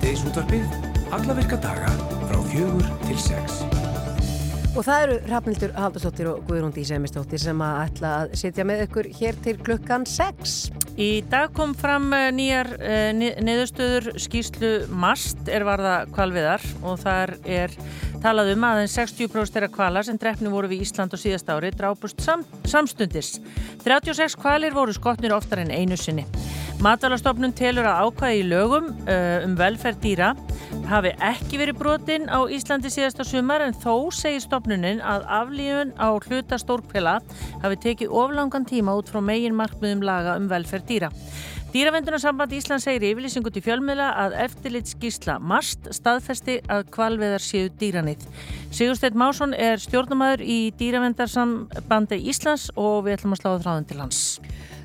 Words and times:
Hádegisútvarpið, 0.00 0.62
alla 1.12 1.34
virka 1.36 1.58
daga 1.60 1.90
frá 2.24 2.38
fjögur 2.48 2.86
til 3.02 3.18
sex. 3.20 3.58
Og 4.72 4.86
það 4.86 5.02
eru 5.02 5.16
Rafnildur 5.28 5.74
Haldurstóttir 5.76 6.30
og 6.30 6.38
Guðrún 6.48 6.72
Dísæmistóttir 6.72 7.42
sem 7.42 7.60
að 7.60 7.80
ætla 7.82 8.12
að 8.22 8.32
sitja 8.40 8.64
með 8.64 8.86
ykkur 8.86 9.10
hér 9.18 9.36
til 9.44 9.58
klukkan 9.60 10.06
6. 10.08 10.54
Í 10.96 11.10
dag 11.28 11.52
kom 11.52 11.74
fram 11.76 12.08
eh, 12.16 12.30
nýjar 12.32 12.72
uh, 12.78 13.10
niðurstöður 13.44 14.14
skýslu 14.24 14.72
MAST 14.88 15.52
er 15.52 15.68
varða 15.68 15.98
kvalviðar 16.14 16.64
og 16.80 16.96
þar 17.04 17.36
er 17.44 17.76
talað 18.24 18.54
um 18.54 18.68
að 18.70 18.86
en 18.86 18.92
60% 18.94 19.52
þeirra 19.52 19.72
kvala 19.74 20.06
sem 20.06 20.16
drefni 20.22 20.54
voru 20.54 20.72
við 20.72 20.86
Ísland 20.86 21.12
og 21.12 21.20
síðast 21.20 21.52
ári 21.52 21.74
drápust 21.76 22.24
sam, 22.24 22.46
samstundis. 22.64 23.36
36 23.84 24.40
kvalir 24.40 24.72
voru 24.72 24.96
skotnir 24.96 25.36
oftar 25.36 25.60
en 25.66 25.76
einu 25.76 26.00
sinni. 26.00 26.24
Matalastofnun 26.80 27.52
telur 27.52 27.84
að 27.84 28.06
ákvæði 28.08 28.36
í 28.40 28.44
lögum 28.48 28.86
uh, 29.04 29.42
um 29.44 29.52
velferð 29.58 29.98
dýra 30.00 30.30
hafi 30.88 31.10
ekki 31.26 31.58
verið 31.60 31.76
brotinn 31.76 32.24
á 32.32 32.40
Íslandi 32.48 32.88
síðasta 32.88 33.26
sumar 33.28 33.60
en 33.66 33.76
þó 33.76 34.08
segir 34.16 34.40
stofnunin 34.40 35.02
að 35.04 35.26
aflífun 35.28 35.92
á 36.00 36.08
hluta 36.16 36.56
stórkvela 36.62 37.18
hafi 37.60 37.78
tekið 37.84 38.14
oflangan 38.22 38.64
tíma 38.64 38.96
út 38.96 39.12
frá 39.12 39.20
megin 39.20 39.58
markmiðum 39.58 40.06
laga 40.08 40.38
um 40.40 40.48
velferð 40.48 40.88
dýra. 40.88 41.12
Dýravendunarssamband 41.70 42.56
Ísland 42.56 42.82
segir 42.82 43.04
í 43.04 43.12
yfirlýsingu 43.12 43.52
til 43.52 43.62
fjölmiðla 43.62 44.08
að 44.24 44.40
eftirlitskísla 44.46 45.36
MAST 45.38 45.92
staðfesti 45.94 46.56
að 46.64 46.88
kvalveðar 46.96 47.44
séu 47.44 47.68
dýranýtt. 47.78 48.24
Sigursteinn 48.72 49.20
Másson 49.20 49.52
er 49.54 49.78
stjórnumæður 49.84 50.42
í 50.48 50.58
Dýravendarsambandi 50.80 52.18
Íslands 52.32 52.70
og 52.74 53.04
við 53.04 53.20
ætlum 53.20 53.36
að 53.36 53.44
sláða 53.44 53.62
þráðin 53.66 53.90
til 53.92 54.00
hans. 54.00 54.24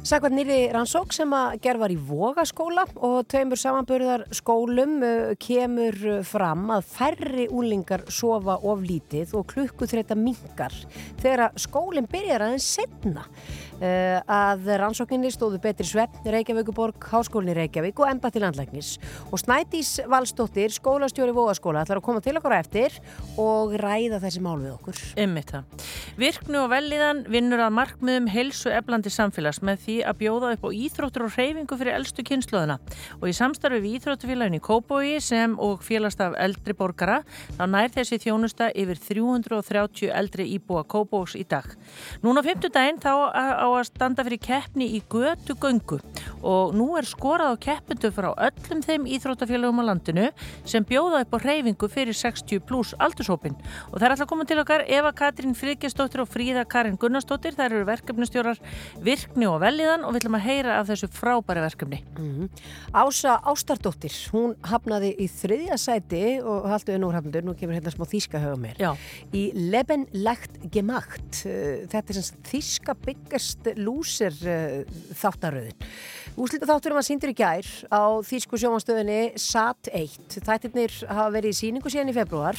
Sækvað 0.05 0.35
nýri 0.37 0.55
rannsók 0.69 1.15
sem 1.15 1.31
að 1.33 1.55
gerð 1.63 1.81
var 1.81 1.89
í 1.89 1.95
Vogaskóla 1.97 2.83
og 3.07 3.23
tveimur 3.25 3.57
samanbörðar 3.57 4.27
skólum 4.37 4.99
uh, 5.01 5.31
kemur 5.41 5.97
uh, 6.11 6.19
fram 6.21 6.67
að 6.75 6.91
færri 6.91 7.47
úlingar 7.49 8.03
sofa 8.13 8.59
of 8.69 8.83
lítið 8.85 9.33
og 9.39 9.47
klukku 9.49 9.87
þreita 9.89 10.13
mingar 10.13 10.75
þegar 11.23 11.57
skólinn 11.57 12.05
byrjar 12.11 12.45
aðeins 12.45 12.67
setna. 12.77 13.25
Uh, 13.75 14.21
að 14.31 14.69
rannsókinni 14.79 15.27
stóðu 15.33 15.57
betri 15.59 15.83
svepp 15.83 16.21
Reykjavíkuborg, 16.23 17.09
Háskólinni 17.11 17.57
Reykjavík 17.57 17.97
og 17.99 18.07
Embati 18.07 18.39
landlæknis 18.39 18.93
og 19.27 19.41
Snædís 19.41 19.97
Valstóttir, 20.07 20.71
skólastjóri 20.71 21.33
Vóaskóla 21.35 21.81
ætlar 21.83 21.99
að 21.99 22.05
koma 22.07 22.21
til 22.23 22.37
okkur 22.39 22.55
eftir 22.55 22.95
og 23.35 23.73
ræða 23.81 24.21
þessi 24.23 24.43
mál 24.45 24.61
við 24.61 24.77
okkur 24.77 25.01
Ymmið 25.19 25.49
það. 25.49 25.83
Virknu 26.21 26.61
og 26.61 26.69
velliðan 26.71 27.19
vinnur 27.27 27.65
að 27.65 27.75
markmiðum 27.75 28.29
helsu 28.31 28.71
eflandi 28.71 29.11
samfélags 29.11 29.59
með 29.59 29.83
því 29.83 29.97
að 30.07 30.19
bjóða 30.23 30.53
upp 30.55 30.63
á 30.63 30.69
íþróttur 30.79 31.27
og 31.27 31.35
reyfingu 31.35 31.79
fyrir 31.81 31.97
eldstu 31.97 32.23
kynnslóðuna 32.31 32.79
og 33.19 33.27
í 33.27 33.35
samstarfi 33.35 33.81
við 33.83 33.99
Íþróttufélagin 33.99 34.55
í 34.55 34.63
Kópói 34.63 35.19
sem 35.19 35.59
og 35.59 35.83
félagstaf 35.83 36.39
eldri 36.39 36.77
borgara 36.79 37.19
þá 37.57 37.65
nær 37.67 37.91
þessi 37.91 38.21
þjónusta 38.23 38.71
yfir 38.71 39.03
330 39.03 40.15
eldri 40.15 40.47
íbúa 40.55 40.87
Kópós 40.87 41.35
í 41.35 41.43
dag. 41.43 41.67
Núna 42.23 42.45
50 42.45 42.71
daginn 42.71 43.03
þá 43.03 43.11
á 43.35 43.64
að 43.71 43.87
standa 43.89 44.25
fyrir 44.27 44.41
keppni 44.41 44.89
í 44.97 45.01
götu 45.09 45.57
göngu 45.59 45.99
og 46.45 46.75
nú 46.77 46.91
er 46.99 47.07
skorað 47.09 47.55
á 47.57 47.63
keppundu 47.67 48.11
frá 48.15 48.31
öllum 48.33 48.83
þeim 48.85 49.07
íþróttafélagum 49.17 49.81
á 49.81 49.87
landinu 49.89 50.29
sem 50.63 50.85
bjóða 50.85 51.23
upp 51.25 51.35
á 51.35 51.37
reyfingu 51.43 51.89
fyrir 51.91 52.15
60 52.15 52.61
pluss 52.67 52.95
aldurshópin 52.99 53.55
og 53.91 53.97
það 53.97 54.07
er 54.07 54.15
alltaf 54.15 54.29
komið 54.29 54.51
til 54.51 54.59
okkar 54.61 54.85
Eva 54.87 55.11
Katrín 55.15 55.55
Friðgjastóttir 55.57 56.23
og 56.23 56.29
Fríða 56.29 56.65
Karin 56.69 56.97
Gunnarsdóttir. 56.99 57.55
Það 57.55 57.65
eru 57.69 57.87
verkefnustjórar 57.89 58.61
virkni 59.03 59.47
og 59.49 59.59
velliðan 59.63 60.05
og 60.05 60.13
við 60.13 60.23
ætlum 60.23 60.37
að 60.39 60.45
heyra 60.45 60.77
af 60.79 60.89
þessu 60.89 61.09
frábæri 61.13 61.63
verkefni. 61.63 62.01
Mm 62.17 62.31
-hmm. 62.33 62.49
Ása 62.93 63.39
Ástardóttir 63.43 64.15
hún 64.33 64.55
hafnaði 64.63 65.15
í 65.19 65.27
þriðja 65.27 65.77
sæti 65.77 66.41
og 66.43 66.67
halduði 66.69 66.99
nú 66.99 67.11
hafndur, 67.11 67.43
nú 67.43 67.55
kemur 67.55 67.75
hérna 67.75 67.91
smá 67.91 68.05
þíska 68.05 68.39
höfum 68.39 68.61
mér. 68.61 68.77
Já. 68.79 68.95
í 69.33 69.51
Lebenlegt 69.53 70.71
Gemacht 70.71 71.31
þetta 71.91 72.09
er 72.09 72.21
sem 72.21 72.37
þíska 72.43 72.95
byggast 73.05 73.54
Biggest 73.63 73.79
Loser 73.79 74.33
uh, 74.45 74.83
þáttaröðin. 75.15 75.73
Úslita 76.35 76.67
þátturum 76.67 76.97
var 76.99 77.05
síndur 77.07 77.31
í 77.31 77.35
gær 77.37 77.63
á 77.87 78.19
Þýsku 78.27 78.57
sjómanstöðinni 78.59 79.39
SAT 79.39 79.87
1. 79.95 80.35
Þættirnir 80.43 80.91
hafa 81.07 81.31
verið 81.31 81.53
í 81.53 81.55
síningu 81.61 81.87
síðan 81.91 82.11
í 82.11 82.15
februar 82.17 82.57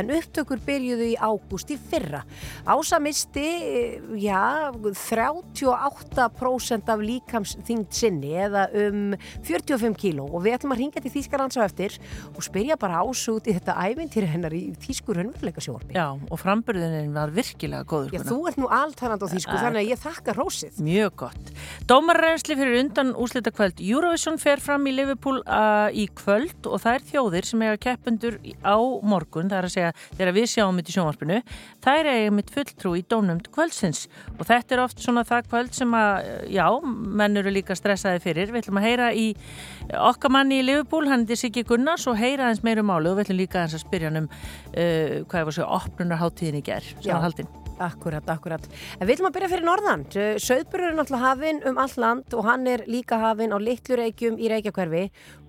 en 0.00 0.08
upptökur 0.16 0.60
byrjuðu 0.64 1.06
í 1.12 1.16
ágúst 1.20 1.68
í 1.74 1.76
fyrra. 1.90 2.22
Ása 2.64 2.96
misti, 3.04 3.44
já, 4.16 4.72
38% 4.72 6.88
af 6.94 7.00
líkamsþyngd 7.04 7.92
sinni 7.92 8.32
eða 8.46 8.62
um 8.86 9.12
45 9.44 9.92
kíló 10.00 10.24
og 10.30 10.40
við 10.46 10.56
ætlum 10.56 10.72
að 10.72 10.80
ringa 10.86 11.00
til 11.04 11.12
Þýskalands 11.18 11.60
á 11.60 11.68
eftir 11.68 11.92
og 12.32 12.40
spyrja 12.46 12.80
bara 12.80 13.02
Ásu 13.04 13.36
út 13.36 13.44
í 13.44 13.52
þetta 13.58 13.76
ævintýri 13.76 14.32
hennar 14.32 14.56
í 14.56 14.72
Þýskur 14.80 15.20
hönnveruleika 15.20 15.60
sjóarbi. 15.64 15.92
Já, 15.98 16.06
og 16.16 16.36
framburðinin 16.40 17.12
var 17.12 17.28
virkilega 17.36 17.84
góður. 17.84 18.16
Já, 18.16 18.24
þú 18.24 18.40
ert 18.48 18.56
nú 18.64 18.72
alltannand 18.72 19.20
á 19.20 19.28
Þýsku, 19.36 19.52
þannig 19.52 19.84
að 19.84 19.92
ég 19.92 20.00
þakka 20.08 20.37
rósið. 20.38 20.78
Mjög 20.84 21.14
gott. 21.24 21.50
Dómarrensli 21.88 22.56
fyrir 22.58 22.78
undan 22.82 23.14
úslita 23.18 23.52
kvöld. 23.54 23.80
Eurovision 23.82 24.38
fer 24.40 24.62
fram 24.62 24.86
í 24.88 24.94
Liverpool 24.94 25.40
uh, 25.44 25.88
í 25.92 26.06
kvöld 26.18 26.68
og 26.68 26.82
það 26.82 26.98
er 26.98 27.06
þjóðir 27.10 27.48
sem 27.48 27.64
eiga 27.64 27.78
keppendur 27.88 28.38
á 28.62 28.76
morgun, 29.02 29.50
það 29.50 29.58
er 29.58 29.68
að 29.68 29.74
segja 29.74 29.92
þegar 30.18 30.34
við 30.36 30.48
sjáum 30.52 30.80
þetta 30.80 30.92
í 30.92 30.96
sjónvarpinu, 30.96 31.38
það 31.84 32.00
er 32.00 32.10
eiga 32.12 32.34
mitt 32.38 32.52
fulltrú 32.54 32.94
í 32.98 33.04
dónumd 33.08 33.50
kvöldsins 33.54 34.06
og 34.36 34.44
þetta 34.48 34.76
er 34.76 34.84
oft 34.84 35.04
svona 35.04 35.24
það 35.28 35.50
kvöld 35.52 35.78
sem 35.78 35.94
að, 35.98 36.30
já, 36.54 36.66
menn 37.22 37.40
eru 37.42 37.54
líka 37.54 37.76
stressaði 37.78 38.22
fyrir. 38.24 38.52
Við 38.52 38.64
ætlum 38.64 38.82
að 38.82 38.88
heyra 38.88 39.12
í 39.12 39.28
okkar 40.08 40.34
manni 40.34 40.60
í 40.62 40.66
Liverpool, 40.66 41.08
hann 41.10 41.26
er 41.28 41.40
Siggi 41.40 41.64
Gunnars 41.68 42.06
og 42.10 42.18
heyra 42.20 42.50
hans 42.50 42.64
meirum 42.66 42.90
máli 42.90 43.10
og 43.10 43.18
við 43.18 43.28
ætlum 43.28 43.42
líka 43.42 43.64
hans 43.64 43.78
að 43.78 43.86
spyrja 43.86 44.12
hann 44.12 44.24
um 44.24 44.28
uh, 44.28 45.24
hvað 45.28 45.40
er 45.40 45.48
það 45.48 45.48
að 45.48 45.56
segja, 45.60 45.72
opnunarháttíðin 45.80 46.60
í 46.60 46.68
gerð, 46.68 46.94
sem 47.00 47.14
hann 47.14 47.26
haldinn. 47.28 47.67
Akkurat, 47.78 48.26
akkurat. 48.26 48.64
En 48.98 49.06
við 49.06 49.14
ætlum 49.16 49.28
að 49.28 49.36
byrja 49.36 49.50
fyrir 49.52 49.66
norðan. 49.66 50.00
Söðburur 50.42 50.88
er 50.88 50.96
náttúrulega 50.98 51.28
hafinn 51.28 51.60
um 51.70 51.78
all 51.78 51.94
land 52.02 52.34
og 52.34 52.48
hann 52.48 52.66
er 52.66 52.82
líka 52.90 53.20
hafinn 53.22 53.54
á 53.54 53.58
litlu 53.62 53.98
reykjum 54.00 54.38
í 54.38 54.50
reykjakverfi 54.50 55.04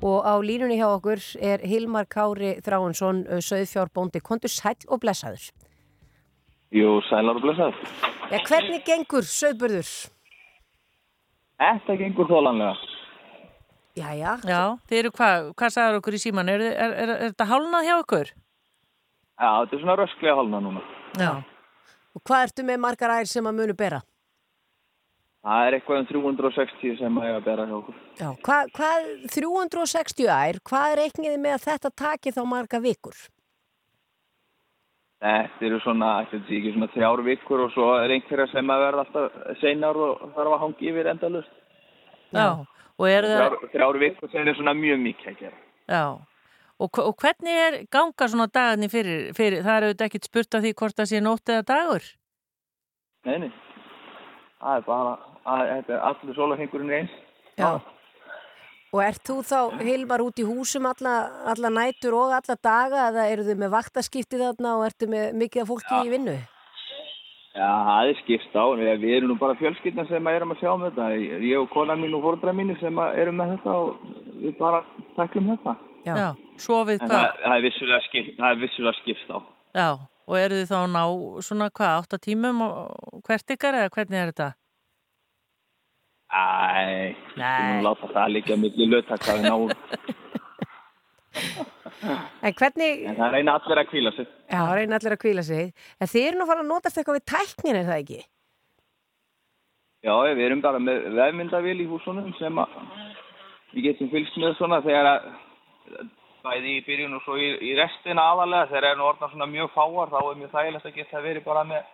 og 0.05 0.19
á 0.21 0.37
línunni 0.37 0.77
hjá 0.77 0.87
okkur 0.91 1.23
er 1.41 1.65
Hilmar 1.65 2.05
Kári 2.05 2.59
Þráinsson, 2.61 3.23
söðfjárbóndi. 3.41 4.21
Kontur 4.21 4.53
sæl 4.53 4.77
og 4.87 5.01
blessaður? 5.01 5.49
Jú, 6.69 6.99
sælar 7.09 7.39
og 7.39 7.41
blessaður. 7.41 7.81
Ja, 8.29 8.43
hvernig 8.45 8.83
gengur 8.85 9.25
söðburður? 9.25 9.89
Þetta 11.59 11.95
gengur 11.97 12.29
þólanlega. 12.29 12.75
Jæja. 13.97 14.35
Já, 14.45 14.61
þeir 14.87 14.99
eru 15.01 15.11
hvað, 15.17 15.47
hvað 15.57 15.73
sagður 15.75 15.97
okkur 15.99 16.15
í 16.15 16.19
síman? 16.21 16.51
Er, 16.53 16.61
er, 16.69 16.93
er, 16.93 17.09
er 17.15 17.31
þetta 17.31 17.49
hálnað 17.49 17.87
hjá 17.87 17.95
okkur? 17.97 18.29
Já, 19.39 19.49
þetta 19.49 19.75
er 19.75 19.81
svona 19.81 19.97
rösklega 19.99 20.37
hálnað 20.37 20.67
núna. 20.67 20.83
Já. 21.19 21.31
Og 22.17 22.23
hvað 22.25 22.47
ertu 22.47 22.65
með 22.65 22.79
margar 22.85 23.13
ær 23.19 23.29
sem 23.29 23.45
að 23.45 23.59
munu 23.59 23.75
bera? 23.77 23.99
Það 25.39 25.65
er 25.65 25.75
eitthvað 25.77 25.99
um 26.01 26.07
360 26.09 26.95
sem 26.99 27.19
að 27.19 27.27
ég 27.29 27.35
að 27.37 27.45
bera 27.45 27.65
hjá 27.69 27.75
okkur. 27.77 27.99
Já, 28.19 28.29
hvað, 28.45 28.71
hvað 28.75 29.05
360 29.35 30.31
ær, 30.35 30.57
hvað 30.67 30.93
er 30.93 31.01
eitthvað 31.05 31.37
með 31.39 31.53
að 31.55 31.67
þetta 31.67 31.91
taki 32.01 32.33
þá 32.35 32.41
marga 32.49 32.81
vikur? 32.83 33.21
Þetta 35.19 35.65
eru 35.67 35.79
svona, 35.83 36.09
ekki 36.23 36.73
svona 36.73 36.89
þrjár 36.93 37.23
vikur 37.27 37.63
og 37.65 37.71
svo 37.73 37.87
er 37.99 38.13
einhverja 38.15 38.49
sem 38.53 38.69
að 38.71 38.83
verða 38.85 39.05
alltaf 39.05 39.55
seinar 39.59 39.97
og 39.99 40.27
þarf 40.35 40.53
að 40.55 40.61
hangi 40.65 40.91
yfir 40.91 41.09
endalust. 41.11 41.55
Já, 42.35 42.45
og 42.99 43.07
eru 43.07 43.31
það... 43.31 43.39
Þrjár, 43.39 43.71
þrjár 43.73 43.99
vikur 44.03 44.31
sem 44.31 44.47
er 44.47 44.59
svona 44.59 44.75
mjög 44.79 45.01
mikið 45.07 45.31
að 45.31 45.41
gera. 45.43 45.59
Já, 45.89 46.03
og, 46.79 46.99
og 47.03 47.15
hvernig 47.19 47.59
er 47.65 47.77
ganga 47.91 48.27
svona 48.31 48.47
dagarnir 48.47 48.91
fyrir, 48.91 49.29
fyrir, 49.37 49.63
það 49.65 49.77
eru 49.77 49.93
þetta 49.93 50.09
ekkit 50.09 50.29
spurt 50.29 50.57
af 50.57 50.65
því 50.65 50.73
hvort 50.81 50.99
það 50.99 51.11
sé 51.11 51.21
nótt 51.23 51.53
eða 51.53 51.67
dagur? 51.67 52.09
Nei, 53.27 53.37
nei, 53.45 53.49
það 54.59 54.75
er 54.77 54.85
bara, 54.87 55.15
að, 55.43 55.63
þetta 55.75 55.97
er 55.97 56.05
allir 56.09 56.37
sólahengurinn 56.37 56.93
eins. 57.01 57.17
Já. 57.59 57.71
Og 58.89 59.01
ert 59.05 59.21
þú 59.21 59.35
þá, 59.45 59.57
Hilmar, 59.85 60.23
út 60.25 60.39
í 60.41 60.45
húsum 60.47 60.87
alla, 60.89 61.17
alla 61.51 61.69
nætur 61.69 62.15
og 62.17 62.31
alla 62.33 62.55
daga 62.57 63.09
eða 63.11 63.27
eru 63.29 63.43
þið 63.45 63.59
með 63.61 63.75
vaktaskiptið 63.75 64.45
þarna 64.47 64.71
og 64.79 64.85
ertu 64.87 65.09
með 65.11 65.35
mikið 65.43 65.61
af 65.61 65.69
fólki 65.69 65.99
Já. 65.99 65.99
í 66.07 66.13
vinnu? 66.15 66.37
Já, 67.59 67.69
það 67.85 68.09
er 68.09 68.17
skipt 68.21 68.55
á, 68.55 68.65
við, 68.79 68.89
við 69.03 69.13
erum 69.17 69.33
nú 69.33 69.35
bara 69.41 69.57
fjölskyldna 69.59 70.07
sem 70.07 70.27
erum 70.31 70.55
að 70.55 70.63
sjá 70.63 70.71
um 70.71 70.87
þetta. 70.87 71.11
Ég 71.43 71.59
og 71.59 71.69
konan 71.73 72.01
mín 72.01 72.15
og 72.17 72.23
fórdra 72.23 72.53
mín 72.55 72.71
sem 72.79 73.03
erum 73.09 73.37
með 73.41 73.55
þetta 73.57 73.75
og 73.75 74.09
við 74.39 74.57
bara 74.57 74.81
taklum 75.17 75.51
þetta. 75.51 75.75
Já. 76.09 76.15
Já, 76.19 76.29
sofið 76.65 76.95
En 77.01 77.09
hvað? 77.09 77.17
það, 77.19 77.41
það 77.45 77.55
er 77.57 77.65
vissulega 77.67 78.01
skipt, 78.07 78.31
það 78.39 78.49
er 78.55 78.61
vissulega 78.63 78.99
skipt 79.01 79.29
á. 79.33 79.37
Já, 79.79 79.87
og 80.29 80.37
eru 80.43 80.59
þið 80.59 80.71
þá 80.71 80.77
að 80.79 80.89
ná 80.95 81.03
svona 81.49 81.67
hvað, 81.79 81.99
8 82.05 82.19
tímum 82.27 82.61
og 82.65 83.21
hvert 83.29 83.53
ykkar 83.55 83.77
eða 83.81 83.93
hvernig 83.97 84.19
er 84.23 84.31
þetta? 84.33 84.49
Æ, 86.29 87.15
Nei. 87.39 87.81
láta 87.85 88.07
það 88.13 88.33
líka 88.35 88.57
millir 88.61 88.91
lögtakka 88.93 89.37
við 89.39 89.47
náum. 89.49 89.69
En 92.41 92.53
hvernig, 92.55 93.03
En 93.11 93.17
það 93.19 93.33
reyna 93.35 93.53
allir 93.59 93.79
að 93.81 93.87
kvíla 93.91 94.11
sig. 94.15 94.27
já, 94.49 94.59
reyna 94.75 94.95
allir 94.97 95.13
að 95.15 95.19
kvíla 95.21 95.43
sig, 95.43 95.73
en 95.99 96.07
þið 96.07 96.27
eru 96.27 96.37
nú 96.39 96.43
að 96.45 96.49
fara 96.51 96.61
að 96.63 96.69
nota 96.69 96.89
eitthvað 96.89 97.17
við 97.17 97.25
tæknin, 97.31 97.75
er 97.79 97.87
það 97.89 97.99
ekki? 98.03 98.19
Já, 100.07 100.13
við 100.31 100.45
erum 100.45 100.61
bara 100.63 100.79
með 100.79 101.09
vefmyndavél 101.17 101.75
í 101.83 101.87
húsunum 101.91 102.31
sem 102.39 102.61
að 102.63 102.77
við 103.75 103.83
getum 103.89 104.09
fylgst 104.13 104.37
með 104.39 104.55
svona 104.57 104.79
þegar 104.85 105.09
að 105.11 105.27
bæði 106.43 106.75
í 106.77 106.83
byrjun 106.87 107.15
og 107.17 107.23
svo 107.25 107.37
í, 107.39 107.49
í 107.69 107.75
restina 107.77 108.25
aðalega 108.31 108.69
þegar 108.71 108.89
er 108.89 108.99
nú 108.99 109.07
orðna 109.09 109.29
svona 109.31 109.49
mjög 109.51 109.71
fáar 109.75 110.11
þá 110.13 110.19
er 110.21 110.39
mjög 110.39 110.53
þægilegt 110.53 110.89
að 110.89 110.97
geta 110.99 111.23
verið 111.25 111.45
bara 111.47 111.63
með 111.67 111.89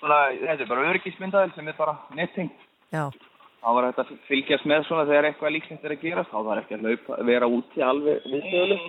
svona, 0.00 0.18
þetta 0.42 0.66
er 0.66 0.70
bara 0.72 0.88
örgismyndaðil 0.92 1.54
sem 1.56 1.72
er 1.72 1.78
bara 1.78 1.96
netting 2.18 2.52
Já, 2.92 3.06
þá 3.62 3.68
var 3.78 3.88
þetta 3.88 4.04
að 4.04 4.12
fylgjast 4.28 4.68
með 4.68 4.86
svona 4.88 5.08
þegar 5.08 5.30
eitthvað 5.30 5.56
líklegt 5.56 5.88
er 5.88 5.96
að 5.96 6.04
gerast 6.04 6.32
þá 6.34 6.38
var 6.50 6.62
ekki 6.62 6.78
að 6.78 6.86
laupa, 6.90 7.18
vera 7.32 7.50
úti 7.58 7.84
alveg 7.86 8.28
viðstöðlu 8.28 8.80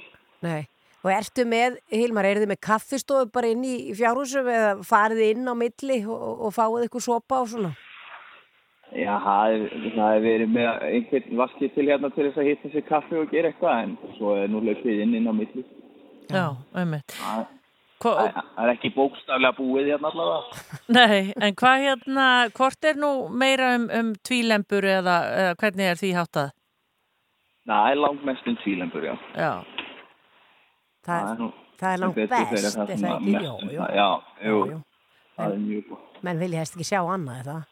nei. 0.44 0.64
Og 1.04 1.12
ertu 1.12 1.44
með, 1.44 1.82
Hilmar, 1.92 2.24
eru 2.24 2.46
þið 2.46 2.52
með 2.54 2.62
kaffistofu 2.64 3.28
bara 3.36 3.50
inn 3.52 3.64
í 3.68 3.92
fjárhúsum 3.92 4.48
eða 4.48 4.70
farið 4.88 5.34
inn 5.34 5.50
á 5.52 5.54
milli 5.60 5.98
og, 6.06 6.16
og, 6.16 6.46
og 6.48 6.54
fáið 6.56 6.86
eitthvað 6.86 7.04
sopa 7.10 7.42
og 7.44 7.50
svona? 7.52 7.72
Já, 8.94 9.16
það 9.24 9.54
er- 9.54 10.16
er 10.16 10.22
verið 10.22 10.50
með 10.54 10.84
einhvern 10.90 11.38
vaskið 11.40 11.74
til 11.74 11.86
hérna 11.88 12.10
til 12.14 12.28
þess 12.28 12.38
að 12.38 12.50
hitta 12.50 12.70
sér 12.74 12.86
kaffi 12.88 13.18
og 13.18 13.32
gera 13.32 13.50
eitthvað 13.50 13.84
en 13.84 13.98
svo 14.18 14.36
er 14.38 14.48
nú 14.48 14.62
laupið 14.62 15.02
inn 15.02 15.16
inn 15.16 15.28
á 15.30 15.34
milli 15.34 15.64
Já, 16.30 16.56
einmitt. 16.76 17.16
það 18.04 18.28
er 18.60 18.70
ekki 18.74 18.94
bókstaflega 18.96 19.56
búið 19.58 19.90
hérna 19.94 20.12
allavega 20.12 20.44
nei, 20.98 21.34
en 21.42 21.56
hvað 21.56 21.86
hérna, 21.88 22.28
hvort 22.54 22.86
er 22.86 22.96
nú 23.00 23.12
meira 23.30 23.76
um, 23.76 23.90
um 23.90 24.14
tvílembur 24.16 24.84
eða, 24.84 25.18
eða 25.42 25.56
hvernig 25.56 25.90
er 25.90 26.02
því 26.02 26.14
háttað? 26.20 26.54
Það 27.68 27.92
er 27.92 28.02
langt 28.04 28.26
mest 28.28 28.48
um 28.48 28.58
tvílembur, 28.64 29.04
já 29.08 29.16
Já, 29.40 29.52
Það, 31.04 31.30
er 31.32 31.40
nú 31.40 31.52
það 31.80 31.94
er 31.94 32.02
langt 32.04 32.16
best, 32.16 32.32
það 32.32 32.90
er 32.90 33.06
ekki? 33.12 33.38
Jú, 33.44 33.54
um 33.58 33.70
jú. 33.74 33.86
Já, 33.98 34.10
jú, 34.48 34.82
það 35.38 35.54
er 35.54 35.62
mjög 35.68 35.88
gott. 35.90 36.20
Menn 36.24 36.40
vilja 36.40 36.62
helst 36.62 36.76
ekki 36.78 36.88
sjá 36.88 37.00
annað, 37.04 37.40
er 37.40 37.50
það? 37.52 37.64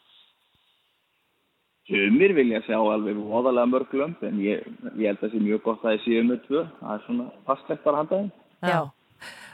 Sumir 1.90 2.36
vilja 2.38 2.62
sjá 2.68 2.78
alveg 2.78 3.18
voðalega 3.18 3.70
mörg 3.72 3.94
lömp 3.98 4.22
en 4.24 4.40
ég, 4.44 4.66
ég 5.00 5.10
held 5.10 5.18
að 5.18 5.24
það 5.26 5.34
sé 5.34 5.44
mjög 5.48 5.64
gott 5.66 5.86
að 5.86 5.96
ég 5.96 6.04
séu 6.06 6.26
með 6.28 6.44
tvö. 6.46 6.66
Það 6.80 6.94
er 6.94 7.06
svona 7.08 7.26
fastlegt 7.50 7.84
bara 7.88 8.04
handaðin. 8.04 8.32
já. 8.62 8.82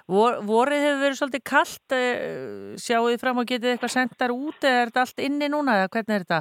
Vor, 0.07 0.37
vorið 0.47 0.83
hefur 0.85 1.01
verið 1.03 1.17
svolítið 1.19 1.41
kallt, 1.49 1.95
sjáu 2.79 3.07
þið 3.09 3.17
fram 3.19 3.41
og 3.41 3.47
getið 3.49 3.73
eitthvað 3.73 3.91
sendar 3.91 4.31
út 4.31 4.63
eða 4.63 4.83
er 4.83 4.91
þetta 4.91 5.01
allt 5.03 5.19
inni 5.25 5.49
núna 5.51 5.73
eða 5.81 5.89
hvernig 5.91 6.15
er 6.15 6.23
þetta? 6.23 6.39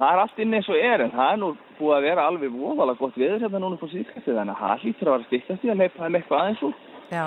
Það 0.00 0.14
er 0.16 0.22
allt 0.22 0.40
inn 0.42 0.56
eins 0.56 0.70
og 0.72 0.80
er 0.80 1.04
en 1.04 1.12
það 1.14 1.30
er 1.30 1.38
nú 1.42 1.50
búið 1.78 1.94
að 1.94 2.06
vera 2.08 2.24
alveg 2.26 2.56
voðalega 2.56 3.00
gott 3.04 3.20
viður 3.20 3.44
hérna 3.44 3.60
núna 3.62 3.78
på 3.78 3.90
síðkasti 3.92 4.34
þannig 4.34 4.56
að 4.56 4.62
það 4.64 4.84
hlýtur 4.84 5.10
að 5.10 5.14
vera 5.14 5.28
stiktast 5.28 5.66
í 5.66 5.70
að 5.70 5.82
leipa 5.84 6.02
þeim 6.02 6.18
eitthvað 6.18 6.42
aðeins 6.42 6.62
út. 6.70 6.84
Já. 7.12 7.24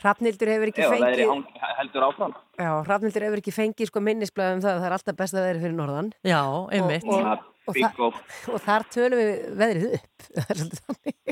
Hrafnildur 0.00 0.50
hefur 0.50 0.72
ekki 0.72 0.82
Ef 0.84 0.90
það 0.90 1.06
er 1.06 1.06
í 1.06 1.16
fengið, 1.20 1.30
hang, 1.30 1.72
heldur 1.78 2.06
áfram. 2.08 2.36
Já, 2.60 2.70
Hrafnildur 2.86 3.24
hefur 3.28 3.40
ekki 3.42 3.54
fengið 3.56 3.88
sko 3.90 4.02
minnisblæðum 4.04 4.60
það 4.64 4.74
að 4.74 4.80
það 4.82 4.88
er 4.90 4.96
alltaf 4.98 5.18
best 5.22 5.36
að 5.38 5.46
veðri 5.48 5.62
fyrir 5.64 5.78
norðan 5.80 6.12
Já, 6.28 6.42
einmitt. 6.76 7.06
Og- 7.08 7.46
og 7.70 7.76
og 8.00 8.14
og 8.50 8.62
þar 8.64 8.82
tölum 8.90 9.20
við 9.20 9.32
veðrið 9.60 9.92
upp. 9.94 10.24
Það 10.34 10.48
er 10.50 10.58
svolítið 10.60 10.80
þannig. 10.88 11.14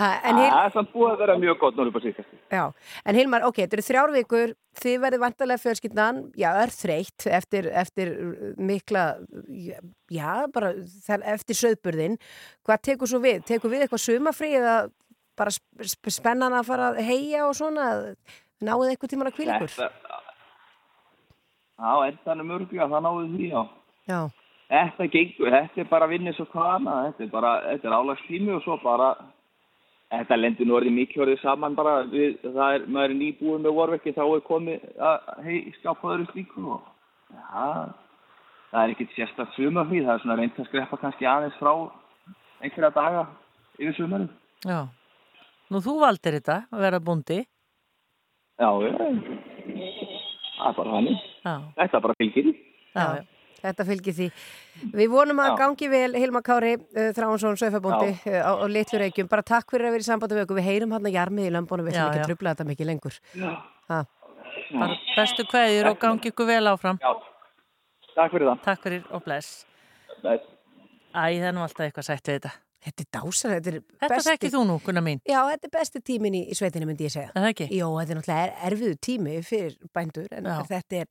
Ha, 0.00 0.06
en, 0.24 0.38
Hil, 0.38 0.46
það 0.48 0.64
er 0.64 0.72
samt 0.72 0.92
búið 0.94 1.10
að 1.12 1.18
vera 1.20 1.34
mjög 1.42 1.56
gott 1.60 1.76
núna 1.76 1.92
på 1.92 2.00
síðkasti. 2.00 2.36
já, 2.54 2.62
en 3.10 3.16
Hilmar, 3.18 3.42
ok, 3.44 3.58
þetta 3.58 3.76
eru 3.76 3.84
þrjár 3.84 4.12
vikur, 4.14 4.52
þið 4.80 4.94
verðið 5.02 5.22
vantarlega 5.24 5.60
fjölskyldan, 5.60 6.20
já, 6.40 6.48
er 6.62 6.72
þreytt 6.72 7.26
eftir, 7.36 7.68
eftir 7.82 8.12
mikla, 8.70 9.02
já, 10.14 10.30
bara 10.54 10.70
þar- 11.04 11.26
eftir 11.34 11.58
söðburðin. 11.58 12.16
Hvað 12.64 12.80
tekur 12.88 13.10
svo 13.12 13.20
við? 13.20 13.42
Tekur 13.50 13.74
við 13.74 13.84
eitthvað 13.84 14.04
sumafrí 14.06 14.54
eða 14.62 14.76
bara 15.36 15.52
sp 15.52 15.84
sp 15.84 16.14
spennan 16.16 16.56
að 16.56 16.70
fara 16.70 16.88
að 16.94 17.02
heia 17.10 17.44
og 17.50 17.58
svona? 17.60 17.90
Náðið 18.60 18.92
eitthvað 18.92 19.12
tímar 19.14 19.30
að 19.30 19.36
kvíla 19.38 19.56
ykkur? 19.56 19.72
Þetta, 19.78 20.20
á 21.80 21.92
endanum 22.10 22.54
örglega, 22.58 22.88
það 22.92 23.04
náðu 23.06 23.26
því, 23.34 23.48
já. 23.50 23.62
Já, 24.10 24.20
Þetta 24.70 25.06
gengur, 25.10 25.50
þetta 25.50 25.80
er 25.82 25.86
bara 25.90 26.06
vinna 26.06 26.32
svo 26.36 26.44
hvað 26.52 26.68
annað, 26.76 27.06
þetta 27.08 27.24
er 27.24 27.30
bara, 27.32 27.52
þetta 27.64 27.88
er 27.88 27.94
álagstími 27.96 28.52
og 28.54 28.60
svo 28.62 28.76
bara, 28.84 29.08
þetta 30.14 30.36
lendur 30.38 30.68
nú 30.68 30.76
orðið 30.78 30.94
mikið 30.94 31.24
orðið 31.24 31.40
saman 31.42 31.74
bara, 31.78 31.94
við, 32.12 32.36
það 32.44 32.76
er, 32.76 32.84
maður 32.86 33.14
er 33.14 33.18
nýbúið 33.18 33.64
með 33.64 33.74
vorvekki, 33.80 34.12
þá 34.14 34.22
er 34.28 34.44
komið 34.46 34.84
að 35.08 35.32
hei, 35.48 35.56
skápaður 35.80 36.22
um 36.22 36.28
slíku 36.30 36.66
og, 36.76 36.86
já, 37.34 37.66
það 38.70 38.84
er 38.84 38.94
ekkert 38.94 39.16
sérstaklega 39.16 39.56
sumafrí, 39.56 40.04
það 40.06 40.14
er 40.14 40.22
svona 40.22 40.38
reynd 40.38 40.62
að 40.62 40.70
skreppa 40.70 41.00
kannski 41.02 41.30
aðeins 41.32 41.58
frá 41.58 41.72
einhverja 42.60 42.94
daga 42.94 43.26
yfir 43.80 43.96
sumarið. 43.98 44.30
Já. 44.70 44.80
Nú 45.70 45.82
þú 45.82 45.96
valdir 46.04 46.38
þetta 46.38 46.60
að 46.70 46.86
vera 46.86 47.02
búndi. 47.02 47.40
Já, 48.60 48.68
það 50.60 50.70
er 50.70 50.74
bara 50.76 50.90
hannig, 50.96 51.20
Já, 51.44 51.52
þetta 51.78 52.00
bara 52.04 52.16
fylgir 52.20 52.50
já, 52.52 53.04
já. 53.16 53.22
Þetta 53.60 53.84
fylgir 53.84 54.14
því. 54.16 54.26
Við 54.96 55.08
vonum 55.12 55.40
að 55.44 55.50
Já. 55.50 55.56
gangi 55.60 55.88
vel 55.92 56.14
Hilmar 56.16 56.40
Kári, 56.46 56.70
uh, 56.80 57.10
Þráhansson, 57.12 57.58
Söfabóndi 57.60 58.14
uh, 58.16 58.38
á, 58.40 58.52
á 58.56 58.64
Litlu 58.72 59.00
Reykjum. 59.02 59.28
Bara 59.28 59.44
takk 59.44 59.68
fyrir 59.74 59.90
að 59.90 59.96
vera 59.98 60.04
í 60.04 60.06
sambandi 60.06 60.38
við 60.38 60.46
okkur. 60.46 60.56
Við 60.62 60.68
heyrum 60.70 60.94
hann 60.96 61.08
að 61.10 61.12
jarmið 61.18 61.48
í 61.50 61.52
lömbunum, 61.52 61.84
við 61.90 61.98
ætlum 61.98 62.08
ekki 62.14 62.22
að 62.22 62.30
trubla 62.30 62.54
þetta 62.54 62.66
mikið 62.70 62.88
lengur. 62.88 63.18
Já, 63.36 63.50
Ha. 63.92 63.98
bara 64.80 64.96
bestu 65.12 65.44
kveðjur 65.50 65.90
og 65.92 65.98
gangi 66.00 66.32
ykkur 66.32 66.48
vel 66.48 66.72
áfram. 66.72 67.00
já, 67.04 67.12
takk 68.16 68.32
fyrir 68.32 68.48
það. 68.48 68.64
Takk 68.64 68.82
fyrir 68.88 69.04
og 69.12 69.24
bless. 69.28 69.52
Bless. 70.22 70.48
Æ, 71.12 71.20
það 71.36 71.48
er 71.50 71.56
nú 71.58 71.64
alltaf 71.66 71.84
eitthvað 71.90 72.08
sætt 72.08 72.24
við 72.32 72.38
þetta. 72.40 72.54
Þetta 72.80 73.04
er 73.04 73.08
dásan, 73.12 73.50
þetta 73.58 73.68
er 73.70 73.74
Þetta 73.82 74.08
besti... 74.14 74.30
þekkið 74.30 74.54
þú 74.54 74.60
nú, 74.70 74.76
Gunnar 74.86 75.04
mín. 75.04 75.18
Já, 75.28 75.40
þetta 75.50 75.68
er 75.68 75.72
besti 75.74 76.00
tímin 76.10 76.36
í, 76.38 76.40
í 76.48 76.56
sveitinu, 76.56 76.86
myndi 76.88 77.04
ég 77.04 77.12
segja. 77.12 77.28
Er 77.34 77.42
það 77.44 77.50
ekki? 77.52 77.66
Jó, 77.76 77.88
þetta 77.98 78.14
er 78.14 78.20
náttúrulega 78.20 78.46
er, 78.46 78.54
erfiðu 78.70 78.96
tími 79.04 79.34
fyrir 79.44 79.76
bændur, 79.92 80.30
en 80.32 80.48
Já. 80.48 80.54
þetta 80.70 81.00
er, 81.02 81.10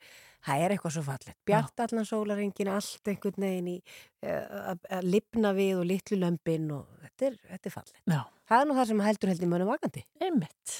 það 0.49 0.63
er 0.65 0.73
eitthvað 0.75 0.95
svo 0.97 1.03
fallet. 1.05 1.35
Bjart 1.45 1.83
allan 1.85 2.09
sólarengin, 2.09 2.71
allt 2.73 3.11
einhvern 3.13 3.45
veginn 3.45 3.69
í 3.75 3.77
uh, 4.25 4.73
að- 4.73 5.05
lifna 5.13 5.53
við 5.59 5.75
og 5.83 5.85
litlu 5.91 6.17
lömbin 6.25 6.71
og 6.73 6.87
þetta 7.05 7.29
er, 7.29 7.39
þetta 7.53 7.69
er 7.71 7.77
fallet. 7.77 7.95
Já, 8.09 8.21
Það 8.49 8.63
er 8.63 8.65
nú 8.71 8.79
það 8.79 8.87
sem 8.89 9.01
heldur 9.05 9.29
heldur 9.29 9.49
mönnum 9.53 9.69
vakandi. 9.69 10.01
einmitt. 10.25 10.79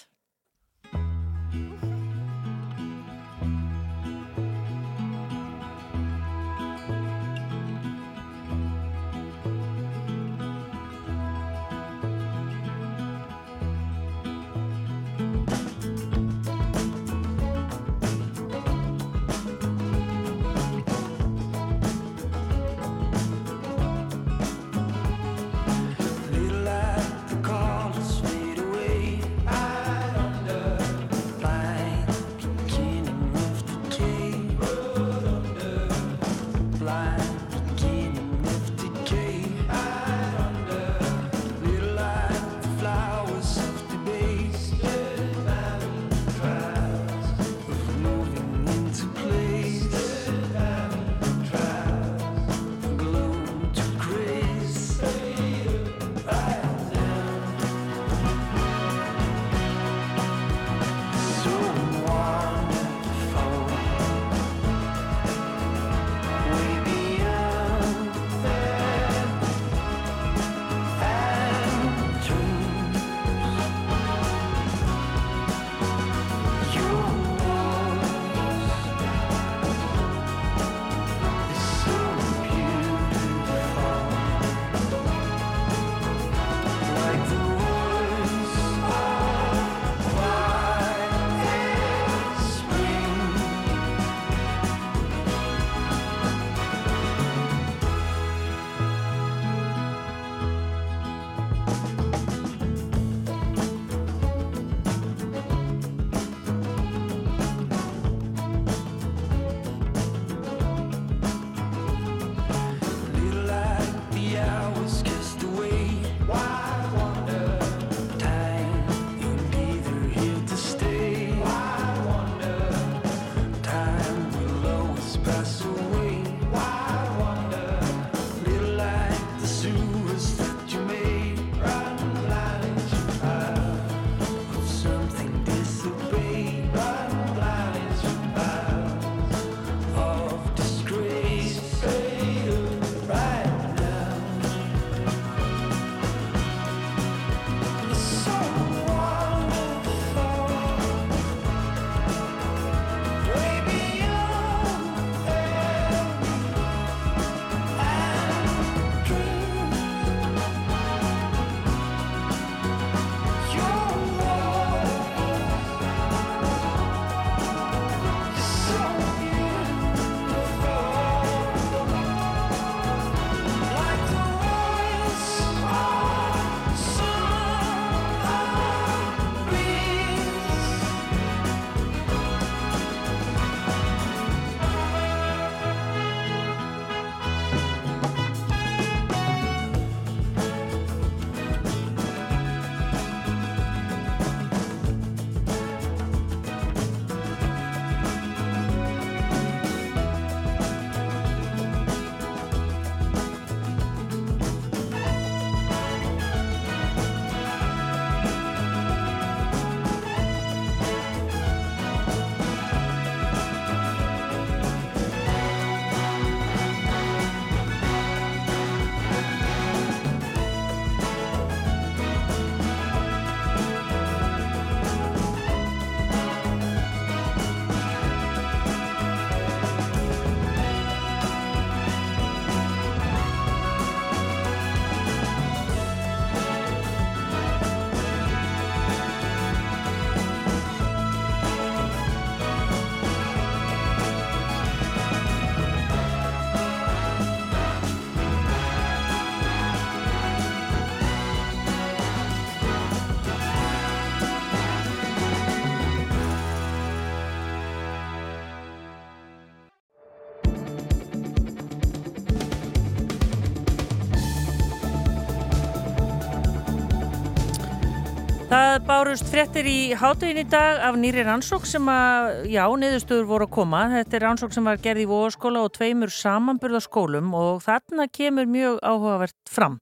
Bárust 268.89 269.27
fréttir 269.29 269.67
í 269.69 269.91
hátegin 269.93 270.39
í 270.41 270.43
dag 270.49 270.79
af 270.87 270.95
nýri 270.97 271.21
rannsók 271.21 271.67
sem 271.69 271.85
að, 271.93 272.47
já, 272.49 272.63
niðurstöður 272.81 273.27
voru 273.29 273.45
að 273.45 273.51
koma. 273.53 273.81
Þetta 273.91 274.17
er 274.17 274.23
rannsók 274.25 274.55
sem 274.55 274.65
var 274.65 274.79
gerð 274.81 275.03
í 275.03 275.05
vóaskóla 275.11 275.61
og 275.67 275.75
tveimur 275.75 276.09
samanburðaskólum 276.15 277.29
og 277.37 277.61
þarna 277.61 278.07
kemur 278.09 278.49
mjög 278.49 278.79
áhugavert 278.81 279.37
fram. 279.45 279.77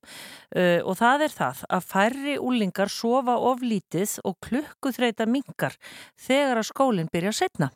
Uh, 0.51 0.83
og 0.83 0.99
það 0.99 1.23
er 1.27 1.35
það 1.37 1.63
að 1.77 1.87
færri 1.93 2.35
úlingar 2.49 2.91
sofa 2.91 3.37
of 3.47 3.63
lítið 3.63 4.17
og 4.27 4.35
klukkuþreita 4.43 5.27
mingar 5.31 5.79
þegar 6.27 6.59
að 6.59 6.69
skólinn 6.73 7.11
byrja 7.11 7.35
setna 7.35 7.71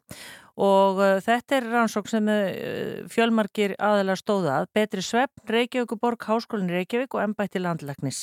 og 0.60 1.00
uh, 1.00 1.20
þetta 1.24 1.58
er 1.58 1.68
rannsók 1.72 2.10
sem 2.12 2.28
uh, 2.32 3.08
fjölmarkir 3.12 3.76
aðeila 3.80 4.16
stóða 4.20 4.58
að 4.62 4.70
betri 4.76 5.04
svepp, 5.06 5.34
Reykjavíkuborg, 5.52 6.28
Háskólinn 6.28 6.72
Reykjavík 6.72 7.16
og 7.16 7.24
Embætti 7.24 7.62
landlæknis 7.62 8.22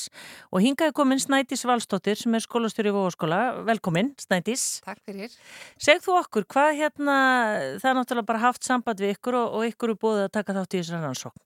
og 0.52 0.62
hingaði 0.64 0.94
komin 0.96 1.22
Snædís 1.22 1.64
Valstóttir 1.68 2.18
sem 2.20 2.34
er 2.36 2.44
skólastjóri 2.44 2.92
í 2.92 2.96
Vóaskóla, 2.96 3.40
velkomin 3.68 4.14
Snædís. 4.20 4.80
Takk 4.86 5.02
fyrir. 5.06 5.34
Segð 5.80 6.08
þú 6.08 6.16
okkur, 6.22 6.48
hvað 6.52 6.72
hérna, 6.82 7.18
það 7.82 7.90
er 7.90 8.00
náttúrulega 8.00 8.30
bara 8.32 8.44
haft 8.46 8.66
samband 8.66 9.00
við 9.02 9.16
ykkur 9.16 9.38
og, 9.38 9.58
og 9.58 9.70
ykkur 9.72 9.94
er 9.94 10.02
búið 10.02 10.24
að 10.26 10.34
taka 10.38 10.56
þátt 10.58 10.76
í 10.76 10.82
þessari 10.82 11.06
rannsók. 11.06 11.38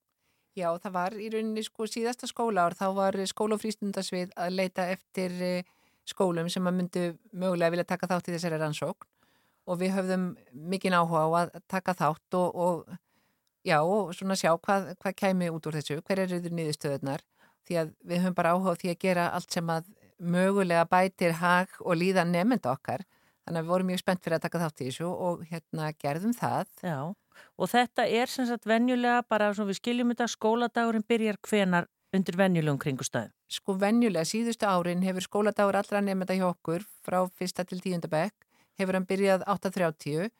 Já, 0.53 0.69
það 0.77 0.93
var 0.93 1.15
í 1.17 1.31
rauninni 1.33 1.63
sko 1.65 1.87
síðasta 1.89 2.29
skólaár, 2.29 2.75
þá 2.77 2.91
var 2.93 3.17
skóla 3.31 3.57
og 3.57 3.63
frístundasvið 3.63 4.35
að 4.37 4.59
leita 4.59 4.85
eftir 4.93 5.39
eh, 5.41 5.71
skólum 6.05 6.51
sem 6.53 6.67
að 6.69 6.77
myndu 6.77 7.05
mögulega 7.33 7.73
vilja 7.73 7.89
taka 7.95 8.11
þátt 8.11 8.29
í 8.29 8.35
þessari 8.35 8.59
rannsókn 8.61 9.09
og 9.67 9.81
við 9.81 9.95
höfðum 9.97 10.27
mikinn 10.53 10.97
áhuga 10.97 11.23
á 11.23 11.31
að 11.43 11.57
taka 11.71 11.95
þátt 11.99 12.39
og, 12.39 12.57
og 12.57 12.97
já, 13.67 13.79
og 13.81 14.13
svona 14.17 14.37
sjá 14.39 14.53
hvað, 14.57 14.93
hvað 15.03 15.19
kæmi 15.23 15.51
út 15.55 15.69
úr 15.71 15.79
þessu, 15.79 16.01
hver 16.03 16.25
er 16.25 16.37
yfir 16.39 16.57
nýðustöðunar 16.59 17.25
því 17.69 17.79
að 17.83 17.95
við 18.03 18.23
höfum 18.25 18.39
bara 18.39 18.55
áhuga 18.57 18.75
á 18.75 18.81
því 18.81 18.93
að 18.93 19.03
gera 19.07 19.31
allt 19.37 19.55
sem 19.55 19.71
að 19.71 19.91
mögulega 20.23 20.87
bætir 20.91 21.39
hag 21.39 21.75
og 21.81 21.99
líða 21.99 22.25
nefnda 22.27 22.75
okkar. 22.75 23.03
Þannig 23.43 23.59
að 23.59 23.65
við 23.65 23.73
vorum 23.75 23.89
mjög 23.91 24.01
spennt 24.03 24.23
fyrir 24.23 24.39
að 24.39 24.45
taka 24.45 24.61
þátt 24.63 24.83
í 24.83 24.87
þessu 24.87 25.09
og 25.11 25.41
hérna 25.51 25.89
gerðum 25.99 26.35
það. 26.39 26.69
Já, 26.87 26.99
og 27.59 27.71
þetta 27.71 28.07
er 28.07 28.31
sem 28.31 28.47
sagt 28.49 28.69
venjulega 28.69 29.23
bara 29.29 29.51
svona 29.55 29.73
við 29.73 29.81
skiljum 29.81 30.13
þetta 30.13 30.29
skóladagurinn 30.31 31.07
byrjar 31.09 31.39
hvenar 31.49 31.89
undir 32.13 32.39
venjulegum 32.39 32.81
kringustæðum 32.81 33.33
Sko 33.53 33.77
venjulega 33.81 34.29
síðustu 34.29 34.69
árin 34.69 35.05
hefur 35.05 35.27
skóladagur 35.27 35.79
allra 35.81 36.03
nefnda 36.05 36.37
hjá 36.39 36.47
okkur 36.51 36.85
frá 37.05 37.21
fyrsta 37.39 37.65
til 37.69 37.81
tíundabekk 37.85 38.35
hefur 38.83 38.99
hann 38.99 39.09
byrjað 39.09 39.45
8.30 39.49 40.31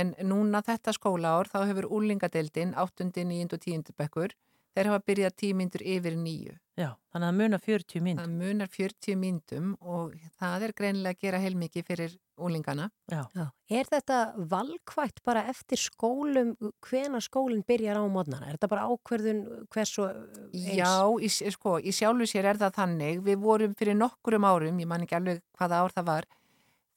en 0.00 0.14
núna 0.22 0.62
þetta 0.66 0.94
skólaár 0.94 1.50
þá 1.50 1.64
hefur 1.64 1.90
úlingadeildin 1.98 2.76
8. 2.78 3.10
9. 3.14 3.48
og 3.50 3.60
10. 3.66 3.96
bekkur 3.98 4.36
þeir 4.76 4.90
hafa 4.90 5.02
byrjað 5.06 5.36
tímyndur 5.42 5.82
yfir 5.82 6.16
nýju. 6.18 6.56
Já, 6.78 6.94
þannig 7.12 7.26
að 7.26 7.30
það 7.30 7.38
munar 7.40 7.62
40 7.64 8.02
myndum. 8.04 8.20
Það 8.20 8.36
munar 8.40 8.70
40 8.72 9.16
myndum 9.20 9.72
og 9.80 10.12
það 10.40 10.62
er 10.66 10.74
greinilega 10.78 11.16
að 11.16 11.24
gera 11.26 11.40
heilmikið 11.42 11.86
fyrir 11.90 12.14
úlingana. 12.40 12.86
Já. 13.10 13.20
Já. 13.36 13.44
Er 13.76 13.90
þetta 13.90 14.20
valkvægt 14.54 15.20
bara 15.26 15.42
eftir 15.50 15.82
skólum, 15.82 16.54
hvena 16.86 17.20
skólinn 17.20 17.66
byrjar 17.68 18.00
á 18.00 18.04
mótnana? 18.08 18.48
Er 18.48 18.56
þetta 18.56 18.70
bara 18.72 18.86
ákverðun 18.88 19.42
hversu 19.74 20.06
eins? 20.08 20.78
Já, 20.78 20.94
í, 21.20 21.32
sko, 21.52 21.76
í 21.82 21.92
sjálfu 21.92 22.30
sér 22.30 22.52
er 22.54 22.62
það 22.62 22.78
þannig. 22.78 23.20
Við 23.26 23.42
vorum 23.44 23.76
fyrir 23.76 23.98
nokkurum 23.98 24.48
árum, 24.48 24.80
ég 24.80 24.88
man 24.88 25.04
ekki 25.04 25.18
alveg 25.18 25.44
hvaða 25.58 25.82
ár 25.84 25.98
það 25.98 26.08
var, 26.14 26.30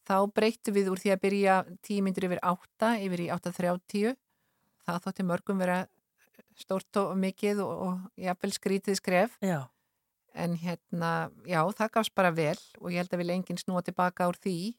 þá 0.08 0.16
breyttu 0.36 0.74
við 0.76 0.92
úr 0.92 1.02
því 1.02 1.14
að 1.14 1.24
byrja 1.24 1.58
tímyndur 1.86 2.28
yfir 2.30 2.42
8 2.44 2.94
yfir 3.06 3.26
í 3.26 3.30
8.30 3.34 4.16
það 4.84 5.04
þótti 5.06 5.26
mörgum 5.28 5.62
vera 5.64 5.84
stórt 6.58 7.00
og 7.02 7.14
mikið 7.18 7.64
og, 7.64 7.74
og 7.88 8.20
jafnvel 8.20 8.54
skrítið 8.54 9.00
skref. 9.00 9.38
Já. 9.42 9.70
en 10.34 10.56
hérna, 10.58 11.30
já, 11.46 11.62
það 11.78 11.92
gafst 11.94 12.14
bara 12.18 12.32
vel 12.34 12.58
og 12.82 12.90
ég 12.90 13.04
held 13.04 13.12
að 13.14 13.20
við 13.22 13.28
lengin 13.30 13.60
snúa 13.62 13.84
tilbaka 13.86 14.28
úr 14.32 14.40
því. 14.42 14.74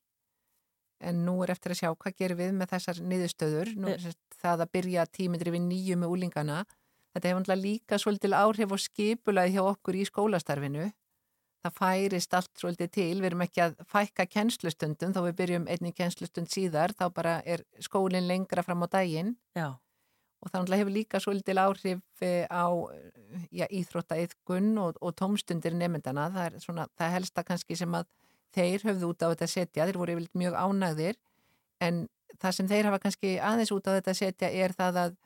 En 1.04 1.20
nú 1.26 1.36
er 1.44 1.52
eftir 1.54 1.74
að 1.74 1.78
sjá 1.78 1.90
hvað 1.92 2.16
gerum 2.18 2.40
við 2.40 2.54
með 2.58 2.72
þessar 2.72 3.00
niðurstöður. 3.02 3.70
Nú, 3.78 3.92
það 4.40 4.64
að 4.64 4.72
byrja 4.74 5.06
tímyndur 5.14 5.50
yfir 5.52 5.62
nýju 5.62 5.98
með 6.00 6.14
úlingana 6.16 6.64
þetta 7.14 7.30
hefur 7.30 7.60
líka 7.60 7.98
svolítil 8.02 8.34
áhrif 8.34 8.74
og 8.74 8.82
skipulaði 8.82 9.54
hjá 9.54 9.62
okkur 9.62 9.98
í 9.98 10.06
skólastarfinu 10.08 10.90
það 11.64 11.76
færist 11.78 12.36
allt 12.36 12.52
svolítið 12.60 12.90
til, 12.92 13.14
við 13.20 13.30
erum 13.30 13.44
ekki 13.46 13.62
að 13.64 13.78
fækka 13.88 14.26
kennslustundum, 14.30 15.14
þá 15.14 15.20
við 15.28 15.36
byrjum 15.40 15.68
einni 15.72 15.94
kennslustund 15.96 16.52
síðar, 16.52 16.92
þá 16.96 17.06
bara 17.14 17.38
er 17.48 17.64
skólinn 17.82 18.28
lengra 18.28 18.64
fram 18.66 18.84
á 18.84 18.88
daginn. 18.98 19.34
Já. 19.56 19.74
og 20.44 20.50
það 20.52 20.74
hefur 20.76 20.92
líka 20.92 21.18
svolítið 21.24 21.56
áhrif 21.56 22.00
eh, 22.20 22.44
á 22.52 22.68
já, 23.48 23.64
íþróttaiðkun 23.64 24.74
og, 24.76 24.98
og 25.00 25.14
tómstundir 25.16 25.72
nefndana, 25.72 26.26
það 26.34 26.48
er 26.50 26.58
svona, 26.60 26.84
það 27.00 27.14
helsta 27.14 27.44
kannski 27.48 27.78
sem 27.80 27.96
að 27.96 28.10
þeir 28.52 28.84
höfðu 28.84 29.08
út 29.08 29.24
á 29.24 29.32
þetta 29.32 29.48
setja, 29.48 29.86
þeir 29.88 29.98
voru 30.02 30.12
yfirlega 30.18 30.42
mjög 30.42 30.58
ánægðir, 30.60 31.16
en 31.80 32.02
það 32.36 32.56
sem 32.58 32.68
þeir 32.68 32.90
hafa 32.90 33.00
kannski 33.06 33.32
aðeins 33.40 33.72
út 33.72 33.88
á 33.88 33.96
þetta 33.96 34.14
setja 34.20 34.52
er 34.52 34.76
það 34.76 35.00
að 35.06 35.16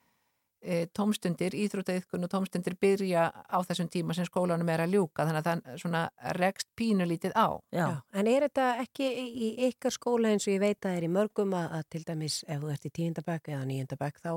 tómstundir, 0.97 1.55
íþrótaiðkun 1.55 2.27
og 2.27 2.31
tómstundir 2.33 2.75
byrja 2.81 3.29
á 3.31 3.59
þessum 3.63 3.89
tíma 3.93 4.17
sem 4.17 4.27
skólanum 4.27 4.69
er 4.73 4.83
að 4.83 4.97
ljúka 4.97 5.27
þannig 5.27 5.45
að 5.45 5.49
það 5.49 5.81
svona 5.83 6.03
rekst 6.39 6.69
pínulítið 6.79 7.37
á. 7.39 7.49
Já. 7.71 7.85
Já, 7.85 7.97
en 8.19 8.31
er 8.31 8.47
þetta 8.49 8.69
ekki 8.83 9.11
í 9.29 9.51
ykkar 9.69 9.95
skóla 9.95 10.33
eins 10.33 10.49
og 10.49 10.57
ég 10.57 10.63
veit 10.65 10.79
að 10.81 10.89
það 10.89 10.99
er 10.99 11.07
í 11.07 11.13
mörgum 11.15 11.55
að, 11.55 11.69
að 11.79 11.85
til 11.95 12.03
dæmis 12.09 12.41
ef 12.49 12.63
þú 12.63 12.73
ert 12.75 12.89
í 12.89 12.95
tíundabæk 12.99 13.53
eða 13.55 13.69
níundabæk 13.71 14.23
þá 14.25 14.33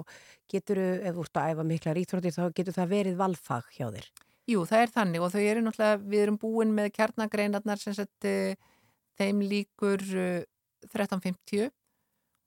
getur 0.54 0.84
þú, 0.84 0.90
ef 1.02 1.18
þú 1.18 1.26
ert 1.26 1.42
að 1.42 1.56
æfa 1.56 1.68
miklar 1.72 2.02
íþróttir 2.04 2.38
þá 2.38 2.44
getur 2.60 2.78
það 2.78 2.94
verið 2.96 3.20
valfag 3.22 3.74
hjá 3.78 3.88
þér. 3.90 4.12
Jú, 4.50 4.64
það 4.70 4.86
er 4.86 4.96
þannig 4.96 5.26
og 5.26 5.34
þau 5.34 5.42
eru 5.42 5.66
náttúrulega, 5.66 6.00
við 6.12 6.24
erum 6.26 6.40
búin 6.42 6.74
með 6.76 6.94
kjarnagreinarnar 6.96 7.82
sem 7.82 7.96
sett 7.98 8.26
e, 8.28 8.56
þeim 9.20 9.44
líkur 9.46 10.02
e, 10.02 10.30
1350 10.90 11.70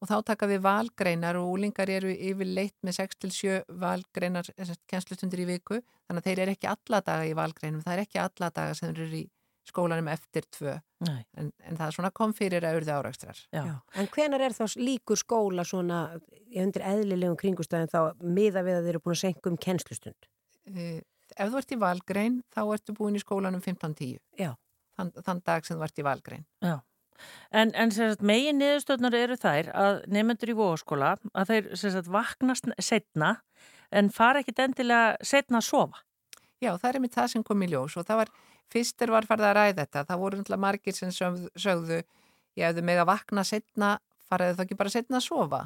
og 0.03 0.11
þá 0.11 0.17
taka 0.31 0.49
við 0.51 0.65
valgreinar 0.65 1.39
og 1.41 1.53
úlingar 1.55 1.91
eru 1.93 2.11
yfirleitt 2.13 2.77
með 2.85 2.99
6-7 3.03 3.61
valgreinar 3.81 4.51
kennslustundir 4.91 5.45
í 5.45 5.49
viku 5.55 5.81
þannig 5.81 6.21
að 6.21 6.29
þeir 6.29 6.43
eru 6.45 6.57
ekki 6.57 6.71
alla 6.73 7.01
daga 7.07 7.29
í 7.29 7.37
valgreinum 7.39 7.85
það 7.85 7.97
er 7.97 8.05
ekki 8.05 8.21
alla 8.25 8.51
daga 8.55 8.77
sem 8.79 8.93
eru 8.93 9.09
í 9.23 9.25
skólanum 9.65 10.11
eftir 10.13 10.45
tvö. 10.53 10.75
En, 11.09 11.51
en 11.65 11.79
það 11.79 11.87
er 11.87 11.97
svona 11.97 12.11
kom 12.13 12.35
fyrir 12.37 12.65
að 12.69 12.83
urða 12.83 12.99
áraugstrar 13.01 13.39
En 13.97 14.09
hvenar 14.13 14.45
er 14.45 14.53
þá 14.57 14.77
líkur 14.81 15.21
skóla 15.21 15.65
svona 15.69 16.01
undir 16.53 16.85
eðlilegum 16.85 17.39
kringustæðin 17.41 17.93
þá 17.93 18.01
miða 18.21 18.65
við 18.67 18.79
að 18.79 18.87
þeir 18.87 18.95
eru 18.95 19.03
búin 19.05 19.17
að 19.17 19.23
senka 19.23 19.51
um 19.51 19.59
kennslustund? 19.61 20.29
Uh, 20.69 21.01
ef 21.33 21.53
þú 21.53 21.61
ert 21.61 21.77
í 21.77 21.81
valgrein 21.81 22.41
þá 22.53 22.61
ertu 22.65 22.97
búin 22.97 23.17
í 23.17 23.23
skólanum 23.25 23.65
15-10 23.65 24.21
þann, 24.97 25.15
þann 25.25 25.43
dag 25.45 25.67
sem 25.67 25.81
þú 25.81 25.89
ert 25.89 26.01
í 26.01 26.07
valgrein. 26.07 26.47
Já 26.65 26.77
En, 27.55 27.71
en 27.75 27.93
megin 28.21 28.59
niðurstöðnar 28.59 29.17
eru 29.19 29.37
þær 29.39 29.71
að 29.75 30.01
nefnendur 30.11 30.53
í 30.53 30.57
vóaskóla 30.59 31.15
að 31.33 31.53
þeir 31.53 32.09
vaknast 32.11 32.71
setna 32.83 33.37
en 33.95 34.11
fara 34.11 34.43
ekkit 34.43 34.65
endilega 34.65 35.15
setna 35.23 35.61
að 35.61 35.69
sofa. 35.69 36.03
Já, 36.63 36.73
það 36.81 36.91
er 36.91 37.01
með 37.05 37.15
það 37.15 37.31
sem 37.35 37.45
kom 37.47 37.63
í 37.63 37.71
ljós 37.71 37.97
og 38.01 38.09
það 38.09 38.21
var, 38.23 38.35
fyrstur 38.73 39.13
var 39.15 39.29
farið 39.29 39.49
að 39.51 39.57
ræða 39.59 39.79
þetta, 39.83 40.05
það 40.09 40.21
voru 40.25 40.41
náttúrulega 40.41 40.65
margir 40.65 40.97
sem 40.97 41.15
sögðu, 41.15 42.03
já, 42.57 42.69
ef 42.69 42.77
þau 42.79 42.85
með 42.91 43.03
að 43.03 43.11
vakna 43.13 43.47
setna, 43.47 43.95
faraðu 44.31 44.59
þau 44.59 44.65
ekki 44.65 44.79
bara 44.81 44.95
setna 44.95 45.21
að 45.21 45.27
sofa. 45.29 45.63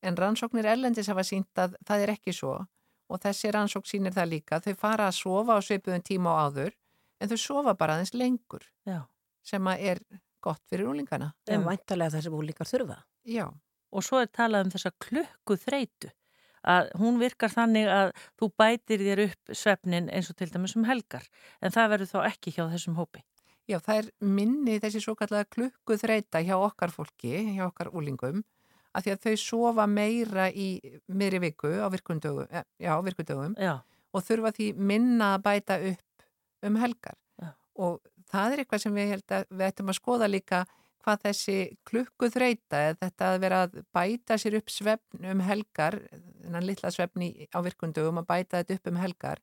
En 0.00 0.16
rannsóknir 0.16 0.68
ellendis 0.70 1.10
hafa 1.12 1.26
sínt 1.26 1.60
að 1.60 1.76
það 1.86 2.06
er 2.06 2.14
ekki 2.14 2.34
svo 2.34 2.54
og 3.10 3.18
þessi 3.20 3.50
rannsók 3.52 3.88
sínir 3.90 4.14
það 4.14 4.32
líka, 4.34 4.60
þau 4.62 4.74
fara 4.78 5.08
að 5.10 5.18
sofa 5.18 5.58
á 5.58 5.60
sveipuðum 5.66 6.04
tíma 6.06 6.32
á 6.32 6.46
áður 6.46 6.76
en 7.20 7.30
þau 7.30 7.40
sofa 7.42 7.74
bara 7.76 7.98
aðeins 7.98 8.14
lengur 8.14 8.64
já. 8.86 9.02
sem 9.44 9.66
að 9.66 9.86
er 9.92 10.02
gott 10.42 10.62
fyrir 10.70 10.88
úlingana. 10.90 11.32
En 11.48 11.66
vantarlega 11.66 12.16
það 12.16 12.26
sem 12.26 12.38
úlingar 12.38 12.70
þurfa. 12.70 12.98
Já. 13.28 13.46
Og 13.90 14.06
svo 14.06 14.20
er 14.22 14.30
talað 14.30 14.66
um 14.66 14.74
þessa 14.74 14.92
klukku 15.02 15.56
þreitu 15.58 16.12
að 16.60 16.90
hún 17.00 17.18
virkar 17.20 17.52
þannig 17.52 17.88
að 17.88 18.12
þú 18.38 18.50
bætir 18.60 19.02
þér 19.04 19.24
upp 19.28 19.52
svefnin 19.56 20.10
eins 20.12 20.28
og 20.30 20.36
til 20.36 20.50
dæmis 20.52 20.76
um 20.76 20.84
helgar 20.84 21.24
en 21.64 21.72
það 21.72 21.92
verður 21.94 22.10
þá 22.12 22.18
ekki 22.28 22.54
hjá 22.56 22.64
þessum 22.68 22.98
hópi. 23.00 23.24
Já, 23.70 23.78
það 23.78 24.00
er 24.00 24.08
minni 24.20 24.78
þessi 24.82 25.02
svo 25.02 25.14
kallega 25.18 25.48
klukku 25.48 25.96
þreita 26.00 26.42
hjá 26.42 26.56
okkar 26.58 26.92
fólki, 26.92 27.32
hjá 27.54 27.68
okkar 27.68 27.92
úlingum 27.96 28.42
að 28.90 29.06
því 29.06 29.14
að 29.14 29.24
þau 29.24 29.34
sofa 29.44 29.86
meira 29.86 30.48
í 30.50 30.68
miðri 31.06 31.40
viku 31.46 31.70
á 31.78 31.86
virkundögum, 31.92 32.48
eh, 32.50 32.66
já, 32.82 32.94
virkundögum 33.06 33.54
já. 33.54 33.80
og 34.12 34.24
þurfa 34.26 34.52
því 34.56 34.70
minna 34.76 35.34
að 35.36 35.44
bæta 35.46 35.78
upp 35.92 36.24
um 36.66 36.76
helgar 36.82 37.16
já. 37.38 37.52
og 37.76 38.00
það 38.30 38.54
er 38.54 38.62
eitthvað 38.62 38.84
sem 38.84 38.96
við 38.96 39.12
held 39.14 39.34
að 39.36 39.44
við 39.50 39.66
ættum 39.68 39.92
að 39.92 39.98
skoða 39.98 40.30
líka 40.30 40.64
hvað 41.00 41.22
þessi 41.26 41.58
klukku 41.88 42.28
þreita 42.32 42.80
eða 42.90 42.98
þetta 43.04 43.28
að 43.28 43.38
vera 43.44 43.60
að 43.64 43.76
bæta 43.96 44.36
sér 44.40 44.58
upp 44.58 44.72
svefn 44.72 45.30
um 45.32 45.44
helgar, 45.44 45.96
þennan 46.42 46.66
litla 46.68 46.90
svefni 46.92 47.30
á 47.48 47.58
virkundugum 47.64 48.20
að 48.20 48.28
bæta 48.28 48.60
þetta 48.60 48.76
upp 48.76 48.90
um 48.90 49.00
helgar. 49.00 49.40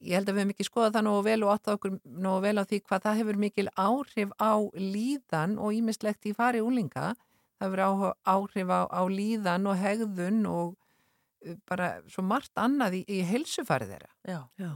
Ég 0.00 0.16
held 0.16 0.30
að 0.30 0.36
við 0.36 0.40
hefum 0.40 0.52
ekki 0.54 0.64
skoðað 0.68 0.94
það 0.94 1.06
nógu 1.08 1.24
vel 1.26 1.40
og 1.44 1.50
áttað 1.54 1.76
okkur 1.76 1.96
nógu 2.24 2.44
vel 2.46 2.54
á 2.56 2.64
því 2.64 2.78
hvað 2.86 3.02
það 3.06 3.18
hefur 3.20 3.40
mikil 3.42 3.66
áhrif 3.76 4.30
á 4.40 4.52
líðan 4.78 5.58
og 5.60 5.74
ímislegt 5.76 6.30
í 6.30 6.32
fari 6.38 6.62
úlinga 6.64 7.10
það 7.60 7.66
hefur 7.66 7.82
áhrif 8.24 8.72
á, 8.72 8.80
á 8.88 9.02
líðan 9.10 9.68
og 9.68 9.76
hegðun 9.76 10.40
og 10.48 10.79
bara 11.68 11.88
svo 12.10 12.22
margt 12.26 12.58
annað 12.60 12.98
í, 12.98 13.02
í 13.08 13.20
heilsufarið 13.26 13.94
þeirra. 13.94 14.10
Já. 14.28 14.38
Já. 14.60 14.70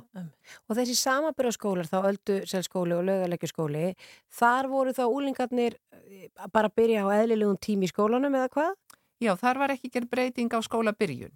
Og 0.68 0.79
þessi 0.79 0.96
samabyrjaskólar, 0.98 1.88
þá 1.90 1.98
öldu 2.11 2.38
selskóli 2.48 2.96
og 2.96 3.05
lögaleggjaskóli, 3.09 3.92
þar 4.33 4.70
voru 4.72 4.94
þá 4.96 5.05
úlingarnir 5.07 5.79
eh, 5.92 6.29
bara 6.53 6.70
að 6.70 6.77
byrja 6.81 7.05
á 7.05 7.09
eðlilegum 7.20 7.61
tími 7.61 7.88
í 7.88 7.92
skólanum 7.92 8.37
eða 8.38 8.50
hvað? 8.57 8.74
Já, 9.22 9.35
þar 9.40 9.62
var 9.62 9.74
ekki 9.77 9.92
gerð 9.92 10.11
breyting 10.12 10.57
á 10.57 10.61
skólabyrjun. 10.64 11.35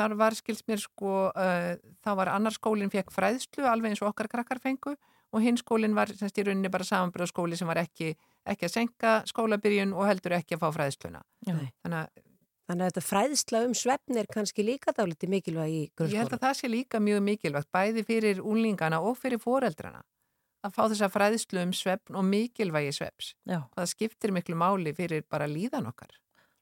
Þar 0.00 0.16
var, 0.16 0.36
skils 0.38 0.62
mér 0.68 0.80
sko, 0.80 1.28
uh, 1.28 1.74
þá 2.00 2.10
var 2.16 2.30
annar 2.32 2.54
skólinn 2.56 2.92
fekk 2.92 3.12
fræðslu 3.12 3.66
alveg 3.68 3.92
eins 3.92 4.00
og 4.00 4.14
okkar 4.14 4.30
krakkar 4.32 4.60
fengu 4.62 4.94
og 5.30 5.44
hinn 5.44 5.58
skólinn 5.60 5.94
var 5.94 6.08
semst 6.16 6.40
í 6.40 6.44
rauninni 6.46 6.70
bara 6.72 6.86
samanbyrjaskóli 6.88 7.58
sem 7.58 7.68
var 7.68 7.82
ekki, 7.82 8.14
ekki 8.48 8.66
að 8.66 8.72
senka 8.72 9.12
skólabyrjun 9.28 9.92
og 9.92 10.08
heldur 10.08 10.38
ekki 10.38 10.56
að 10.56 10.64
fá 10.64 10.72
fræðsluna. 10.78 11.20
Þannig 11.84 11.98
að 12.00 12.24
Þannig 12.70 12.86
að 12.86 12.92
þetta 12.92 13.02
fræðsla 13.08 13.60
um 13.66 13.74
svefn 13.74 14.20
er 14.20 14.30
kannski 14.30 14.62
líka 14.62 14.94
dáliti 14.94 15.26
mikilvæg 15.26 15.72
í 15.74 15.82
grunnskóla. 15.90 16.14
Ég 16.14 16.22
held 16.22 16.36
að 16.36 16.44
það 16.44 16.56
sé 16.60 16.70
líka 16.70 17.00
mjög 17.02 17.24
mikilvægt, 17.26 17.70
bæði 17.74 18.04
fyrir 18.06 18.42
úlingana 18.46 19.00
og 19.02 19.18
fyrir 19.18 19.42
foreldrana 19.42 20.04
að 20.66 20.74
fá 20.76 20.82
þessa 20.92 21.08
fræðslu 21.10 21.62
um 21.64 21.74
svefn 21.74 22.18
og 22.20 22.26
mikilvægi 22.30 22.92
svefns. 22.92 23.34
Það 23.74 23.92
skiptir 23.94 24.34
miklu 24.36 24.58
máli 24.60 24.92
fyrir 24.94 25.24
bara 25.26 25.48
líðan 25.50 25.88
okkar. 25.90 26.12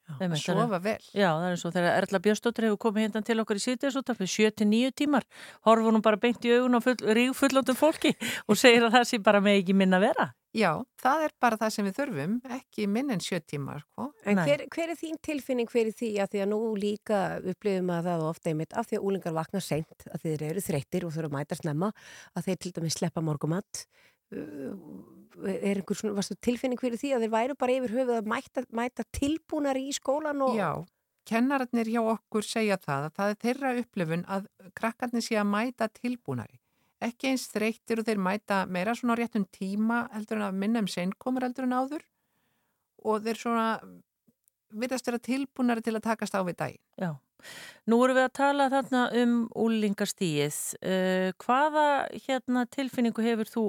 Að 0.08 0.38
sofa 0.40 0.78
vel. 0.80 1.00
Já, 1.12 1.28
það 1.36 1.42
er 1.44 1.52
eins 1.52 1.64
og 1.68 1.72
þegar 1.74 1.96
Erla 1.98 2.18
Björnstóttir 2.24 2.64
hefur 2.64 2.78
komið 2.86 3.04
hérna 3.04 3.20
til 3.28 3.42
okkar 3.42 3.58
í 3.58 3.64
síðdegisúttarfið 3.66 4.30
7-9 4.32 4.94
tímar, 4.96 5.26
horfur 5.68 5.92
hún 5.92 6.04
bara 6.06 6.16
beint 6.22 6.46
í 6.48 6.54
augun 6.54 6.78
á 6.78 6.80
full, 6.80 6.96
ríg 7.18 7.34
fullóttum 7.36 7.76
fólki 7.76 8.14
og 8.48 8.56
segir 8.56 8.86
að 8.86 8.96
það 8.96 9.04
sé 9.10 9.20
bara 9.26 9.42
með 9.44 9.60
ekki 9.60 9.76
minna 9.76 10.00
vera. 10.00 10.30
Já, 10.56 10.70
það 11.02 11.22
er 11.26 11.32
bara 11.44 11.58
það 11.60 11.72
sem 11.74 11.86
við 11.88 11.96
þurfum, 11.98 12.36
ekki 12.56 12.86
minn 12.88 13.12
en 13.12 13.20
7 13.20 13.42
tímar. 13.52 13.82
Sko. 13.84 14.06
En 14.24 14.40
hver, 14.40 14.64
hver 14.72 14.92
er 14.94 14.98
þín 14.98 15.18
tilfinning 15.22 15.68
fyrir 15.70 15.92
því 15.96 16.10
að 16.24 16.30
því 16.32 16.42
að 16.44 16.52
nú 16.54 16.60
líka 16.80 17.18
upplifum 17.52 17.92
að 17.92 18.08
það 18.08 18.24
ofta 18.30 18.52
einmitt 18.52 18.72
af 18.72 18.88
því 18.88 18.98
að 18.98 19.08
úlingar 19.10 19.36
vakna 19.36 19.62
seint, 19.62 20.06
að 20.08 20.24
þeir 20.24 20.46
eru 20.48 20.64
þreyttir 20.64 21.04
og 21.04 21.12
þurfa 21.14 21.30
að 21.30 21.36
mæta 21.36 21.58
snemma, 21.60 21.90
að 22.32 22.48
þeir 22.48 22.62
til 22.64 22.72
dæmis 22.78 22.96
sleppa 22.96 23.24
morgumatt 23.24 23.84
er 24.28 25.78
einhver 25.78 25.96
svona, 25.96 26.16
varstu 26.18 26.36
tilfinning 26.44 26.80
fyrir 26.80 27.00
því 27.00 27.14
að 27.16 27.24
þeir 27.24 27.34
væru 27.34 27.58
bara 27.58 27.76
yfir 27.78 27.94
höfuð 27.96 28.16
að 28.18 28.30
mæta, 28.32 28.64
mæta 28.74 29.04
tilbúnari 29.16 29.86
í 29.88 29.94
skólan 29.96 30.42
og... 30.44 30.56
Já, 30.58 30.84
kennararnir 31.28 31.88
hjá 31.92 32.00
okkur 32.02 32.46
segja 32.46 32.78
það 32.82 33.08
að 33.08 33.14
það 33.18 33.32
er 33.32 33.38
þeirra 33.44 33.74
upplifun 33.82 34.24
að 34.28 34.48
krakkarnir 34.78 35.24
sé 35.24 35.38
að 35.40 35.50
mæta 35.52 35.88
tilbúnari. 36.00 36.60
Ekki 37.04 37.30
eins 37.30 37.46
þreyttir 37.52 38.00
og 38.02 38.08
þeir 38.08 38.20
mæta 38.22 38.64
meira 38.66 38.94
svona 38.98 39.14
réttum 39.18 39.46
tíma 39.54 40.06
heldur 40.14 40.40
en 40.40 40.48
að 40.48 40.58
minna 40.58 40.82
um 40.82 40.90
senkomur 40.90 41.46
heldur 41.46 41.68
en 41.68 41.76
áður 41.78 42.04
og 43.06 43.22
þeir 43.22 43.38
svona 43.38 43.68
virðast 44.74 45.08
vera 45.08 45.22
tilbúnari 45.22 45.84
til 45.84 45.94
að 45.96 46.06
takast 46.10 46.34
á 46.34 46.42
við 46.42 46.58
daginn. 46.58 46.84
Já. 46.98 47.14
Nú 47.86 48.00
erum 48.02 48.18
við 48.18 48.26
að 48.26 48.34
tala 48.34 48.66
þarna 48.72 49.02
um 49.20 49.34
úlingastíið. 49.62 50.58
Uh, 50.82 51.30
hvaða 51.44 51.86
hérna, 52.26 52.64
tilfinningu 52.74 53.24
hefur 53.24 53.50
þú 53.52 53.64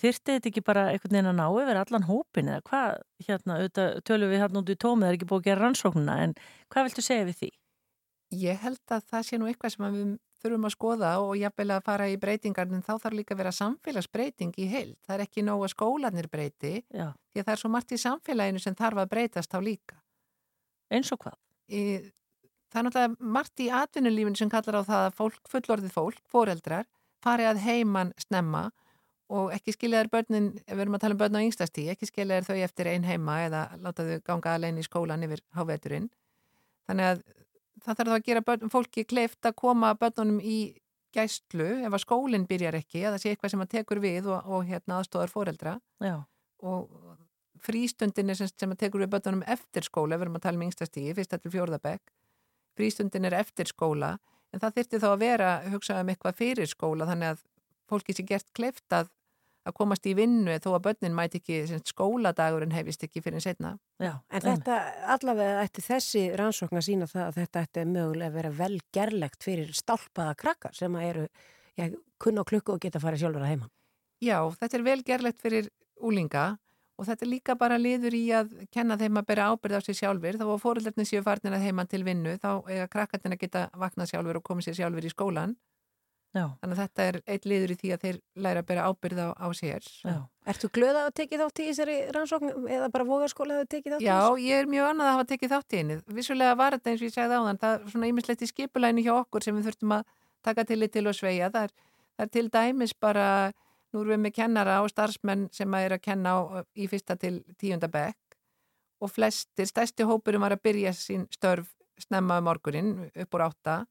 þyrtið 0.00 0.36
þetta 0.36 0.50
ekki 0.50 0.64
bara 0.66 0.88
einhvern 0.90 1.14
veginn 1.14 1.30
að 1.30 1.38
ná 1.38 1.46
yfir 1.62 1.80
allan 1.80 2.08
hópin 2.08 2.50
eða 2.50 2.64
hvað, 2.68 3.02
hérna, 3.28 3.58
auðvitað 3.60 3.98
tölum 4.10 4.32
við 4.32 4.42
hérna 4.42 4.62
út 4.62 4.72
í 4.72 4.78
tómið, 4.84 5.04
það 5.04 5.12
er 5.12 5.18
ekki 5.18 5.28
búið 5.30 5.42
að 5.42 5.48
gera 5.48 5.62
rannsóknuna 5.62 6.16
en 6.24 6.34
hvað 6.74 6.88
viltu 6.88 7.04
segja 7.06 7.28
við 7.28 7.38
því? 7.40 7.50
Ég 8.42 8.64
held 8.64 8.96
að 8.96 9.06
það 9.12 9.28
sé 9.28 9.38
nú 9.38 9.50
eitthvað 9.50 9.76
sem 9.76 9.86
við 9.94 10.14
þurfum 10.44 10.66
að 10.68 10.74
skoða 10.74 11.12
og 11.24 11.34
jafnvel 11.40 11.70
að 11.74 11.84
fara 11.86 12.08
í 12.12 12.16
breytingar 12.20 12.68
en 12.70 12.84
þá 12.84 12.92
þarf 13.02 13.16
líka 13.18 13.34
að 13.34 13.40
vera 13.42 13.54
samfélagsbreyting 13.56 14.52
í 14.60 14.68
heild. 14.70 14.96
Það 15.06 15.16
er 15.16 15.24
ekki 15.24 15.44
nóg 15.46 15.64
að 15.64 15.72
skólanir 15.74 16.28
breyti 16.32 16.74
Já. 16.88 17.08
því 17.32 17.40
að 17.40 17.46
það 17.46 17.54
er 17.54 17.62
svo 17.62 17.70
margt 17.72 17.94
í 17.94 18.00
samfélaginu 18.02 18.62
sem 18.62 18.76
þarf 18.78 19.02
að 19.02 19.10
breytast 19.14 19.56
á 19.56 19.60
líka. 19.64 19.98
Eins 20.92 21.12
og 21.14 21.22
hvað? 21.24 21.38
Í, 21.72 21.82
það 22.70 22.80
er 22.80 22.88
náttúrulega 22.88 23.34
margt 23.38 23.64
í 23.64 23.68
atvinnulífinu 23.80 24.40
sem 24.40 24.52
kallar 24.52 24.80
á 24.80 24.88
það 24.88 25.04
að 25.08 25.18
fólk, 25.20 25.42
fullorðið 25.50 25.94
fólk, 25.94 26.24
foreldrar, 26.30 26.88
fari 27.24 27.48
að 27.48 27.62
heiman 27.64 28.12
snemma 28.20 28.68
og 29.34 29.54
ekki 29.56 29.72
skilja 29.72 30.02
þér 30.02 30.10
börnin, 30.12 30.50
við 30.68 30.82
erum 30.84 30.98
að 30.98 31.04
tala 31.06 31.16
um 31.16 31.20
börn 31.22 31.38
á 31.40 31.44
yngstastí, 31.46 31.86
ekki 31.88 32.10
skilja 32.10 32.42
þér 32.42 32.48
þau 32.50 32.66
eftir 32.66 32.90
einn 32.90 33.06
heima 33.08 33.38
eða 33.46 33.62
láta 33.80 34.04
þau 34.04 34.18
ganga 34.26 34.52
alveg 34.58 34.82
í 34.82 34.84
skólan 34.84 35.24
yfir 35.24 35.40
háveturinn. 35.56 36.10
Þannig 36.84 37.14
að 37.14 37.22
það 37.84 37.98
þarf 37.98 38.10
þá 38.10 38.16
að 38.16 38.26
gera 38.28 38.44
börn, 38.48 38.72
fólki 38.72 39.04
kleift 39.08 39.46
að 39.46 39.56
koma 39.60 39.92
börnunum 39.98 40.40
í 40.40 40.58
gæstlu 41.14 41.68
ef 41.86 41.92
að 41.92 42.02
skólinn 42.02 42.46
byrjar 42.50 42.78
ekki, 42.80 43.04
að 43.04 43.14
það 43.14 43.22
sé 43.22 43.32
eitthvað 43.32 43.54
sem 43.54 43.64
að 43.64 43.72
tekur 43.76 44.00
við 44.02 44.28
og, 44.32 44.48
og 44.50 44.66
hérna 44.68 44.98
aðstóðar 44.98 45.32
foreldra 45.32 45.74
Já. 46.02 46.16
og 46.64 46.88
frístundin 47.64 48.32
er 48.32 48.38
sem, 48.38 48.50
sem 48.50 48.74
að 48.74 48.82
tekur 48.84 49.04
við 49.04 49.12
börnunum 49.14 49.44
eftir 49.54 49.86
skóla, 49.86 50.18
við 50.18 50.26
erum 50.26 50.38
að 50.40 50.46
tala 50.46 50.60
um 50.60 50.66
yngstastígi, 50.66 51.14
fyrst 51.16 51.36
til 51.38 51.52
fjórðabæk, 51.54 52.14
frístundin 52.76 53.28
er 53.30 53.38
eftir 53.38 53.70
skóla, 53.70 54.16
en 54.52 54.62
það 54.62 54.80
þyrti 54.80 55.02
þá 55.04 55.08
að 55.12 55.20
vera 55.22 55.50
hugsað 55.72 56.02
um 56.02 56.12
eitthvað 56.12 56.40
fyrir 56.40 56.70
skóla 56.70 57.08
þannig 57.08 57.34
að 57.34 57.44
fólki 57.90 58.16
sé 58.16 58.26
gert 58.26 58.50
kleift 58.56 58.96
að 58.96 59.10
að 59.64 59.76
komast 59.78 60.06
í 60.08 60.14
vinnu 60.16 60.56
þó 60.62 60.70
að 60.74 60.82
börnin 60.88 61.16
mæti 61.16 61.40
ekki 61.40 61.78
skóladagurinn 61.88 62.74
hefist 62.76 63.04
ekki 63.06 63.22
fyrir 63.24 63.42
setna. 63.44 63.74
Já, 64.02 64.12
en 64.28 64.44
þetta 64.44 64.80
allavega 65.16 65.62
ætti 65.64 65.84
þessi 65.84 66.24
rannsókn 66.38 66.80
að 66.80 66.86
sína 66.88 67.08
það 67.10 67.24
að 67.26 67.38
þetta 67.40 67.62
ætti 67.66 67.86
mögulega 67.92 68.30
að 68.30 68.38
vera 68.40 68.52
vel 68.58 68.74
gerlegt 68.94 69.46
fyrir 69.46 69.72
stálpaða 69.76 70.36
krakkar 70.40 70.76
sem 70.76 70.98
að 70.98 71.08
eru 71.12 71.24
já, 71.78 71.88
kunna 72.20 72.44
á 72.44 72.48
klukku 72.50 72.76
og 72.76 72.84
geta 72.84 73.00
að 73.00 73.08
fara 73.08 73.22
sjálfur 73.22 73.46
að 73.46 73.54
heima. 73.54 73.70
Já, 74.24 74.38
þetta 74.60 74.78
er 74.78 74.86
vel 74.90 75.00
gerlegt 75.04 75.42
fyrir 75.42 75.72
úlinga 76.04 76.46
og 76.94 77.08
þetta 77.08 77.24
er 77.26 77.30
líka 77.30 77.56
bara 77.58 77.78
liður 77.80 78.14
í 78.14 78.24
að 78.36 78.52
kenna 78.74 78.96
þeim 78.98 79.18
að 79.18 79.28
bera 79.30 79.48
ábyrð 79.50 79.78
á 79.78 79.86
sig 79.86 79.98
sjálfur 79.98 80.38
þá 80.38 80.44
að 80.46 80.60
fóröldarnir 80.62 81.08
séu 81.08 81.22
farnir 81.26 81.56
að 81.56 81.66
heima 81.66 81.86
til 81.90 82.04
vinnu 82.06 82.36
þá 82.42 82.50
eiga 82.70 82.86
krakkarnir 82.92 83.34
að 83.34 83.42
geta 83.42 83.64
vaknað 83.80 84.12
sjálfur 84.12 84.38
og 84.38 84.46
komið 84.46 84.68
sér 84.68 84.78
sjálfur 84.78 85.08
í 85.08 85.10
skólan 85.10 85.56
Já. 86.34 86.48
Þannig 86.58 86.74
að 86.74 86.80
þetta 86.80 87.04
er 87.06 87.16
eitt 87.30 87.44
liður 87.46 87.72
í 87.72 87.76
því 87.78 87.90
að 87.94 88.04
þeir 88.04 88.16
læra 88.42 88.62
að 88.64 88.68
bera 88.70 88.86
ábyrð 88.90 89.20
á, 89.22 89.28
á 89.38 89.46
sér. 89.54 89.84
Já. 90.02 90.16
Ertu 90.50 90.70
glöð 90.74 90.96
að 90.96 91.04
hafa 91.04 91.14
tekið 91.20 91.42
þátt 91.44 91.60
í 91.62 91.66
þessari 91.68 91.94
rannsókn 92.16 92.50
eða 92.74 92.88
bara 92.96 93.06
vogarskóla 93.06 93.54
að 93.54 93.60
hafa 93.62 93.70
tekið 93.74 93.94
þátt 93.94 94.02
í 94.02 94.08
þessu? 94.08 94.40
Já, 94.42 94.48
ég 94.48 94.62
er 94.64 94.70
mjög 94.72 94.88
annað 94.90 95.10
að 95.10 95.14
hafa 95.14 95.28
tekið 95.30 95.52
þátt 95.54 95.76
í 95.76 95.80
henni. 95.80 95.98
Vissulega 96.18 96.56
var 96.58 96.76
þetta 96.76 96.90
eins 96.90 97.04
og 97.04 97.06
ég 97.06 97.14
segði 97.14 97.38
á 97.38 97.46
þann, 97.46 97.60
það 97.62 97.76
er 97.76 97.94
svona 97.94 98.10
ímislegt 98.10 98.42
í 98.42 98.50
skipulæni 98.50 99.06
hjá 99.06 99.12
okkur 99.14 99.46
sem 99.46 99.56
við 99.60 99.70
þurftum 99.70 99.94
að 99.94 100.10
taka 100.44 100.66
til 100.66 100.80
í 100.82 100.90
til 100.90 101.06
og 101.06 101.16
sveia. 101.20 101.52
Það 101.54 101.68
er, 101.68 101.74
það 102.18 102.26
er 102.26 102.34
til 102.34 102.44
dæmis 102.58 102.96
bara, 103.06 103.28
nú 103.94 104.02
erum 104.02 104.16
við 104.16 104.22
með 104.26 104.36
kennara 104.40 104.82
og 104.82 104.90
starfsmenn 104.90 105.46
sem 105.54 105.78
er 105.78 105.94
að 105.94 106.04
kenna 106.10 106.34
á, 106.34 106.38
í 106.74 106.90
fyrsta 106.90 107.14
til 107.14 107.38
tíunda 107.62 107.86
bekk 107.86 108.18
og 109.04 109.10
flestir, 109.12 109.68
stærsti 109.68 110.06
hópurum 110.08 110.42
var 110.42 110.54
að 110.56 110.64
byrja 110.66 110.94
sín 110.96 111.28
störf 111.32 111.70
snemma 112.00 112.40
um 112.40 112.48
morgunin 112.48 112.94
upp 113.12 113.36
úr 113.36 113.46
átta 113.46 113.84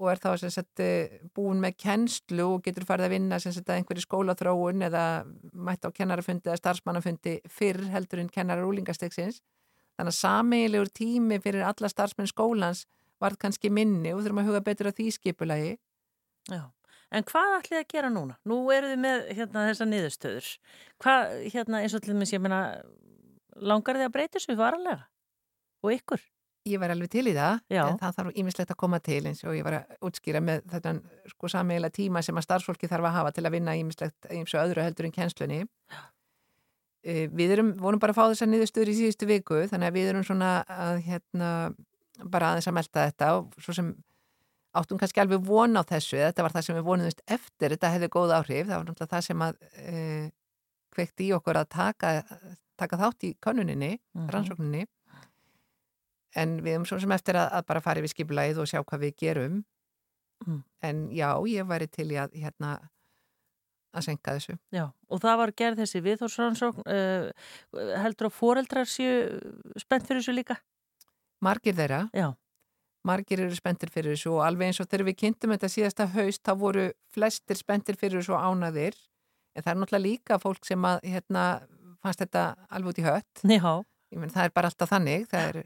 og 0.00 0.08
er 0.10 0.20
þá 0.22 0.48
sagt, 0.48 0.80
eh, 0.80 1.20
búin 1.36 1.60
með 1.60 1.76
kennslu 1.84 2.46
og 2.54 2.62
getur 2.64 2.86
farið 2.88 3.08
að 3.08 3.14
vinna 3.16 3.38
sagt, 3.40 3.68
að 3.68 3.76
einhverju 3.76 4.04
skólaþróun 4.06 4.86
eða 4.88 5.04
mætt 5.52 5.84
á 5.84 5.90
kennarafundi 5.92 6.48
eða 6.48 6.60
starfsmannafundi 6.60 7.40
fyrr 7.48 7.82
heldur 7.92 8.22
en 8.22 8.32
kennarar 8.32 8.64
úlingastegsins. 8.64 9.42
Þannig 9.98 10.14
að 10.14 10.20
sameigilegur 10.20 10.92
tími 10.96 11.40
fyrir 11.44 11.66
alla 11.68 11.88
starfsmenn 11.92 12.30
skólans 12.30 12.86
varð 13.20 13.38
kannski 13.44 13.70
minni 13.70 14.14
og 14.14 14.22
þurfum 14.24 14.42
að 14.42 14.48
huga 14.50 14.64
betur 14.64 14.88
á 14.88 14.96
því 14.96 15.10
skipulagi. 15.12 15.76
Já. 16.50 16.72
En 17.12 17.26
hvað 17.28 17.58
ætlið 17.58 17.82
að 17.82 17.90
gera 17.92 18.08
núna? 18.08 18.38
Nú 18.48 18.58
eru 18.72 18.88
þið 18.88 19.00
með 19.04 19.24
hérna, 19.36 19.66
þessa 19.68 19.86
niðurstöður. 19.90 20.46
Hvað, 21.04 21.32
hérna, 21.52 21.82
eins 21.84 21.96
og 21.96 22.00
til 22.00 22.14
dæmis, 22.14 22.32
ég 22.32 22.40
meina, 22.40 22.60
langar 23.60 24.00
þið 24.00 24.08
að 24.08 24.14
breyta 24.14 24.38
þessu 24.38 24.56
varanlega? 24.56 25.04
Og 25.84 25.92
ykkur? 25.98 26.24
Ég 26.62 26.78
var 26.78 26.92
alveg 26.94 27.10
til 27.10 27.24
í 27.26 27.32
það, 27.34 27.56
Já. 27.74 27.80
en 27.88 27.96
það 27.98 28.18
þarf 28.18 28.36
ímislegt 28.38 28.70
að 28.70 28.78
koma 28.78 28.98
til 29.02 29.18
eins 29.26 29.40
og 29.42 29.56
ég 29.56 29.64
var 29.66 29.80
að 29.80 29.94
útskýra 30.06 30.42
með 30.44 30.60
þetta 30.70 30.92
sko 31.32 31.48
sammeila 31.50 31.90
tíma 31.90 32.22
sem 32.22 32.38
að 32.38 32.46
starfsfólki 32.46 32.90
þarf 32.90 33.08
að 33.08 33.16
hafa 33.16 33.32
til 33.34 33.44
að 33.48 33.54
vinna 33.56 33.74
ímislegt 33.80 34.28
eins 34.30 34.54
og 34.54 34.62
öðru 34.62 34.84
heldur 34.84 35.08
en 35.08 35.14
kjenslunni. 35.16 35.58
Uh, 37.02 37.26
við 37.34 37.56
erum, 37.56 37.72
vorum 37.82 37.98
bara 38.02 38.14
að 38.14 38.20
fá 38.20 38.28
þessa 38.28 38.46
niðurstöður 38.46 38.92
í 38.92 38.96
síðustu 39.00 39.26
viku, 39.26 39.58
þannig 39.72 39.90
að 39.90 39.98
við 39.98 40.12
erum 40.12 40.28
svona 40.28 40.52
að 40.70 41.02
hérna 41.08 41.50
bara 42.30 42.52
aðeins 42.52 42.70
að 42.70 42.78
melda 42.78 43.08
þetta 43.08 43.34
og 43.40 43.58
svo 43.58 43.74
sem 43.74 43.90
áttum 44.78 45.02
kannski 45.02 45.24
alveg 45.24 45.42
von 45.42 45.74
á 45.74 45.82
þessu, 45.82 46.20
þetta 46.22 46.46
var 46.46 46.54
það 46.54 46.68
sem 46.68 46.78
við 46.78 46.88
vonuðumst 46.92 47.26
eftir, 47.26 47.74
þetta 47.74 47.94
hefði 47.96 48.12
góð 48.14 48.38
áhrif, 48.38 48.68
það 48.70 48.76
var 48.76 48.86
náttúrulega 48.86 49.14
það 49.16 49.26
sem 49.26 49.46
að 49.48 49.62
uh, 49.82 50.24
kvekti 50.94 51.26
í 51.26 51.34
okkur 51.34 51.58
að 51.58 51.70
taka, 51.74 52.16
taka 52.78 53.02
þátt 53.02 53.26
í 53.26 53.36
konuninni, 53.42 53.96
-hmm. 53.98 54.30
rannsókninni 54.30 54.86
en 56.38 56.56
við 56.64 56.76
erum 56.76 56.88
svo 56.88 56.98
sem 57.02 57.12
eftir 57.14 57.38
að, 57.40 57.50
að 57.58 57.68
bara 57.68 57.84
fara 57.84 58.02
yfir 58.02 58.14
skipulæð 58.14 58.62
og 58.62 58.70
sjá 58.70 58.80
hvað 58.80 59.06
við 59.06 59.14
gerum 59.24 59.62
mm. 60.46 60.60
en 60.88 61.06
já, 61.14 61.28
ég 61.50 61.68
væri 61.68 61.88
til 61.92 62.08
í 62.12 62.18
að 62.20 62.36
hérna 62.40 62.76
að 63.92 64.06
senka 64.06 64.36
þessu. 64.38 64.56
Já, 64.72 64.86
og 64.88 65.20
það 65.20 65.40
var 65.42 65.52
gerð 65.60 65.82
þessi 65.82 66.00
viðhórsrannsókn 66.06 66.86
uh, 66.88 67.48
heldur 68.00 68.30
að 68.30 68.36
foreldrar 68.38 68.88
séu 68.88 69.40
spennt 69.80 70.08
fyrir 70.08 70.22
þessu 70.22 70.36
líka? 70.36 70.56
Margir 71.42 71.76
þeirra 71.76 72.06
Já. 72.16 72.30
Margir 73.06 73.42
eru 73.42 73.54
spenntir 73.58 73.90
fyrir 73.90 74.14
þessu 74.14 74.36
og 74.36 74.44
alveg 74.46 74.70
eins 74.70 74.80
og 74.80 74.88
þegar 74.88 75.08
við 75.10 75.18
kynntum 75.24 75.52
þetta 75.56 75.70
síðasta 75.74 76.06
haust, 76.14 76.42
þá 76.46 76.52
voru 76.58 76.84
flestir 77.12 77.58
spenntir 77.58 77.98
fyrir 77.98 78.20
þessu 78.20 78.38
ánaðir 78.38 78.96
en 79.56 79.64
það 79.64 79.72
er 79.72 79.80
náttúrulega 79.80 80.06
líka 80.06 80.38
fólk 80.40 80.68
sem 80.68 80.86
að 80.86 81.02
hérna, 81.10 81.46
fannst 82.04 82.22
þetta 82.22 82.44
alveg 82.70 82.94
út 82.94 83.02
í 83.02 83.06
hött 83.08 83.42
Já. 83.44 83.72
Menn, 84.12 84.32
það 84.32 84.46
er 84.46 84.54
bara 84.54 84.70
alltaf 84.70 84.92
þannig 84.92 85.26
það 85.32 85.48
er 85.48 85.60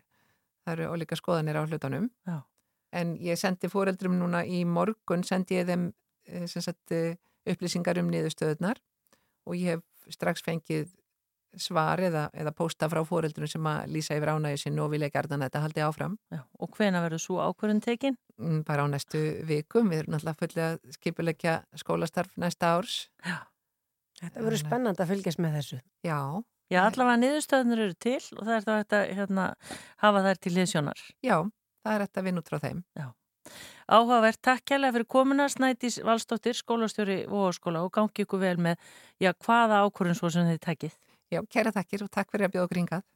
það 0.66 0.76
eru 0.76 0.90
ólíka 0.92 1.18
skoðanir 1.18 1.60
á 1.60 1.62
hlutunum 1.64 2.10
Já. 2.26 2.42
en 2.92 3.16
ég 3.22 3.38
sendi 3.40 3.70
fóreldrum 3.72 4.18
núna 4.18 4.42
í 4.44 4.64
morgun, 4.66 5.24
sendi 5.24 5.60
ég 5.60 5.70
þeim 5.70 5.88
eh, 6.26 6.46
sagt, 6.50 6.92
eh, 6.92 7.16
upplýsingar 7.46 8.02
um 8.02 8.10
niðurstöðunar 8.10 8.82
og 9.46 9.56
ég 9.56 9.76
hef 9.76 10.14
strax 10.14 10.42
fengið 10.44 10.90
svar 11.56 12.00
eða, 12.04 12.26
eða 12.36 12.52
posta 12.56 12.88
frá 12.92 13.00
fóreldrum 13.06 13.48
sem 13.48 13.66
að 13.68 13.92
lýsa 13.94 14.16
yfir 14.18 14.32
ánægju 14.34 14.60
sinn 14.60 14.80
og 14.82 14.90
vilja 14.92 15.08
gerðan 15.14 15.44
þetta 15.46 15.62
haldi 15.64 15.84
áfram. 15.86 16.16
Já, 16.32 16.42
og 16.60 16.72
hvena 16.76 17.00
verður 17.04 17.22
svo 17.22 17.38
ákvörðun 17.40 17.82
tekin? 17.84 18.18
Mm, 18.36 18.62
bara 18.68 18.84
á 18.84 18.86
næstu 18.92 19.22
vikum, 19.48 19.88
við 19.92 20.02
erum 20.02 20.16
náttúrulega 20.16 20.40
fullið 20.42 20.64
að 20.66 20.96
skipulegja 20.98 21.54
skólastarf 21.80 22.34
næsta 22.40 22.74
árs. 22.76 22.98
Já. 23.24 23.38
Þetta 24.20 24.44
verður 24.44 24.62
spennand 24.62 25.00
að 25.00 25.10
fylgjast 25.12 25.40
með 25.44 25.58
þessu. 25.58 25.80
Já. 26.04 26.20
Já, 26.66 26.80
allavega 26.82 27.20
niðurstöðunir 27.22 27.84
eru 27.84 27.94
til 28.02 28.18
og 28.34 28.42
það 28.42 28.56
er 28.56 28.64
þá 28.64 28.72
þetta 28.72 29.00
hérna, 29.18 29.44
hafa 30.02 30.22
þær 30.24 30.40
til 30.42 30.52
liðsjónar. 30.56 31.02
Já, 31.22 31.36
það 31.86 31.92
er 31.94 32.04
þetta 32.06 32.24
vinn 32.26 32.40
út 32.40 32.50
frá 32.50 32.58
þeim. 32.64 32.82
Já. 32.98 33.06
Áhugavert, 33.86 34.40
takk 34.42 34.64
kærlega 34.66 34.96
fyrir 34.96 35.06
komuna 35.06 35.46
Snædís 35.52 36.00
Valstóttir, 36.02 36.58
skólastjóri 36.58 37.20
og 37.30 37.54
skóla 37.54 37.84
og 37.86 37.92
gangi 37.94 38.24
ykkur 38.26 38.42
vel 38.42 38.56
með 38.58 38.80
já, 39.22 39.30
hvaða 39.46 39.84
ákvörðun 39.86 40.18
svo 40.18 40.32
sem 40.34 40.48
þið 40.50 40.58
takkið. 40.66 40.96
Já, 41.30 41.42
kæra 41.50 41.74
takkir 41.74 42.02
og 42.02 42.10
takk 42.10 42.34
fyrir 42.34 42.48
að 42.48 42.56
bjóða 42.56 42.72
gringað. 42.74 43.06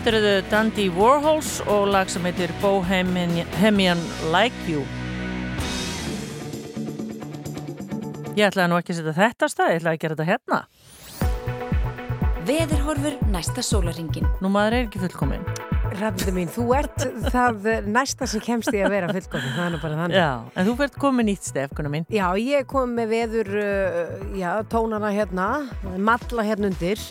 Þetta 0.00 0.16
eru 0.16 0.20
þau 0.24 0.44
Dundee 0.48 0.92
Warhols 0.96 1.48
og 1.68 1.90
lag 1.92 2.08
sem 2.08 2.24
heitir 2.24 2.48
Bohemian 2.62 4.00
Like 4.32 4.62
You. 4.64 4.80
Ég 8.32 8.46
ætlaði 8.46 8.70
nú 8.72 8.78
ekki 8.80 8.94
að 8.94 9.02
setja 9.02 9.14
þetta 9.18 9.50
stað, 9.52 9.74
ég 9.74 9.82
ætlaði 9.82 9.92
að 9.92 10.00
gera 10.06 10.16
þetta 10.16 10.28
hérna. 10.30 10.62
Veðurhorfur 12.48 13.20
næsta 13.28 13.60
sólaringin. 13.60 14.24
Nú 14.40 14.48
maður 14.56 14.78
er 14.78 14.88
ekki 14.88 15.04
fullkominn. 15.04 15.44
Rafnildur 16.00 16.36
mín, 16.38 16.48
þú 16.48 16.64
ert 16.80 17.08
það 17.28 17.72
næsta 17.92 18.24
sem 18.32 18.40
kemst 18.48 18.72
í 18.72 18.80
að 18.80 18.96
vera 18.96 19.12
fullkomin, 19.12 19.52
það 19.52 19.64
er 19.66 19.72
nú 19.76 19.84
bara 19.84 20.00
þannig. 20.06 20.16
Já, 20.16 20.30
en 20.56 20.70
þú 20.70 20.80
fært 20.80 21.02
komið 21.04 21.34
nýtt 21.34 21.52
stef, 21.52 21.76
kunna 21.76 21.92
mín. 21.92 22.08
Já, 22.08 22.30
ég 22.40 22.64
kom 22.72 22.96
með 22.96 23.18
veður, 23.18 23.56
uh, 23.60 24.20
já, 24.32 24.54
tónana 24.72 25.12
hérna, 25.12 25.50
matla 26.00 26.48
hérna 26.48 26.72
undir. 26.72 27.10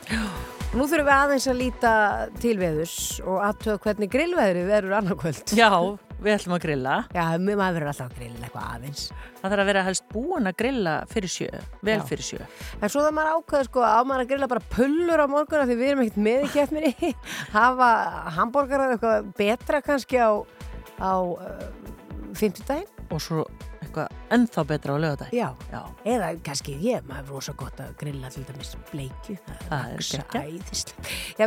Nú 0.70 0.86
þurfum 0.86 1.08
við 1.08 1.16
aðeins 1.16 1.46
að 1.50 1.56
líta 1.58 1.92
til 2.38 2.52
veðurs 2.60 2.96
og 3.26 3.40
aðtöða 3.42 3.80
hvernig 3.88 4.10
grillveðri 4.14 4.66
verður 4.68 4.92
annarkvöld. 5.00 5.54
Já, 5.58 5.70
við 6.22 6.36
ætlum 6.36 6.54
að 6.54 6.62
grilla. 6.68 6.98
Já, 7.16 7.24
maður 7.42 7.78
verður 7.80 7.90
alltaf 7.90 8.12
að 8.12 8.20
grilla 8.20 8.46
eitthvað 8.46 8.68
aðeins. 8.76 9.06
Það 9.40 9.56
þarf 9.56 9.64
að 9.64 9.70
vera 9.72 9.84
helst 9.88 10.06
búin 10.14 10.52
að 10.52 10.60
grilla 10.62 10.94
fyrir 11.10 11.34
sjö, 11.34 11.64
vel 11.90 11.96
Já. 11.96 12.04
fyrir 12.12 12.28
sjö. 12.28 12.50
En 12.78 12.94
svo 12.94 13.02
það 13.02 13.18
maður 13.18 13.40
ákveður 13.40 13.70
sko 13.72 13.88
á 13.90 14.00
maður 14.12 14.24
að 14.26 14.30
grilla 14.30 14.52
bara 14.54 14.66
pullur 14.76 15.24
á 15.26 15.28
morgun 15.34 15.64
af 15.64 15.72
því 15.72 15.80
við 15.80 15.90
erum 15.90 16.04
ekkert 16.06 16.22
með 16.28 16.46
í 16.46 16.52
keppninni 16.54 17.14
hafa 17.58 17.90
hambúrgarar 18.38 18.94
eitthvað 18.94 19.34
betra 19.42 19.82
kannski 19.90 20.22
á, 20.22 20.32
á 21.02 21.14
uh, 21.18 21.66
fimmtudaginn 22.38 23.10
Og 23.10 23.26
svo 23.26 23.48
eitthvað 24.00 24.36
ennþá 24.36 24.64
betra 24.70 24.94
á 24.94 24.98
lögadag. 25.02 25.32
Já, 25.34 25.50
Já. 25.72 25.82
eða 26.06 26.30
kannski 26.46 26.76
ég, 26.84 27.04
maður 27.08 27.24
er 27.26 27.32
rosa 27.34 27.54
gott 27.58 27.80
að 27.84 27.96
grilla 28.00 28.30
til 28.32 28.44
dæmis 28.48 28.72
bleikju. 28.92 29.36
Það 29.70 29.96
er 29.96 30.04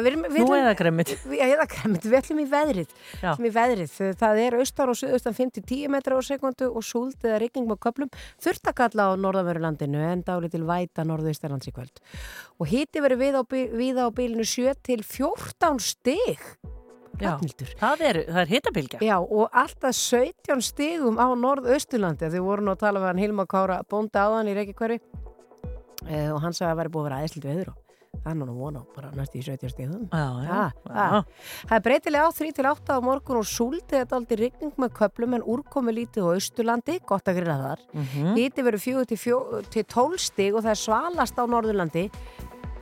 við 0.02 0.16
við 0.26 0.38
Nú 0.42 0.46
ætlum- 0.46 0.58
eða 0.60 0.74
gremmit. 0.82 1.12
Við 2.12 2.18
ætlum 2.18 2.42
í 2.42 2.46
veðrið. 2.50 2.92
Í 3.22 3.52
veðrið, 3.56 3.96
það 4.20 4.42
er 4.46 4.58
austar 4.58 4.92
og 4.92 4.98
suðaustan 4.98 5.36
5-10 5.38 5.88
metra 5.92 6.18
á 6.18 6.20
sekundu 6.22 6.68
og 6.72 6.82
súld 6.86 7.16
eða 7.22 7.40
rigning 7.42 7.66
með 7.70 7.80
köplum, 7.86 8.10
þurft 8.42 8.68
að 8.68 8.78
kalla 8.82 9.08
á 9.08 9.10
norðanverulandinu 9.16 10.02
en 10.12 10.22
dáli 10.26 10.50
til 10.52 10.64
væta 10.68 11.06
norðaustarlands 11.06 11.70
í 11.70 11.74
kvöld. 11.74 12.02
Og 12.60 12.68
hiti 12.68 13.00
verið 13.02 13.22
við 13.24 13.40
á, 13.40 13.42
víða 13.48 14.06
á 14.06 14.10
bílinu 14.12 14.44
7 14.46 14.74
til 14.82 15.02
14 15.02 15.78
stig. 15.80 16.38
Já. 16.62 16.81
Ragnhildur. 17.30 17.72
Það 17.80 18.04
er, 18.08 18.20
er 18.42 18.50
hitabilgja. 18.52 19.02
Já, 19.04 19.16
og 19.22 19.48
alltaf 19.62 19.94
17 19.98 20.62
stigum 20.66 21.20
á 21.22 21.26
norðausturlandi 21.38 22.30
þau 22.34 22.40
voru 22.48 22.66
nú 22.66 22.74
að 22.74 22.82
tala 22.84 23.02
með 23.02 23.12
hann 23.12 23.22
Hilma 23.26 23.46
Kára 23.50 23.80
bónda 23.88 24.26
áðan 24.28 24.50
í 24.52 24.56
Reykjavíkverfi 24.58 25.00
eh, 26.08 26.28
og 26.32 26.42
hann 26.42 26.52
sagði 26.56 26.68
að 26.68 26.74
það 26.74 26.82
væri 26.82 26.92
búið 26.96 27.02
að 27.02 27.08
vera 27.10 27.22
aðeinslind 27.22 27.48
veður 27.50 27.72
og 27.72 27.78
það 28.22 28.30
er 28.32 28.36
nú 28.38 28.54
vona 28.54 28.82
á 28.82 28.84
bara 28.94 29.10
næst 29.16 29.34
í 29.38 29.42
17 29.42 29.70
stigum 29.72 30.02
Já, 30.12 30.26
já. 30.44 30.48
Ja, 30.52 30.66
já. 30.84 31.06
ja. 31.16 31.20
Það 31.70 31.76
er 31.78 31.84
breytilega 31.86 32.28
á 32.28 32.30
3-8 32.38 32.92
á 32.92 32.98
morgun 33.02 33.40
og 33.40 33.48
súldið 33.48 33.96
þetta 34.02 34.18
aldrei 34.18 34.38
rigning 34.42 34.74
með 34.82 34.92
köplum 34.98 35.36
en 35.38 35.46
úrkomi 35.54 35.94
lítið 35.96 36.28
á 36.28 36.34
Austurlandi, 36.36 36.98
gott 37.08 37.26
að 37.32 37.40
grilla 37.40 37.56
þar. 37.62 37.82
Mhm. 37.96 38.34
Hiti 38.36 38.66
verður 38.68 38.84
4 38.84 39.08
til, 39.10 39.20
4 39.24 39.62
til 39.72 39.84
12 39.96 40.18
stig 40.28 40.54
og 40.54 40.62
það 40.66 40.74
er 40.76 40.82
svalast 40.84 41.40
á 41.40 41.44
Norðurlandi. 41.48 42.04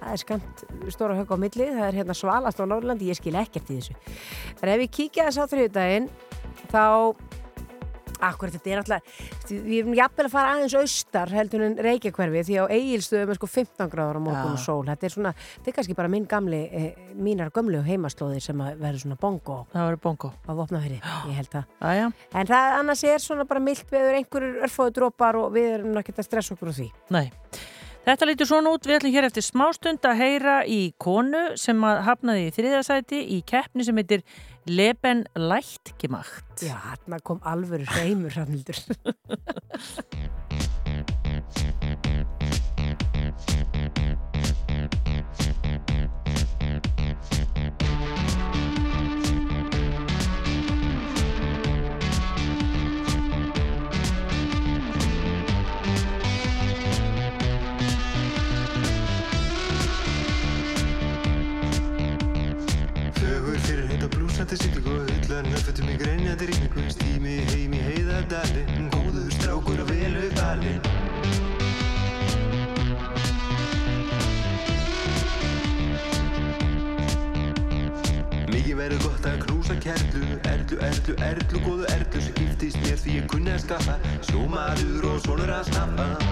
Það 0.00 0.12
er 0.16 0.22
skamt 0.24 0.62
stóra 0.96 1.16
högg 1.18 1.30
á 1.32 1.36
milli, 1.36 1.66
það 1.76 1.86
er 1.90 1.98
hérna 2.00 2.14
svalast 2.16 2.60
á 2.60 2.64
Norðurlandi, 2.64 3.10
ég 3.12 3.18
skil 3.20 3.36
ekkert 3.36 3.68
í 3.70 3.76
þessu. 3.80 3.98
En 4.62 4.72
ef 4.72 4.80
við 4.80 4.90
kíkja 4.96 5.26
þess 5.28 5.42
á 5.44 5.44
þriðdægin, 5.52 6.08
þá, 6.72 6.84
akkur 8.20 8.50
þetta 8.52 8.68
er 8.74 8.80
alltaf, 8.82 9.12
við 9.48 9.76
erum 9.78 9.94
jafnvel 9.96 10.26
að 10.26 10.32
fara 10.34 10.50
aðeins 10.54 10.74
austar 10.76 11.30
heldur 11.32 11.62
en 11.64 11.76
Reykjakverfi 11.80 12.42
því 12.50 12.58
á 12.60 12.64
eigilstöðum 12.68 13.32
er 13.32 13.38
sko 13.38 13.48
15 13.48 13.92
gráður 13.94 14.18
á 14.20 14.22
morgun 14.26 14.50
Já. 14.50 14.56
og 14.58 14.60
sól. 14.64 14.82
Þetta 14.90 15.08
er 15.08 15.14
svona, 15.14 15.32
þetta 15.54 15.72
er 15.72 15.76
kannski 15.78 15.96
bara 15.96 16.10
minn 16.12 16.26
gamli, 16.28 16.60
eh, 16.68 16.90
mínar 17.16 17.52
gömlu 17.56 17.80
heimaslóðir 17.86 18.44
sem 18.44 18.60
að 18.60 18.76
verður 18.82 19.04
svona 19.06 19.18
bongo 19.20 19.56
Það 19.72 19.86
verður 19.88 20.02
bongo. 20.04 20.32
á 20.36 20.52
vopnafyrir, 20.60 21.00
ég 21.30 21.34
held 21.40 21.52
það. 21.56 21.64
Æja, 21.92 22.12
En 22.34 22.46
það 22.52 22.78
annars 22.82 23.04
er 23.08 23.18
svona 23.24 23.48
bara 23.48 23.60
mildt 23.64 23.88
veður, 23.90 24.20
einhverjur 24.20 24.62
örfóðu 24.68 24.96
drópar 25.00 25.40
og 25.40 25.52
við 25.56 25.70
erum 25.78 25.92
náttúrulega 25.96 26.20
að 26.24 26.28
stressa 26.28 26.54
okkur 26.56 26.72
úr 26.74 26.76
því. 26.80 26.90
nei. 27.10 27.30
Þetta 28.00 28.26
lítur 28.30 28.48
svona 28.48 28.72
út, 28.72 28.86
við 28.88 28.96
ætlum 28.96 29.12
hér 29.12 29.26
eftir 29.28 29.44
smástund 29.44 30.06
að 30.08 30.20
heyra 30.22 30.54
í 30.64 30.80
konu 31.02 31.42
sem 31.60 31.84
að 31.84 32.00
hafnaði 32.08 32.46
í 32.46 32.54
þriðasæti 32.56 33.20
í 33.36 33.42
keppni 33.46 33.84
sem 33.84 34.00
heitir 34.00 34.24
Leben 34.70 35.26
Lætt 35.36 35.92
gemacht. 36.00 36.48
Já, 36.64 36.78
hérna 36.88 37.20
kom 37.20 37.44
alvöru 37.44 37.84
hreimur, 37.92 38.32
Rannildur. 38.36 38.80
Fögur 38.80 40.68
erlu, 81.31 81.62
góðu 81.66 81.88
erlu 81.95 82.25
Sem 82.27 82.37
giftist 82.38 82.83
mér 82.85 83.01
því 83.01 83.16
ég 83.21 83.31
kunni 83.33 83.55
að 83.55 83.64
skaffa 83.66 83.99
Sjómaður 84.31 85.11
og 85.14 85.25
sonur 85.27 85.57
að 85.61 85.73
snappa 85.73 86.30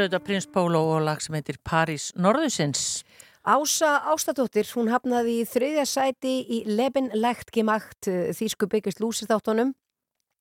er 0.00 0.08
auðvitað 0.08 0.24
Prins 0.24 0.46
Pólo 0.48 0.80
og 0.94 1.02
lag 1.04 1.20
sem 1.20 1.34
heitir 1.36 1.58
París 1.66 2.10
Norðusins. 2.16 3.02
Ása 3.44 3.98
Ástadóttir, 4.12 4.68
hún 4.76 4.90
hafnaði 4.92 5.40
í 5.40 5.46
þriðja 5.48 5.84
sæti 5.88 6.34
í 6.44 6.62
Leben 6.68 7.10
Legt 7.16 7.52
Gemacht 7.52 8.08
þýsku 8.08 8.68
byggjast 8.70 9.00
lúsir 9.00 9.28
þáttunum 9.30 9.74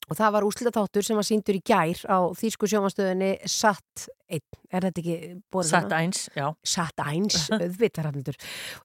og 0.09 0.17
það 0.17 0.33
var 0.35 0.47
úslitaþáttur 0.47 1.05
sem 1.05 1.19
var 1.19 1.27
síndur 1.27 1.57
í 1.59 1.61
gær 1.65 2.01
á 2.09 2.17
þýsku 2.37 2.69
sjómanstöðinni 2.69 3.29
Satt 3.49 4.07
1, 4.29 4.41
er 4.73 4.85
þetta 4.87 5.01
ekki 5.01 5.17
borðið 5.53 5.71
Satt 5.71 5.93
eins, 5.97 6.23
já. 6.37 6.45
Satt 6.65 7.03
1, 7.03 7.37
auðvitarhafnundur. 7.59 8.39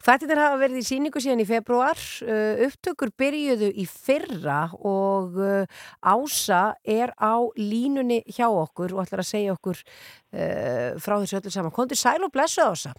Þetta 0.05 0.31
er 0.35 0.43
að 0.47 0.59
verði 0.65 0.83
í 0.83 0.89
síningu 0.89 1.23
síðan 1.25 1.45
í 1.45 1.49
februar, 1.49 2.05
uh, 2.25 2.67
upptökur 2.69 3.15
byrjuðu 3.21 3.71
í 3.73 3.87
fyrra 3.91 4.61
og 4.81 5.41
uh, 5.41 5.81
Ása 6.05 6.77
er 6.81 7.15
á 7.17 7.41
línunni 7.57 8.23
hjá 8.29 8.47
okkur 8.49 8.97
og 8.97 9.05
ætlar 9.05 9.25
að 9.25 9.33
segja 9.33 9.57
okkur 9.57 9.81
uh, 9.81 10.95
frá 11.01 11.19
þessu 11.19 11.41
öllu 11.41 11.55
saman. 11.57 11.75
Kondur 11.75 12.01
sæl 12.01 12.21
og 12.25 12.33
blessa 12.35 12.71
Ása. 12.73 12.95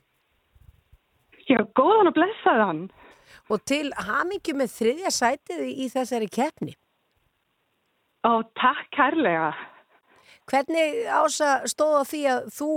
Já, 1.46 1.60
góðan 1.78 2.10
og 2.10 2.16
blessaðan. 2.18 2.86
Og 3.54 3.62
til 3.70 3.92
hamingju 3.94 4.56
með 4.58 4.72
þriðja 4.74 5.12
sætið 5.14 5.62
í 5.70 5.88
þessari 5.94 6.30
keppni. 6.32 6.74
Ó, 8.26 8.42
takk 8.58 8.90
kærlega. 8.96 9.54
Hvernig 10.50 11.06
ása 11.10 11.62
stóð 11.70 12.02
á 12.02 12.04
því 12.06 12.22
að 12.30 12.50
þú 12.58 12.72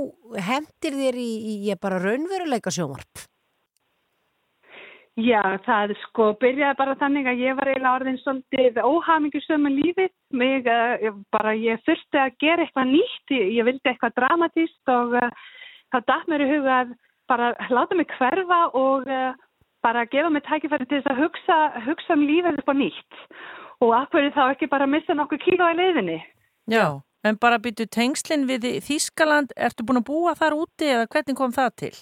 hendir 0.45 1.01
þér 1.01 1.19
í, 1.21 1.33
í 1.53 1.55
ég 1.69 1.81
bara 1.81 2.01
raunveruleika 2.01 2.73
sjómarp? 2.73 3.27
Já, 5.19 5.43
það 5.67 5.97
sko 6.05 6.29
byrjaði 6.39 6.79
bara 6.79 6.95
þannig 7.01 7.27
að 7.27 7.41
ég 7.43 7.57
var 7.59 7.69
eiginlega 7.69 7.95
orðin 7.99 8.21
svolítið 8.23 8.77
óhamingjusum 8.87 9.65
með 9.67 9.79
lífið. 9.81 10.13
Mig, 10.39 10.69
uh, 10.71 11.19
bara 11.35 11.57
ég 11.59 11.83
þurfti 11.89 12.21
að 12.23 12.37
gera 12.45 12.65
eitthvað 12.65 12.93
nýtt, 12.93 13.35
ég, 13.35 13.51
ég 13.57 13.67
vildi 13.67 13.91
eitthvað 13.91 14.15
dramatíst 14.21 14.93
og 14.95 15.17
uh, 15.19 15.49
það 15.95 16.09
dætt 16.13 16.31
mér 16.31 16.45
í 16.45 16.51
huga 16.53 16.81
að 16.85 16.97
bara 17.29 17.51
láta 17.73 17.99
mig 17.99 18.15
hverfa 18.15 18.61
og 18.79 19.11
uh, 19.11 19.33
bara 19.85 20.07
gefa 20.13 20.31
mig 20.31 20.45
tækifæri 20.47 20.87
til 20.87 21.01
þess 21.01 21.13
að 21.13 21.23
hugsa, 21.25 21.59
hugsa 21.89 22.15
um 22.15 22.25
lífið 22.29 22.63
upp 22.63 22.71
á 22.71 22.75
nýtt. 22.79 23.25
Og 23.85 23.95
hverju 24.13 24.35
þá 24.35 24.45
ekki 24.51 24.69
bara 24.71 24.89
missa 24.91 25.15
nokkuð 25.15 25.43
kíló 25.45 25.71
í 25.71 25.79
leiðinni? 25.79 26.19
Já, 26.71 27.01
en 27.25 27.39
bara 27.41 27.61
byttu 27.63 27.87
tengslinn 27.87 28.49
við 28.49 28.67
Þískaland, 28.85 29.55
ertu 29.57 29.87
búin 29.87 30.01
að 30.03 30.09
búa 30.11 30.35
þar 30.39 30.57
úti 30.59 30.89
eða 30.91 31.07
hvernig 31.13 31.39
kom 31.39 31.55
það 31.55 31.75
til? 31.83 31.93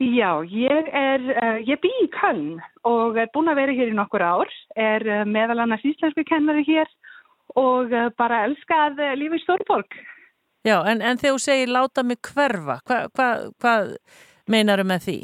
Já, 0.00 0.30
ég 0.48 0.88
er, 0.96 1.26
uh, 1.36 1.58
ég 1.68 1.80
bý 1.82 1.90
í 2.02 2.08
Köln 2.14 2.58
og 2.88 3.18
er 3.20 3.28
búin 3.34 3.52
að 3.52 3.60
vera 3.60 3.76
hér 3.76 3.92
í 3.92 3.96
nokkur 3.96 4.24
ár, 4.24 4.52
er 4.74 5.04
uh, 5.04 5.24
meðal 5.28 5.60
annars 5.60 5.84
íslensku 5.84 6.24
kennari 6.24 6.64
hér 6.64 6.88
og 7.60 7.92
uh, 7.92 8.08
bara 8.18 8.46
elskað 8.48 9.02
lífi 9.20 9.38
í 9.38 9.44
Stórborg. 9.44 9.98
Já, 10.66 10.80
en, 10.88 11.00
en 11.04 11.20
þegar 11.20 11.36
þú 11.36 11.42
segir 11.44 11.70
láta 11.72 12.04
mig 12.04 12.18
hverfa, 12.24 12.80
hvað 12.88 13.12
hva, 13.16 13.28
hva 13.60 13.74
meinaru 14.50 14.88
með 14.88 15.04
því? 15.06 15.18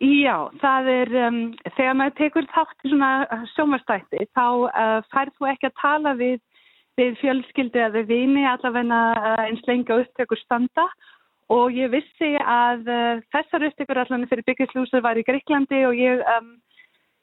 Já, 0.00 0.48
það 0.62 0.88
er, 0.88 1.10
um, 1.28 1.40
þegar 1.76 1.96
maður 1.98 2.14
tekur 2.18 2.46
þátt 2.54 2.86
í 2.86 2.90
svona 2.90 3.10
sjómarstætti, 3.52 4.24
þá 4.32 4.46
færð 5.12 5.34
þú 5.36 5.48
ekki 5.52 5.68
að 5.68 5.80
tala 5.82 6.14
við, 6.16 6.38
við 6.98 7.18
fjölskyldi 7.20 7.82
eða 7.86 8.02
vini 8.08 8.46
allavegna 8.48 9.00
eins 9.44 9.60
lengi 9.68 9.92
upptökur 9.92 10.40
standa. 10.40 10.88
Og 11.52 11.74
ég 11.76 11.90
vissi 11.92 12.30
að 12.38 12.86
uh, 12.88 13.20
þessar 13.34 13.66
upptökur 13.68 14.00
allan 14.00 14.28
fyrir 14.30 14.46
byggislúsur 14.46 15.02
var 15.04 15.18
í 15.20 15.24
Greiklandi 15.26 15.82
og 15.84 15.98
ég, 15.98 16.22
um, 16.38 16.54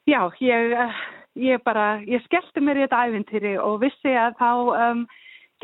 já, 0.06 0.20
ég, 0.44 0.74
uh, 0.76 1.00
ég 1.40 1.62
bara, 1.66 1.96
ég 2.06 2.22
skellti 2.28 2.62
mér 2.62 2.78
í 2.78 2.84
þetta 2.84 3.00
æfintýri 3.08 3.56
og 3.58 3.80
vissi 3.82 4.12
að 4.14 4.36
þá 4.38 4.50
um, 4.76 5.02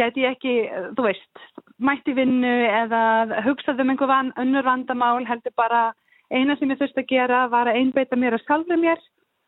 geti 0.01 0.25
ég 0.25 0.35
ekki, 0.35 0.57
þú 0.99 1.07
veist, 1.07 1.45
mætti 1.79 2.17
vinnu 2.17 2.57
eða 2.67 3.05
hugsaði 3.47 3.85
um 3.85 3.95
einhver 3.95 4.11
van, 4.11 4.35
önnur 4.41 4.67
vandamál, 4.67 5.23
heldur 5.29 5.55
bara 5.57 5.85
eina 6.33 6.57
sem 6.59 6.71
ég 6.73 6.81
þurfti 6.81 7.05
að 7.05 7.13
gera 7.13 7.45
var 7.53 7.71
að 7.71 7.81
einbeita 7.83 8.19
mér 8.19 8.37
að 8.37 8.45
skálfa 8.45 8.79
mér 8.81 9.03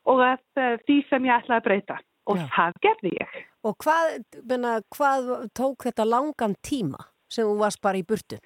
og 0.08 0.22
að 0.24 0.40
uh, 0.60 0.76
því 0.86 0.98
sem 1.08 1.28
ég 1.28 1.36
ætlaði 1.40 1.58
að 1.58 1.66
breyta 1.68 1.98
og 2.28 2.40
já. 2.40 2.46
það 2.54 2.80
gerði 2.86 3.12
ég. 3.18 3.38
Og 3.66 3.76
hvað, 3.82 4.16
menna, 4.48 4.78
hvað 4.94 5.30
tók 5.56 5.88
þetta 5.88 6.06
langan 6.08 6.56
tíma 6.64 7.08
sem 7.32 7.48
þú 7.48 7.56
varst 7.60 7.80
bara 7.84 8.00
í 8.00 8.06
burtu? 8.06 8.38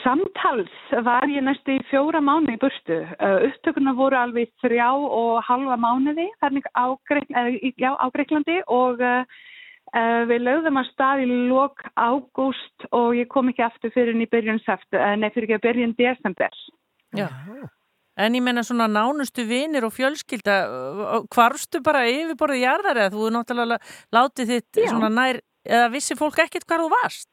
Samtals 0.00 0.72
var 1.04 1.28
ég 1.28 1.44
næstu 1.44 1.76
í 1.76 1.82
fjóra 1.90 2.20
mánu 2.24 2.54
í 2.54 2.60
burtu. 2.60 2.98
Upptökuna 3.20 3.94
voru 3.96 4.18
alveg 4.18 4.52
þrjá 4.62 4.88
og 4.96 5.40
halva 5.46 5.76
mánuði 5.80 6.26
á, 6.40 6.84
já, 7.76 7.90
á 7.96 8.06
Greiklandi 8.12 8.60
og 8.66 9.00
uh, 9.04 9.24
við 10.30 10.44
lögðum 10.46 10.78
að 10.78 10.88
stað 10.92 11.24
í 11.24 11.26
lok 11.50 11.82
ágúst 11.98 12.86
og 12.94 13.16
ég 13.18 13.28
kom 13.32 13.50
ekki 13.50 13.64
aftur 13.66 13.90
fyrir 13.94 14.14
en 14.14 14.22
í 14.22 14.28
byrjun 14.30 14.62
seftu, 14.62 15.00
nei 15.18 15.30
fyrir 15.34 15.48
ekki 15.48 15.58
að 15.58 15.66
byrjun 15.66 15.94
desember. 15.98 16.54
Já, 17.18 17.26
en 18.20 18.38
ég 18.38 18.44
menna 18.44 18.62
svona 18.66 18.86
nánustu 18.90 19.44
vinir 19.48 19.86
og 19.86 19.94
fjölskylda, 19.96 20.60
hvarstu 21.34 21.82
bara 21.82 22.06
yfirborðið 22.10 22.64
jarðar 22.64 23.02
eða 23.04 23.14
þú 23.16 23.34
náttúrulega 23.34 23.80
látið 24.14 24.54
þitt 24.54 24.82
já. 24.84 24.90
svona 24.92 25.10
nær, 25.14 25.42
eða 25.66 25.92
vissi 25.94 26.18
fólk 26.18 26.38
ekkert 26.44 26.68
hvar 26.68 26.84
þú 26.84 26.90
varst? 26.94 27.30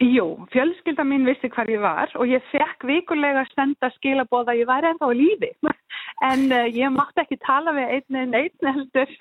Jú, 0.00 0.46
fjölskylda 0.48 1.04
mín 1.04 1.26
vissi 1.28 1.50
hvar 1.52 1.68
ég 1.68 1.82
var 1.82 2.08
og 2.16 2.30
ég 2.30 2.44
fekk 2.48 2.86
vikulega 2.88 3.42
að 3.44 3.50
senda 3.52 3.90
skilabóða 3.98 4.54
að 4.54 4.62
ég 4.62 4.68
væri 4.70 4.88
ennþá 4.88 5.10
í 5.12 5.18
lífi 5.18 5.50
en 6.30 6.46
uh, 6.48 6.68
ég 6.72 6.94
mátti 6.94 7.20
ekki 7.20 7.36
tala 7.44 7.74
við 7.76 7.92
einn 7.98 8.20
en 8.22 8.38
einn 8.38 8.70
heldur. 8.70 9.12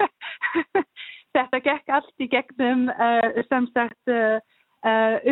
Þetta 1.38 1.60
gekk 1.66 1.92
allt 1.94 2.24
í 2.24 2.28
gegnum 2.32 2.88
uh, 2.90 3.42
sem 3.50 3.68
sagt 3.74 4.14
uh, 4.14 4.40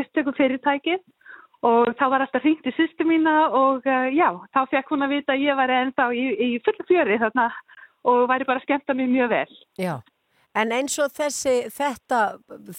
upptöku 0.01 0.33
fyrirtækið 0.37 1.01
og 1.67 1.93
þá 1.97 2.03
var 2.13 2.23
alltaf 2.25 2.43
hringt 2.43 2.67
í 2.69 2.73
sýstu 2.75 3.07
mína 3.07 3.47
og 3.57 3.87
já, 4.13 4.27
þá 4.53 4.59
fekk 4.69 4.91
hún 4.93 5.05
að 5.07 5.15
vita 5.15 5.33
að 5.33 5.45
ég 5.47 5.57
væri 5.57 5.77
ennþá 5.81 6.05
í, 6.13 6.25
í 6.37 6.49
fullu 6.65 6.85
fjöri 6.85 7.17
þarna 7.23 7.47
og 8.07 8.27
væri 8.29 8.45
bara 8.47 8.61
skemmt 8.61 8.91
að 8.91 8.99
mér 8.99 9.09
mjög 9.15 9.31
vel. 9.31 9.55
Já. 9.81 9.95
En 10.57 10.71
eins 10.73 10.95
og 11.03 11.11
þessi, 11.13 11.67
þetta, 11.73 12.19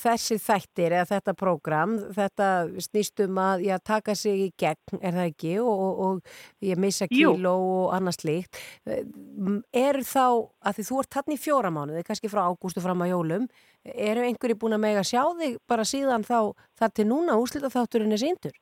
þessi 0.01 0.39
þættir 0.43 0.95
eða 0.97 1.07
þetta 1.13 1.35
prógram, 1.39 1.95
þetta 2.17 2.49
snýstum 2.83 3.39
að 3.39 3.65
já, 3.69 3.77
taka 3.79 4.17
sig 4.19 4.45
í 4.47 4.49
gegn, 4.59 4.99
er 4.99 5.15
það 5.15 5.31
ekki, 5.31 5.53
og, 5.63 5.83
og, 5.85 6.01
og 6.09 6.67
ég 6.67 6.81
missa 6.81 7.07
kíló 7.11 7.55
og 7.55 7.95
annars 7.95 8.25
líkt, 8.27 8.59
er 8.89 10.01
þá, 10.03 10.49
að 10.59 10.79
því 10.79 10.87
þú 10.91 11.03
ert 11.05 11.19
hann 11.21 11.37
í 11.37 11.41
fjóra 11.41 11.73
mánuði, 11.75 12.07
kannski 12.09 12.33
frá 12.33 12.47
ágústu 12.49 12.83
fram 12.83 13.05
að 13.07 13.13
jólum, 13.15 13.47
eru 13.95 14.27
einhverji 14.27 14.59
búin 14.59 14.75
að 14.75 14.85
mega 14.89 15.05
sjá 15.07 15.23
þig 15.39 15.61
bara 15.71 15.87
síðan 15.87 16.27
þá 16.27 16.41
þar 16.81 16.97
til 16.97 17.07
núna 17.13 17.39
úslita 17.39 17.71
þátturinn 17.71 18.17
er 18.17 18.23
síndur? 18.25 18.57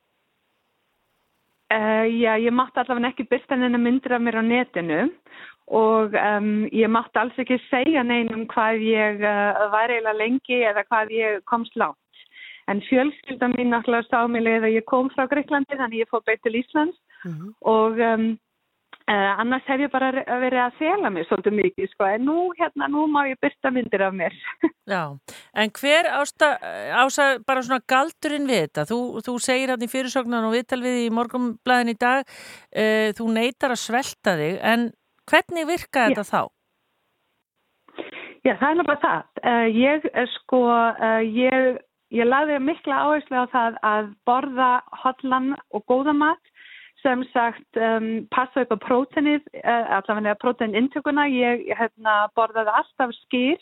Uh, 1.66 2.04
já, 2.06 2.36
ég 2.38 2.54
mátti 2.54 2.78
allavega 2.78 3.08
ekki 3.10 3.24
byrsta 3.26 3.56
henni 3.58 3.80
myndir 3.80 4.12
af 4.14 4.20
mér 4.22 4.38
á 4.38 4.42
netinu 4.46 5.00
og 5.66 6.14
um, 6.14 6.50
ég 6.70 6.90
mátti 6.90 7.18
alls 7.18 7.38
ekki 7.42 7.58
segja 7.66 8.04
neinum 8.06 8.46
hvað 8.52 8.82
ég 8.86 9.22
uh, 9.24 9.66
var 9.72 9.90
eiginlega 9.90 10.20
lengi 10.20 10.60
eða 10.62 10.86
hvað 10.86 11.14
ég 11.16 11.40
komst 11.50 11.74
látt. 11.74 11.98
En 12.70 12.82
fjölskyldan 12.86 13.54
mín 13.58 13.70
náttúrulega 13.74 14.06
sá 14.10 14.26
mig 14.30 14.42
leið 14.42 14.66
að 14.66 14.76
ég 14.78 14.86
kom 14.90 15.10
frá 15.14 15.26
Greiklandi 15.30 15.78
þannig 15.78 16.04
ég 16.04 16.10
fór 16.10 16.22
beitt 16.26 16.42
til 16.42 16.58
Íslands 16.58 16.98
mm 17.24 17.32
-hmm. 17.32 17.52
og 17.60 17.98
um, 17.98 18.38
uh, 19.10 19.40
annars 19.40 19.66
hef 19.66 19.80
ég 19.80 19.90
bara 19.90 20.10
verið 20.12 20.60
að 20.62 20.78
fela 20.78 21.10
mig 21.10 21.26
svolítið 21.26 21.56
mikið 21.60 21.90
sko 21.90 22.04
en 22.04 22.26
nú 22.26 22.38
hérna 22.58 22.88
nú 22.90 23.06
má 23.06 23.26
ég 23.28 23.38
byrta 23.42 23.70
myndir 23.70 24.02
af 24.02 24.14
mér. 24.14 24.34
Já, 24.94 25.18
en 25.54 25.70
hver 25.70 26.06
ásta, 26.20 26.58
ása 27.02 27.38
bara 27.46 27.62
svona 27.62 27.82
galdurinn 27.86 28.46
við 28.46 28.60
þetta? 28.66 28.86
Þú, 28.90 29.00
þú 29.26 29.38
segir 29.38 29.68
hann 29.70 29.82
í 29.82 29.90
fyrirsögnan 29.90 30.46
og 30.46 30.54
viðtal 30.54 30.82
við 30.82 31.06
í 31.06 31.10
morgumblæðin 31.10 31.94
í 31.94 31.98
dag, 31.98 32.22
uh, 32.22 33.08
þú 33.18 33.32
neytar 33.32 33.74
að 33.74 33.82
svelta 33.82 34.36
þig 34.38 34.62
en 34.62 34.90
Hvernig 35.26 35.66
virka 35.66 36.06
þetta 36.06 36.24
þá? 36.26 36.42
Já, 38.46 38.52
það 38.60 38.68
er 38.68 38.76
náttúrulega 38.78 39.02
það. 39.02 39.22
Uh, 39.42 39.68
ég, 39.74 40.04
sko, 40.36 40.58
uh, 40.70 41.22
ég, 41.24 41.78
ég 42.14 42.28
laði 42.28 42.58
mikla 42.62 43.00
áherslu 43.02 43.40
á 43.42 43.46
það 43.50 43.78
að 43.90 44.10
borða 44.28 44.68
hotlan 45.02 45.56
og 45.74 45.82
góða 45.90 46.14
mat 46.14 46.52
sem 47.02 47.24
sagt 47.32 47.80
um, 47.80 48.26
passa 48.34 48.62
upp 48.62 48.76
á 48.76 48.78
prótenið, 48.86 49.42
uh, 49.64 49.96
allavega 49.98 50.36
prótenintökuna. 50.44 51.26
Ég 51.34 51.66
hérna, 51.74 52.20
borðaði 52.38 52.76
alltaf 52.78 53.16
skýr 53.24 53.58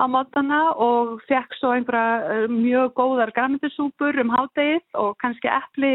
á 0.00 0.04
mótana 0.04 0.60
og 0.76 1.16
fekk 1.28 1.56
svo 1.56 1.72
einhverja 1.76 2.44
mjög 2.52 2.92
góðar 3.00 3.32
græmitisúpur 3.36 4.20
um 4.20 4.32
hádegið 4.32 4.84
og 5.00 5.16
kannski 5.20 5.48
eppli 5.52 5.92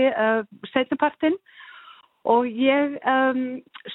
setjapartinn 0.74 1.38
og 2.26 2.48
ég, 2.50 2.98
um, 3.06 3.42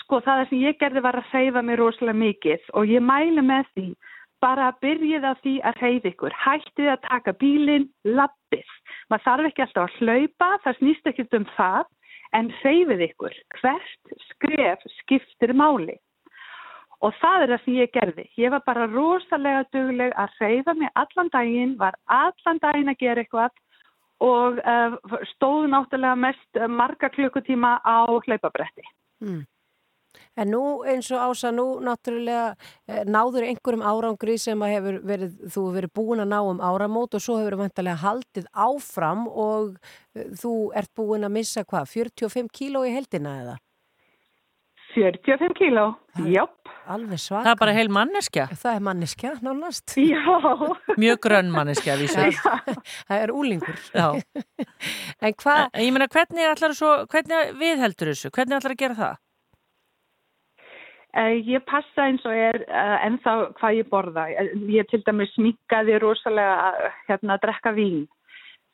sko 0.03 0.21
það 0.23 0.47
sem 0.49 0.63
ég 0.63 0.79
gerði 0.81 1.03
var 1.05 1.19
að 1.19 1.31
hreyfa 1.33 1.63
mig 1.67 1.79
rosalega 1.81 2.21
mikið. 2.21 2.67
Og 2.79 2.91
ég 2.91 3.03
mælu 3.03 3.43
með 3.45 3.71
því 3.75 3.87
bara 4.41 4.71
að 4.71 4.79
byrjið 4.85 5.27
á 5.27 5.33
því 5.43 5.55
að 5.69 5.81
hreyfa 5.83 6.11
ykkur, 6.13 6.37
hættið 6.45 6.93
að 6.95 7.01
taka 7.07 7.35
bílinn, 7.41 7.89
lappið, 8.09 8.77
maður 9.11 9.25
þarf 9.27 9.49
ekki 9.51 9.65
alltaf 9.67 9.89
að 9.89 9.97
hlaupa, 9.99 10.51
það 10.65 10.79
snýst 10.79 11.11
ekki 11.11 11.27
um 11.37 11.49
það, 11.57 11.91
en 12.39 12.53
hreyfið 12.61 13.03
ykkur, 13.11 13.35
hvert 13.59 14.15
skref 14.29 14.87
skiptir 15.01 15.53
máli. 15.53 15.99
Og 17.01 17.15
það 17.17 17.43
er 17.43 17.53
það 17.55 17.63
sem 17.65 17.77
ég 17.79 17.93
gerði. 17.97 18.25
Ég 18.37 18.53
var 18.53 18.63
bara 18.67 18.89
rosalega 18.91 19.65
dugleg 19.73 20.13
að 20.21 20.35
reyfa 20.41 20.75
mig 20.77 20.91
allan 21.01 21.31
daginn, 21.33 21.77
var 21.81 21.97
allan 22.07 22.61
daginn 22.61 22.93
að 22.93 23.01
gera 23.01 23.25
eitthvað 23.25 23.55
og 24.21 24.61
uh, 24.61 24.99
stóð 25.35 25.71
náttúrulega 25.73 26.19
mest 26.19 26.61
uh, 26.61 26.69
marga 26.69 27.09
klukkutíma 27.13 27.79
á 27.85 28.05
hlaupabretti. 28.09 28.85
Mm. 29.25 29.47
En 30.41 30.51
nú 30.51 30.61
eins 30.89 31.11
og 31.15 31.23
ása, 31.31 31.51
nú 31.55 31.81
náttúrulega 31.85 32.55
eh, 32.89 33.03
náður 33.07 33.47
einhverjum 33.47 33.83
árangri 33.87 34.37
sem 34.41 34.63
hefur 34.67 35.01
verið, 35.07 35.35
þú 35.47 35.65
hefur 35.65 35.77
verið 35.77 35.93
búin 35.99 36.23
að 36.25 36.31
ná 36.33 36.39
um 36.47 36.63
áramót 36.65 37.17
og 37.19 37.23
svo 37.23 37.39
hefur 37.39 37.51
verið 37.51 37.63
vantarlega 37.65 38.03
haldið 38.05 38.47
áfram 38.67 39.27
og 39.29 39.75
eh, 40.15 40.31
þú 40.41 40.55
ert 40.81 40.93
búin 40.99 41.27
að 41.27 41.35
missa 41.39 41.65
hvað, 41.67 41.91
45 41.95 42.51
kíló 42.57 42.85
í 42.87 42.95
heldina 42.95 43.37
eða? 43.43 43.57
45 44.95 45.55
kíló, 45.59 45.87
jöpp. 46.27 46.61
Alveg 46.91 47.21
svaka. 47.23 47.45
Það 47.45 47.53
er 47.53 47.59
bara 47.61 47.75
heil 47.77 47.91
manneskja. 47.95 48.45
Það 48.51 48.77
er 48.77 48.85
manneskja, 48.87 49.33
nánast. 49.47 49.95
Já. 49.95 50.37
Mjög 51.03 51.21
grönn 51.27 51.51
manneskja, 51.55 51.97
vísu. 52.01 52.27
Það 52.41 53.17
er 53.17 53.33
úlingur. 53.35 53.81
Já. 53.95 54.09
en 55.27 55.37
hvað? 55.43 55.67
Ég 55.79 55.95
meina, 55.95 56.09
hvernig 56.11 56.51
ætlar 56.51 56.75
svo, 56.79 56.93
hvernig 57.11 57.53
viðheldur 57.61 58.11
þessu? 58.13 58.33
Hvernig 58.35 58.59
ætlar 58.59 58.75
að 58.75 58.83
gera 58.83 58.99
það? 58.99 59.19
Uh, 61.11 61.35
ég 61.43 61.63
passa 61.67 62.07
eins 62.07 62.23
og 62.23 62.35
er 62.39 62.61
uh, 62.69 62.97
ennþá 63.07 63.35
hvað 63.59 63.79
ég 63.81 63.91
borða. 63.91 64.29
Ég 64.71 64.87
til 64.91 65.03
dæmis 65.07 65.33
smikkaði 65.35 65.99
rosalega 66.03 66.91
hérna 67.09 67.35
að 67.35 67.47
drekka 67.47 67.75
vín. 67.75 68.05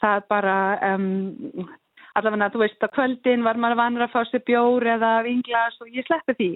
Það 0.05 0.19
er 0.19 0.27
bara, 0.29 0.57
um, 0.93 1.69
allavega 2.19 2.51
þú 2.55 2.63
veist 2.65 2.87
að 2.87 2.95
kvöldin 2.97 3.45
var 3.47 3.61
maður 3.61 3.81
vanur 3.83 4.07
að 4.07 4.15
fá 4.15 4.21
sér 4.31 4.43
bjór 4.49 4.87
eða 4.97 5.13
vinglas 5.27 5.79
og 5.83 5.93
ég 5.93 6.07
sleppi 6.09 6.37
því. 6.39 6.51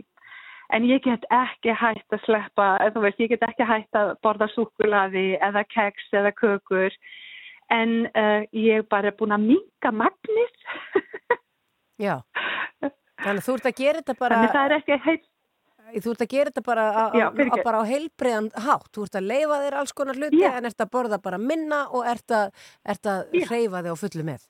En 0.70 0.86
ég 0.86 1.02
get 1.02 1.24
ekki 1.34 1.74
hægt 1.74 2.14
að 2.14 2.22
sleppa, 2.28 2.66
þú 2.94 3.02
veist, 3.02 3.22
ég 3.22 3.32
get 3.32 3.42
ekki 3.42 3.66
hægt 3.66 3.96
að 3.98 4.12
borða 4.22 4.46
súkulaði 4.52 5.32
eða 5.42 5.64
keks 5.66 6.12
eða 6.14 6.30
kökur. 6.38 6.94
En 7.74 8.06
uh, 8.11 8.46
ég 8.54 8.82
er 8.82 8.86
bara 8.90 9.11
búin 9.14 9.34
að 9.34 9.48
minka 9.50 9.90
magnir. 9.94 10.54
Já, 12.06 12.20
þannig 13.20 13.44
þú 13.44 13.58
ert 13.58 13.68
að 13.68 13.82
gera 13.82 14.00
þetta 14.00 14.16
bara... 14.22 14.38
Þannig 14.38 14.56
það 14.56 14.68
er 14.68 14.76
ekki 14.78 15.02
heilt 15.08 15.28
Þú 15.90 16.12
ert 16.12 16.22
að 16.22 16.30
gera 16.30 16.50
þetta 16.52 16.62
bara 16.66 16.84
á, 16.94 17.04
Já, 17.18 17.24
á, 17.26 17.42
á, 17.50 17.56
bara 17.66 17.80
á 17.82 17.84
heilbreiðan 17.88 18.48
hátt. 18.66 18.90
Þú 18.94 19.06
ert 19.06 19.18
að 19.18 19.28
leifa 19.30 19.58
þér 19.64 19.76
alls 19.80 19.94
konar 19.96 20.18
hluti 20.20 20.42
Já. 20.42 20.52
en 20.54 20.68
ert 20.70 20.84
að 20.84 20.92
borða 20.94 21.18
bara 21.22 21.40
minna 21.42 21.80
og 21.90 22.06
ert 22.06 22.34
að, 22.36 22.52
ert 22.86 23.11
að 23.11 23.34
hreyfa 23.48 23.82
þig 23.82 23.90
á 23.90 24.02
fullu 24.04 24.26
með. 24.28 24.44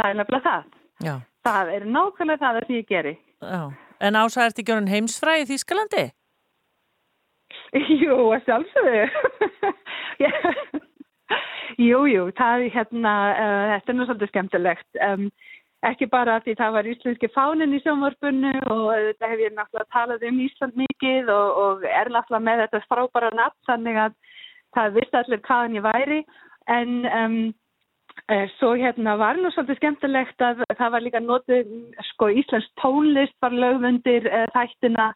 Það 0.00 0.08
er 0.08 0.16
nefnilega 0.16 0.46
það. 0.46 0.68
Já. 1.04 1.14
Það 1.44 1.72
er 1.74 1.84
nákvæmlega 1.96 2.40
það 2.40 2.58
sem 2.66 2.76
ég 2.78 2.88
geri. 2.88 3.12
Já. 3.44 3.60
En 4.00 4.16
ása, 4.16 4.46
ert 4.46 4.60
ekki 4.62 4.72
orðin 4.72 4.94
heimsfræði 4.94 5.44
í 5.44 5.48
Þýskalandi? 5.50 6.04
Jú, 8.00 8.16
að 8.32 8.46
sjálfsögðu. 8.46 9.02
jú, 11.90 12.00
jú, 12.08 12.24
það 12.38 12.64
er 12.64 12.74
hérna, 12.78 13.14
uh, 13.34 13.64
þetta 13.74 13.92
er 13.92 13.98
nú 13.98 14.06
svolítið 14.08 14.32
skemmtilegt. 14.32 14.88
Um, 15.04 15.28
ekki 15.90 16.08
bara 16.12 16.40
því 16.44 16.56
það 16.62 16.74
var 16.78 16.88
íslenski 16.94 17.30
fánin 17.36 17.76
í 17.76 17.80
sjónvarpunnu 17.84 18.54
og 18.72 18.88
þetta 19.10 19.30
hef 19.32 19.44
ég 19.44 19.54
náttúrulega 19.56 19.92
talað 19.94 20.26
um 20.28 20.42
Ísland 20.46 20.80
mikið 20.80 21.30
og, 21.32 21.60
og 21.64 21.86
er 21.88 22.12
náttúrulega 22.12 22.46
með 22.48 22.64
þetta 22.64 22.82
frábæra 22.88 23.30
nafn 23.36 23.68
þannig 23.68 24.00
að 24.06 24.18
það 24.76 24.98
vissi 24.98 25.20
allir 25.20 25.44
hvaðan 25.48 25.78
ég 25.78 25.86
væri 25.86 26.20
en 26.70 26.92
um, 27.08 27.38
svo 28.58 28.74
hérna 28.78 29.16
var 29.18 29.38
nú 29.40 29.50
svolítið 29.54 29.80
skemmtilegt 29.80 30.44
að 30.44 30.62
það 30.78 30.92
var 30.94 31.04
líka 31.04 31.20
notið, 31.24 31.74
sko 32.12 32.30
íslensk 32.42 32.70
tónlist 32.82 33.36
var 33.42 33.54
lögvundir 33.56 34.28
uh, 34.30 34.46
þættina 34.54 35.10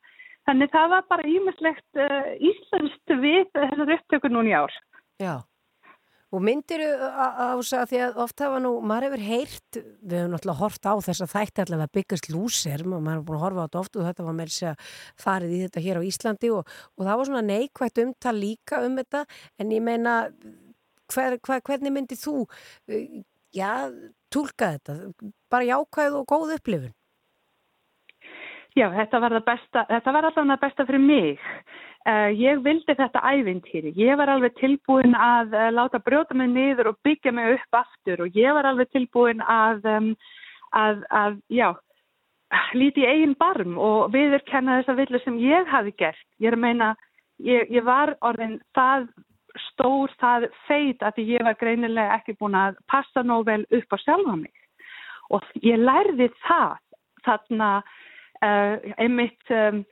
þannig 0.49 0.73
það 0.75 0.93
var 0.93 1.09
bara 1.13 1.27
ímislegt 1.29 2.01
uh, 2.01 2.31
íslenskt 2.39 3.17
við 3.23 3.51
þessar 3.55 3.97
upptökur 3.99 4.35
núna 4.35 4.51
í 4.51 4.57
ár. 4.65 4.79
Já. 5.23 5.35
Og 6.35 6.43
myndir 6.43 6.83
ása 6.83 7.85
því 7.87 7.99
að 8.09 8.17
oft 8.25 8.43
hafa 8.43 8.59
nú, 8.63 8.73
maður 8.83 9.13
hefur 9.13 9.23
heyrt, 9.23 9.77
við 10.03 10.17
hefum 10.19 10.33
náttúrulega 10.33 10.59
hort 10.65 10.89
á 10.91 10.95
þess 11.07 11.23
að 11.23 11.35
þætti 11.35 11.63
allavega 11.63 11.95
byggast 11.95 12.27
lúser, 12.33 12.83
maður 12.89 13.13
hefur 13.13 13.27
búin 13.29 13.39
að 13.39 13.45
horfa 13.45 13.63
á 13.63 13.65
þetta 13.69 13.83
oft 13.85 13.99
og 13.99 14.09
þetta 14.09 14.27
var 14.27 14.37
með 14.41 14.51
þess 14.51 14.67
að 14.71 14.89
farið 15.25 15.55
í 15.55 15.61
þetta 15.63 15.85
hér 15.85 16.01
á 16.03 16.09
Íslandi 16.09 16.51
og, 16.57 16.75
og 16.99 17.07
það 17.07 17.21
var 17.21 17.31
svona 17.31 17.45
neikvægt 17.53 18.03
umtal 18.03 18.35
líka 18.41 18.83
um 18.83 18.99
þetta, 18.99 19.23
en 19.63 19.75
ég 19.77 19.87
meina, 19.87 20.17
hver, 21.15 21.39
hver, 21.47 21.63
hvernig 21.65 21.95
myndir 21.95 22.19
þú, 22.21 22.45
já, 23.55 23.71
tólka 24.35 24.75
þetta, 24.77 24.99
bara 25.53 25.71
jákvæð 25.71 26.21
og 26.21 26.29
góð 26.31 26.55
upplifun? 26.59 26.95
Já, 28.75 28.89
þetta 28.91 29.21
var 29.23 29.35
það 29.37 29.45
besta, 29.47 29.83
þetta 29.87 30.13
var 30.15 30.27
alltaf 30.27 30.47
það 30.51 30.63
besta 30.65 30.87
fyrir 30.89 31.03
mig. 31.03 31.43
Uh, 32.05 32.29
ég 32.37 32.59
vildi 32.61 32.97
þetta 32.99 33.23
ævintýri. 33.23 33.95
Ég 33.97 34.19
var 34.21 34.29
alveg 34.29 34.57
tilbúin 34.59 35.15
að 35.17 35.55
uh, 35.55 35.69
láta 35.73 36.03
brjóta 36.05 36.35
mig 36.37 36.51
niður 36.53 36.91
og 36.91 36.99
byggja 37.07 37.33
mig 37.33 37.55
upp 37.55 37.79
aftur 37.79 38.27
og 38.27 38.35
ég 38.37 38.53
var 38.53 38.67
alveg 38.69 38.91
tilbúin 38.93 39.41
að, 39.41 39.87
um, 39.89 40.11
að, 40.77 41.01
að 41.09 41.39
já, 41.49 41.71
líti 42.77 43.07
í 43.07 43.09
eigin 43.09 43.37
barm 43.39 43.79
og 43.81 44.11
viðurkenna 44.13 44.81
þessa 44.83 44.99
villu 44.99 45.23
sem 45.23 45.39
ég 45.41 45.71
hafi 45.71 45.95
gert. 45.97 46.27
Ég 46.43 46.51
er 46.51 46.59
að 46.59 46.65
meina, 46.67 46.91
ég, 47.47 47.71
ég 47.73 47.87
var 47.87 48.17
orðin 48.27 48.59
það 48.77 49.09
stór, 49.71 50.13
það 50.21 50.49
feit 50.69 51.03
að 51.03 51.23
ég 51.25 51.45
var 51.47 51.59
greinilega 51.61 52.19
ekki 52.19 52.37
búin 52.41 52.57
að 52.59 52.79
passa 52.91 53.23
nóg 53.23 53.47
vel 53.49 53.63
upp 53.71 53.95
á 53.95 53.99
sjálfa 54.03 54.37
mig. 54.39 54.53
Og 55.33 55.45
ég 55.65 55.81
lærði 55.81 56.31
það 56.45 56.79
þarna 57.25 57.71
uh, 57.81 58.75
einmitt 59.01 59.55
um, 59.55 59.85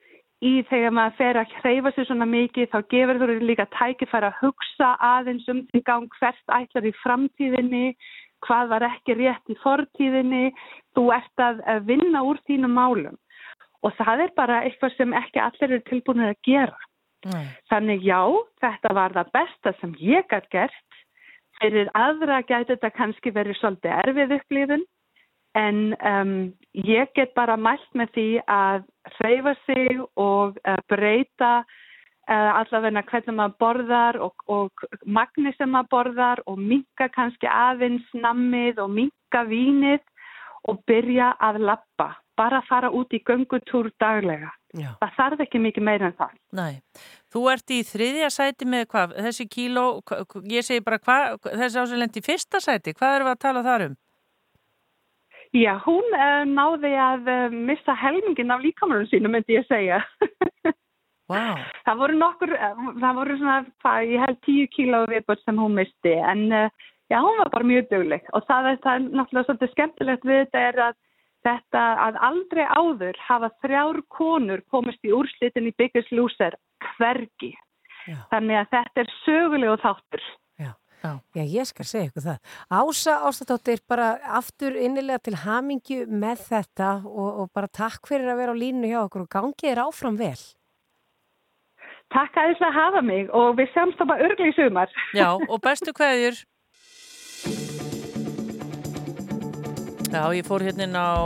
í 0.42 0.52
þegar 0.68 0.94
maður 0.96 1.18
fer 1.20 1.40
að 1.40 1.54
hreyfa 1.62 1.92
sér 1.94 2.08
svona 2.08 2.28
mikið 2.28 2.70
þá 2.72 2.78
gefur 2.92 3.20
þú 3.22 3.38
líka 3.46 3.68
tækifæra 3.78 4.32
að 4.32 4.40
hugsa 4.42 4.92
aðeins 5.12 5.48
um 5.52 5.64
því 5.70 5.82
gang 5.86 6.18
hvert 6.18 6.56
ætlar 6.58 6.88
í 6.88 6.94
framtíðinni, 7.00 7.96
hvað 8.42 8.72
var 8.74 8.86
ekki 8.90 9.16
rétt 9.20 9.52
í 9.52 9.58
fortíðinni, 9.62 10.50
þú 10.96 11.08
ert 11.14 11.44
að 11.46 11.62
vinna 11.86 12.24
úr 12.26 12.40
þínum 12.48 12.74
málum 12.74 13.18
og 13.82 13.94
það 13.98 14.26
er 14.26 14.32
bara 14.38 14.62
eitthvað 14.66 14.96
sem 14.96 15.14
ekki 15.18 15.40
allir 15.42 15.68
eru 15.68 15.84
tilbúin 15.88 16.24
að 16.26 16.36
gera. 16.46 16.88
Nei. 17.30 17.44
Þannig 17.70 18.02
já, 18.02 18.22
þetta 18.62 18.94
var 18.98 19.14
það 19.14 19.30
besta 19.36 19.72
sem 19.80 19.92
ég 20.02 20.26
gætt 20.30 20.48
gert, 20.50 20.98
fyrir 21.60 21.90
aðra 21.94 22.40
gæti 22.42 22.74
þetta 22.74 22.90
kannski 22.96 23.30
verið 23.34 23.60
svolítið 23.60 23.94
erfið 24.00 24.36
upplifun 24.40 24.84
En 25.54 25.92
um, 26.00 26.52
ég 26.72 27.12
get 27.14 27.34
bara 27.36 27.58
mælt 27.60 27.88
með 27.92 28.12
því 28.16 28.28
að 28.48 28.84
hreyfa 29.18 29.52
sig 29.66 29.98
og 30.16 30.56
uh, 30.64 30.78
breyta 30.88 31.52
uh, 31.60 32.52
allavegna 32.56 33.02
hvernig 33.04 33.36
maður 33.36 33.58
borðar 33.60 34.18
og, 34.24 34.46
og 34.48 34.86
magni 35.04 35.52
sem 35.58 35.68
maður 35.68 35.90
borðar 35.92 36.42
og 36.48 36.56
minka 36.56 37.10
kannski 37.12 37.50
aðeins 37.52 38.06
nammið 38.16 38.80
og 38.80 38.94
minka 38.96 39.44
vínið 39.44 40.00
og 40.72 40.80
byrja 40.88 41.34
að 41.36 41.60
lappa. 41.68 42.14
Bara 42.38 42.62
fara 42.64 42.88
út 42.88 43.12
í 43.12 43.20
göngutúr 43.20 43.90
daglega. 44.00 44.54
Já. 44.72 44.94
Það 45.02 45.16
þarf 45.18 45.42
ekki 45.44 45.60
mikið 45.60 45.84
meira 45.84 46.08
en 46.08 46.14
það. 46.16 46.36
Nei. 46.56 46.78
Þú 47.32 47.42
ert 47.52 47.72
í 47.74 47.80
þriðja 47.84 48.28
sæti 48.32 48.68
með 48.68 48.86
hvað? 48.94 49.10
Þessi 49.26 49.44
kíló, 49.52 49.84
ég 50.48 50.64
segi 50.64 50.84
bara 50.84 50.98
hvað, 51.02 51.50
þessi 51.50 51.82
ásveilend 51.82 52.16
í 52.16 52.22
fyrsta 52.24 52.60
sæti, 52.64 52.94
hvað 52.96 53.16
erum 53.18 53.28
við 53.28 53.34
að 53.34 53.42
tala 53.44 53.64
þar 53.66 53.84
um? 53.88 53.98
Já, 55.52 55.74
hún 55.84 56.16
uh, 56.16 56.44
náði 56.48 56.94
að 56.96 57.28
uh, 57.28 57.56
missa 57.68 57.92
helmingin 58.00 58.54
af 58.54 58.64
líkamurum 58.64 59.04
sínu, 59.10 59.28
myndi 59.28 59.58
ég 59.58 59.68
segja. 59.68 60.00
wow. 61.32 61.60
Það 61.84 62.00
voru 62.00 62.16
nokkur, 62.22 62.56
uh, 62.56 62.86
það 63.02 63.20
voru 63.20 63.36
svona, 63.42 63.58
hvað, 63.84 64.08
ég 64.14 64.24
held 64.24 64.42
tíu 64.48 64.72
kíló 64.72 65.04
viðbúrt 65.12 65.44
sem 65.44 65.60
hún 65.60 65.76
misti, 65.76 66.16
en 66.16 66.48
já, 66.48 67.18
hún 67.20 67.36
var 67.42 67.52
bara 67.52 67.68
mjög 67.68 67.92
dögleg. 67.92 68.24
Og 68.32 68.48
það 68.48 68.72
er, 68.72 68.80
það 68.86 68.94
er 68.96 69.08
náttúrulega 69.10 69.50
svolítið 69.50 69.74
skemmtilegt 69.76 70.28
við 70.30 70.44
þetta 70.46 70.68
er 70.70 70.84
að 70.88 71.00
þetta 71.46 71.82
að 72.06 72.20
aldrei 72.28 72.62
áður 72.66 73.18
hafa 73.26 73.50
þrjár 73.64 74.00
konur 74.12 74.62
komist 74.70 75.02
í 75.04 75.12
úrslitin 75.14 75.68
í 75.70 75.74
Biggest 75.78 76.12
Loser 76.14 76.56
hvergi. 76.94 77.52
Já. 78.06 78.18
Þannig 78.32 78.60
að 78.60 78.70
þetta 78.76 79.02
er 79.02 79.12
sögulegu 79.22 79.76
þáttur. 79.82 80.24
Já. 80.60 80.70
Já, 81.34 81.42
ég 81.42 81.66
skal 81.66 81.86
segja 81.86 82.08
ykkur 82.10 82.24
það. 82.28 82.56
Ása 82.70 83.18
Ástatóttir, 83.26 83.82
bara 83.90 84.14
aftur 84.38 84.76
innilega 84.78 85.22
til 85.26 85.34
hamingju 85.42 86.06
með 86.06 86.44
þetta 86.48 86.90
og, 87.02 87.30
og 87.42 87.52
bara 87.54 87.70
takk 87.70 88.06
fyrir 88.10 88.30
að 88.30 88.42
vera 88.42 88.54
á 88.54 88.62
línu 88.62 88.90
hjá 88.90 89.00
okkur 89.04 89.26
og 89.26 89.32
gangið 89.32 89.72
er 89.72 89.82
áfram 89.82 90.18
vel. 90.20 90.38
Takk 92.12 92.36
að 92.36 92.52
þess 92.52 92.66
að 92.68 92.76
hafa 92.76 93.02
mig 93.02 93.30
og 93.34 93.54
við 93.58 93.70
semst 93.74 93.98
þá 93.98 94.06
bara 94.12 94.28
örgli 94.28 94.50
í 94.50 94.56
sumar. 94.56 94.90
Já, 95.16 95.30
og 95.32 95.58
bestu 95.64 95.94
hverjur. 95.96 96.38
Já, 100.12 100.26
ég 100.36 100.44
fór 100.44 100.60
hérna 100.60 100.84
inn 100.84 100.92
á 100.92 101.16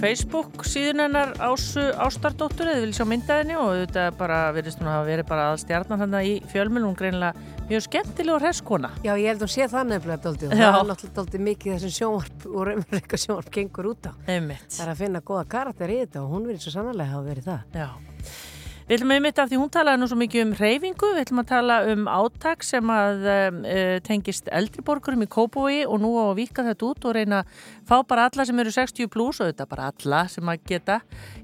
Facebook 0.00 0.62
síðan 0.64 1.02
hennar 1.04 1.34
Ásu 1.44 1.82
Ástardóttur 2.00 2.70
eða 2.72 2.86
vil 2.86 2.94
sjá 2.96 3.04
myndaðinni 3.04 3.58
og 3.60 3.82
þetta 3.82 4.04
bara 4.16 4.38
verðist 4.56 4.80
hún 4.80 4.88
að 4.88 5.10
verið 5.10 5.28
bara 5.28 5.50
að 5.50 5.58
stjarnan 5.60 6.00
hann 6.00 6.16
í 6.22 6.38
fjölmjölun, 6.48 6.86
hún 6.88 6.96
greinlega 6.96 7.68
mjög 7.68 7.84
skemmtileg 7.84 8.38
og 8.38 8.40
hreskona. 8.46 8.94
Já, 9.04 9.12
ég 9.12 9.28
held 9.28 9.42
að 9.42 9.44
hún 9.44 9.52
sé 9.58 9.68
það 9.74 9.92
nefnilega 9.92 10.24
dóldi 10.24 10.48
og 10.48 10.56
það 10.56 10.70
er 10.70 10.88
náttúrulega 10.88 11.18
dóldi 11.20 11.42
mikið 11.50 11.76
þessum 11.76 11.94
sjónvarp 11.98 12.48
og 12.48 12.66
raunveruleika 12.70 13.20
sjónvarp 13.26 13.52
gengur 13.58 13.92
út 13.92 14.08
á. 14.08 14.12
Einmitt. 14.24 14.66
Það 14.72 14.86
er 14.86 14.94
að 14.94 15.04
finna 15.04 15.24
góða 15.28 15.44
karakter 15.58 15.92
í 15.92 16.00
þetta 16.06 16.24
og 16.24 16.32
hún 16.32 16.48
verið 16.48 16.64
svo 16.64 16.76
sannarlega 16.78 17.12
hafa 17.18 17.28
verið 17.28 17.52
það. 17.52 17.80
Já. 17.84 17.88
Við 18.84 18.98
ætlum 18.98 19.12
einmitt 19.14 19.38
af 19.40 19.48
því 19.48 19.58
hún 19.62 19.70
talaði 19.72 19.96
nú 20.02 20.06
svo 20.10 20.16
mikið 20.20 20.42
um 20.44 20.50
reyfingu, 20.58 21.08
við 21.14 21.22
ætlum 21.22 21.38
að 21.40 21.46
tala 21.48 21.76
um 21.88 22.02
áttak 22.12 22.66
sem 22.68 22.90
að 22.92 23.22
uh, 23.24 23.94
tengist 24.04 24.50
eldriborgurum 24.52 25.24
í 25.24 25.28
Kópói 25.32 25.78
og 25.88 26.02
nú 26.02 26.10
á 26.20 26.24
að 26.26 26.34
vika 26.42 26.66
þetta 26.66 26.90
út 26.90 27.06
og 27.08 27.14
reyna 27.16 27.38
að 27.40 27.62
fá 27.88 27.96
bara 28.08 28.28
alla 28.28 28.46
sem 28.46 28.60
eru 28.62 28.72
60 28.74 29.10
pluss 29.12 29.40
og 29.42 29.50
þetta 29.50 29.66
bara 29.70 29.90
alla 29.92 30.22
sem 30.32 30.48
að 30.50 30.62
geta 30.70 30.98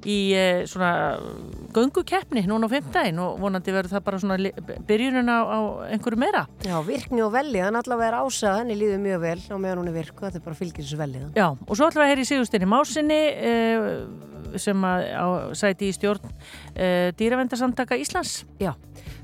í 0.04 0.18
uh, 0.36 0.62
svona 0.70 0.92
gungukeppni 1.76 2.44
núna 2.48 2.70
á 2.70 2.74
5 2.74 2.90
daginn 2.94 3.20
og 3.22 3.38
vonandi 3.42 3.74
verður 3.74 3.96
það 3.96 4.06
bara 4.08 4.22
svona 4.22 4.38
byrjunin 4.88 5.30
á, 5.30 5.38
á 5.44 5.58
einhverju 5.90 6.20
meira. 6.20 6.46
Já, 6.66 6.76
virkni 6.86 7.22
og 7.24 7.34
velliðan 7.34 7.78
allavega 7.80 8.10
er 8.10 8.18
ásað, 8.24 8.58
henni 8.62 8.78
líður 8.80 9.04
mjög 9.04 9.22
vel 9.26 9.38
á 9.38 9.56
meðan 9.56 9.82
hún 9.82 9.92
er 9.92 9.98
virku, 10.00 10.24
þetta 10.26 10.40
er 10.40 10.46
bara 10.48 10.60
fylgjinsvelliðan. 10.60 11.32
Já, 11.36 11.48
og 11.50 11.78
svo 11.78 11.90
við 11.90 12.04
að 12.04 12.12
heyri 12.12 12.26
Sigustinni 12.28 12.70
Másinni 12.70 13.22
uh, 13.52 14.58
sem 14.58 14.84
að 14.86 15.50
sæti 15.58 15.90
í 15.90 15.94
stjórn 15.94 16.26
uh, 16.26 17.10
dýravendarsamtaka 17.18 17.98
Íslands. 18.00 18.40
Já, 18.62 18.72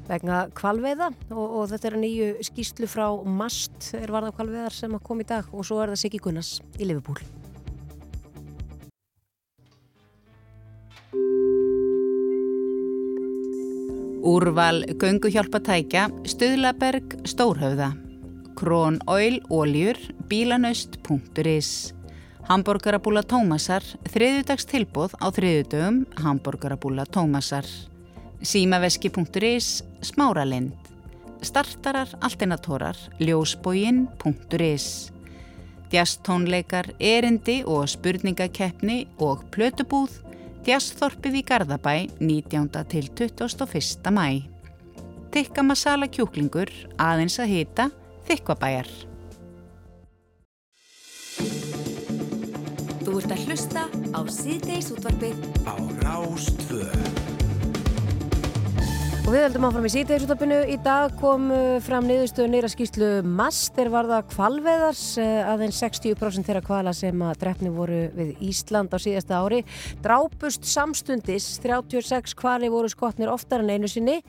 vegna 0.09 0.45
kvalveiða 0.57 1.11
og, 1.31 1.47
og 1.47 1.65
þetta 1.73 1.91
er 1.91 1.99
nýju 2.03 2.29
skýslu 2.47 2.91
frá 2.91 3.09
MAST 3.27 3.93
er 3.99 4.13
varða 4.15 4.35
kvalveiðar 4.37 4.75
sem 4.75 4.95
að 4.97 5.05
koma 5.09 5.27
í 5.27 5.29
dag 5.29 5.51
og 5.53 5.67
svo 5.67 5.83
er 5.83 5.93
það 5.95 6.03
Siggi 6.05 6.23
Gunnars 6.23 6.57
í 6.79 6.89
Liverpool. 6.89 7.21
Úrval 14.27 14.83
gönguhjálpatækja, 14.99 16.09
Stöðlaberg, 16.27 17.13
Stórhauða, 17.31 17.93
Krón 18.59 18.99
Oil, 19.07 19.39
Óljur, 19.55 20.01
Bílanöst.is, 20.27 21.95
Hamburgerabúla 22.49 23.23
Tómasar, 23.23 23.87
þriðudags 24.11 24.67
tilbúð 24.67 25.15
á 25.23 25.31
þriðudögum, 25.31 26.03
Hamburgerabúla 26.19 27.07
Tómasar, 27.07 27.71
Símaveski.is, 28.43 29.85
Smáralind, 30.03 30.73
Startarar, 31.43 32.09
Alternatorar, 32.21 32.97
Ljósbógin.is, 33.19 35.13
Djastónleikar, 35.91 36.95
Erindi 37.01 37.63
og 37.67 37.89
Spurningakeppni 37.89 39.07
og 39.19 39.45
Plötubúð, 39.55 40.23
Djasþorpið 40.67 41.41
í 41.41 41.43
Garðabæ 41.47 41.97
19. 42.19 42.71
til 42.91 43.11
21. 43.15 44.11
mæ. 44.11 44.43
Tikka 45.31 45.63
masala 45.63 46.09
kjúklingur 46.11 46.73
aðeins 46.99 47.39
að 47.39 47.53
hita 47.53 47.91
þykvabæjar. 48.27 48.91
Þú 53.07 53.21
ert 53.21 53.37
að 53.37 53.47
hlusta 53.47 53.87
á 54.11 54.21
síðdeis 54.27 54.91
útvarpið 54.97 55.39
á 55.63 55.75
Rástvöð. 56.03 57.36
Og 59.27 59.33
við 59.35 59.41
heldum 59.43 59.65
áfram 59.67 59.87
í 59.89 59.91
síðdegisútapinu. 59.91 60.57
Í 60.71 60.77
dag 60.85 61.17
kom 61.19 61.49
uh, 61.51 61.81
fram 61.83 62.05
niðurstöðu 62.07 62.47
nýra 62.53 62.69
skýslu 62.71 63.07
MAST 63.27 63.81
er 63.83 63.89
varða 63.91 64.21
kvalveðars 64.31 65.01
uh, 65.19 65.49
aðeins 65.51 65.81
60% 65.83 66.47
þeirra 66.47 66.61
kvala 66.63 66.93
sem 66.95 67.25
að 67.27 67.41
drefni 67.41 67.73
voru 67.75 68.05
við 68.15 68.45
Ísland 68.47 68.95
á 68.95 69.03
síðasta 69.03 69.41
ári. 69.43 69.65
Drápust 70.05 70.69
samstundis 70.71 71.49
36 71.65 72.37
kvali 72.39 72.71
voru 72.71 72.87
skotnir 72.93 73.33
oftar 73.33 73.65
en 73.65 73.73
einu 73.75 73.91
sinni. 73.91 74.21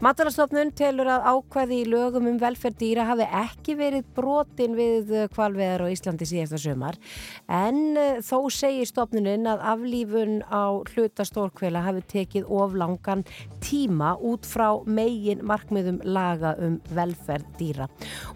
Matalastofnun 0.00 0.72
telur 0.72 1.12
að 1.12 1.28
ákvæði 1.34 1.82
í 1.82 1.90
lögum 1.92 2.32
um 2.32 2.40
velferð 2.40 2.80
dýra 2.80 3.04
hafi 3.10 3.28
ekki 3.42 3.76
verið 3.76 4.08
brotin 4.16 4.80
við 4.80 5.12
kvalveðar 5.36 5.84
á 5.84 5.92
Íslandi 5.92 6.30
síðasta 6.32 6.62
sömar. 6.64 6.96
En 7.44 7.92
uh, 7.92 8.24
þó 8.24 8.48
segir 8.48 8.88
stofnunin 8.88 9.52
að 9.52 9.68
aflífun 9.74 10.40
á 10.48 10.80
hlutastórkvela 10.94 11.84
hafi 11.90 12.08
tekið 12.16 12.48
of 12.48 12.80
langan 12.80 13.28
tíma 13.60 14.16
út 14.16 14.45
frá 14.46 14.68
megin 14.86 15.42
markmiðum 15.46 16.00
laga 16.06 16.54
um 16.62 16.78
velferð 16.94 17.48
dýra. 17.58 17.88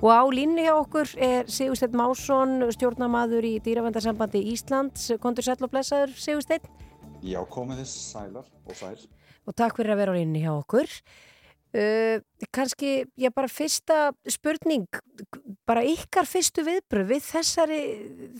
Og 0.02 0.10
á 0.10 0.22
línu 0.26 0.66
hjá 0.66 0.74
okkur 0.74 1.14
er 1.16 1.48
Sigursteinn 1.50 1.96
Másson, 1.98 2.58
stjórnamaður 2.74 3.46
í 3.48 3.54
Dýravendarsambandi 3.64 4.42
Íslands. 4.52 5.10
Kontur 5.22 5.46
sæl 5.46 5.58
og 5.60 5.72
blessaður, 5.72 6.14
Sigursteinn? 6.18 6.68
Já, 7.22 7.40
komið 7.52 7.82
þess 7.84 8.12
sælar 8.12 8.46
og 8.66 8.76
sæl. 8.76 8.96
Og 9.48 9.56
takk 9.56 9.80
fyrir 9.80 9.94
að 9.94 10.02
vera 10.02 10.14
á 10.14 10.18
línu 10.18 10.44
hjá 10.44 10.52
okkur. 10.54 11.00
Uh, 11.70 12.18
kannski, 12.50 13.04
já 13.14 13.30
bara 13.30 13.46
fyrsta 13.46 14.10
spurning, 14.26 14.88
bara 15.70 15.84
ykkar 15.86 16.26
fyrstu 16.26 16.64
viðbröð 16.66 17.12
við 17.12 17.26
þessari, 17.28 17.82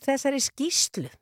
þessari 0.02 0.40
skýslu? 0.42 1.12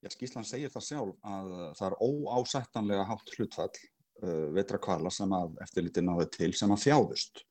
Já, 0.00 0.08
skýslan 0.14 0.46
segir 0.48 0.72
það 0.72 0.86
sjálf 0.86 1.28
að 1.28 1.52
það 1.76 1.86
er 1.90 1.98
óásættanlega 2.06 3.04
hátt 3.10 3.34
hlutfall 3.36 3.76
uh, 4.22 4.48
vetrakvala 4.56 5.10
sem 5.12 5.32
að 5.36 5.60
eftirliti 5.64 6.04
náðu 6.04 6.28
til 6.34 6.50
sem 6.56 6.72
að 6.72 6.82
þjáðust. 6.86 7.44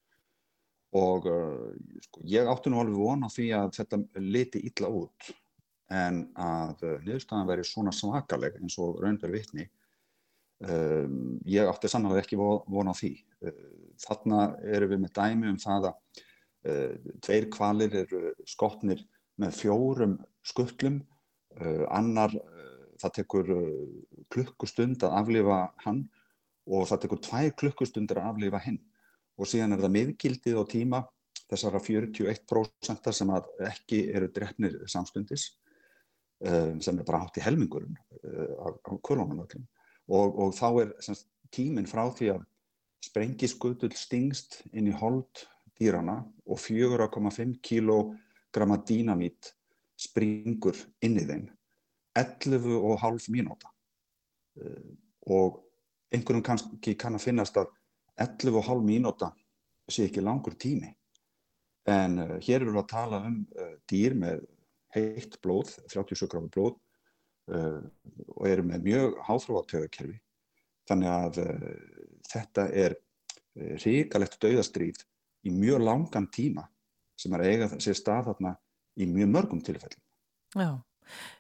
Og 0.96 1.28
uh, 1.30 1.72
sko, 2.08 2.24
ég 2.32 2.50
átti 2.50 2.72
nú 2.72 2.82
alveg 2.82 3.00
vona 3.00 3.32
því 3.32 3.50
að 3.58 3.74
þetta 3.80 4.02
liti 4.24 4.64
illa 4.70 4.92
út 5.02 5.32
en 5.94 6.24
að 6.42 6.86
uh, 6.86 6.94
niðurstaðan 7.06 7.50
veri 7.50 7.66
svona 7.68 7.94
svakaleg 7.94 8.58
eins 8.62 8.78
og 8.82 9.02
raunverð 9.04 9.36
vitni 9.38 9.68
um, 10.66 11.36
ég 11.46 11.68
átti 11.70 11.92
sannlega 11.92 12.24
ekki 12.24 12.40
vona 12.40 12.96
því. 12.98 13.18
Þarna 14.02 14.40
erum 14.76 14.96
við 14.96 15.04
með 15.04 15.12
dæmi 15.16 15.52
um 15.52 15.60
það 15.62 15.92
að 15.92 16.24
tveir 17.22 17.46
kvalir 17.54 17.94
eru 18.02 18.32
skotnir 18.50 19.04
með 19.38 19.60
fjórum 19.60 20.16
skuttlum 20.42 20.98
annar 21.94 22.34
það 23.00 23.14
tekur 23.20 23.52
klukkustund 24.34 25.06
að 25.06 25.18
aflifa 25.20 25.60
hann 25.86 26.02
og 26.66 26.88
það 26.90 27.02
tekur 27.04 27.22
tvær 27.26 27.52
klukkustundir 27.62 28.22
að 28.22 28.32
aflifa 28.32 28.62
hinn. 28.66 28.80
Og 29.38 29.50
síðan 29.50 29.76
er 29.76 29.84
það 29.84 29.96
miðgildið 29.98 30.58
á 30.58 30.64
tíma 30.72 31.02
þessara 31.46 31.82
41% 31.84 33.12
sem 33.14 33.34
ekki 33.68 34.02
eru 34.16 34.32
drefnir 34.34 34.80
samstundis 34.90 35.50
sem 36.42 37.00
er 37.00 37.06
bara 37.08 37.22
hátt 37.24 37.38
í 37.40 37.44
helmingurinn 37.46 37.96
af, 37.96 38.76
af 38.84 38.98
koronavöldum 39.06 39.64
og, 40.12 40.36
og 40.36 40.52
þá 40.58 40.68
er 40.82 40.94
semst, 41.06 41.30
tíminn 41.54 41.88
frá 41.88 42.04
því 42.12 42.34
að 42.34 42.42
sprengiskutul 43.06 43.92
stingst 43.96 44.60
inn 44.74 44.90
í 44.90 44.96
hold 45.00 45.46
dýrana 45.80 46.20
og 46.46 46.60
4,5 46.60 47.60
kg 47.64 48.02
dínamít 48.88 49.52
springur 50.00 50.78
inn 51.04 51.20
í 51.20 51.26
þeim 51.28 51.46
11,5 52.16 53.30
mínúta. 53.32 53.72
Og 55.28 55.65
einhverjum 56.16 56.44
kannski 56.46 56.96
kann 57.00 57.18
að 57.18 57.28
finnast 57.28 57.58
að 57.60 57.72
11,5 58.22 58.84
mínúta 58.86 59.32
sé 59.92 60.08
ekki 60.08 60.24
langur 60.24 60.56
tími. 60.60 60.90
En 61.90 62.20
uh, 62.22 62.36
hér 62.42 62.62
erum 62.64 62.78
við 62.78 62.84
að 62.84 62.92
tala 62.94 63.22
um 63.28 63.42
uh, 63.60 63.74
dýr 63.90 64.16
með 64.18 64.46
heitt 64.96 65.38
blóð 65.44 65.76
37 65.92 66.30
gráður 66.32 66.52
blóð 66.56 66.76
uh, 67.54 67.82
og 68.38 68.48
eru 68.50 68.66
með 68.66 68.88
mjög 68.88 69.20
háþróa 69.28 69.66
töðakerfi 69.70 70.20
þannig 70.86 71.10
að 71.10 71.38
þetta 72.30 72.64
er 72.78 72.94
ríkalegt 73.82 74.36
dauðastríð 74.44 75.00
í 75.50 75.54
mjög 75.54 75.82
langan 75.82 76.28
tíma 76.30 76.68
sem 77.18 77.34
er 77.34 77.44
eiga 77.48 77.70
sér 77.82 77.98
stað 77.98 78.28
þarna 78.28 78.52
í 79.02 79.08
mjög 79.10 79.32
mörgum 79.34 79.64
tilfellum. 79.66 80.04
Já 80.54 80.70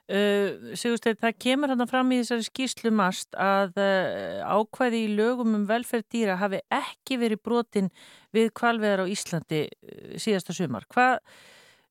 Uh, 0.05 0.75
Sigursteinn, 0.77 1.17
það 1.17 1.37
kemur 1.41 1.71
hann 1.73 1.89
fram 1.89 2.11
í 2.13 2.19
þessari 2.19 2.45
skýrslu 2.45 2.91
mast 2.93 3.33
að 3.41 3.79
uh, 3.81 4.43
ákvæði 4.45 5.01
í 5.01 5.15
lögum 5.17 5.55
um 5.57 5.65
velferð 5.69 6.05
dýra 6.13 6.35
hafi 6.37 6.59
ekki 6.73 7.17
verið 7.21 7.41
brotin 7.41 7.89
við 8.35 8.51
kvalveðar 8.57 9.05
á 9.05 9.11
Íslandi 9.11 9.63
uh, 9.65 10.15
síðasta 10.21 10.53
sumar. 10.55 10.87
Hvað 10.93 11.19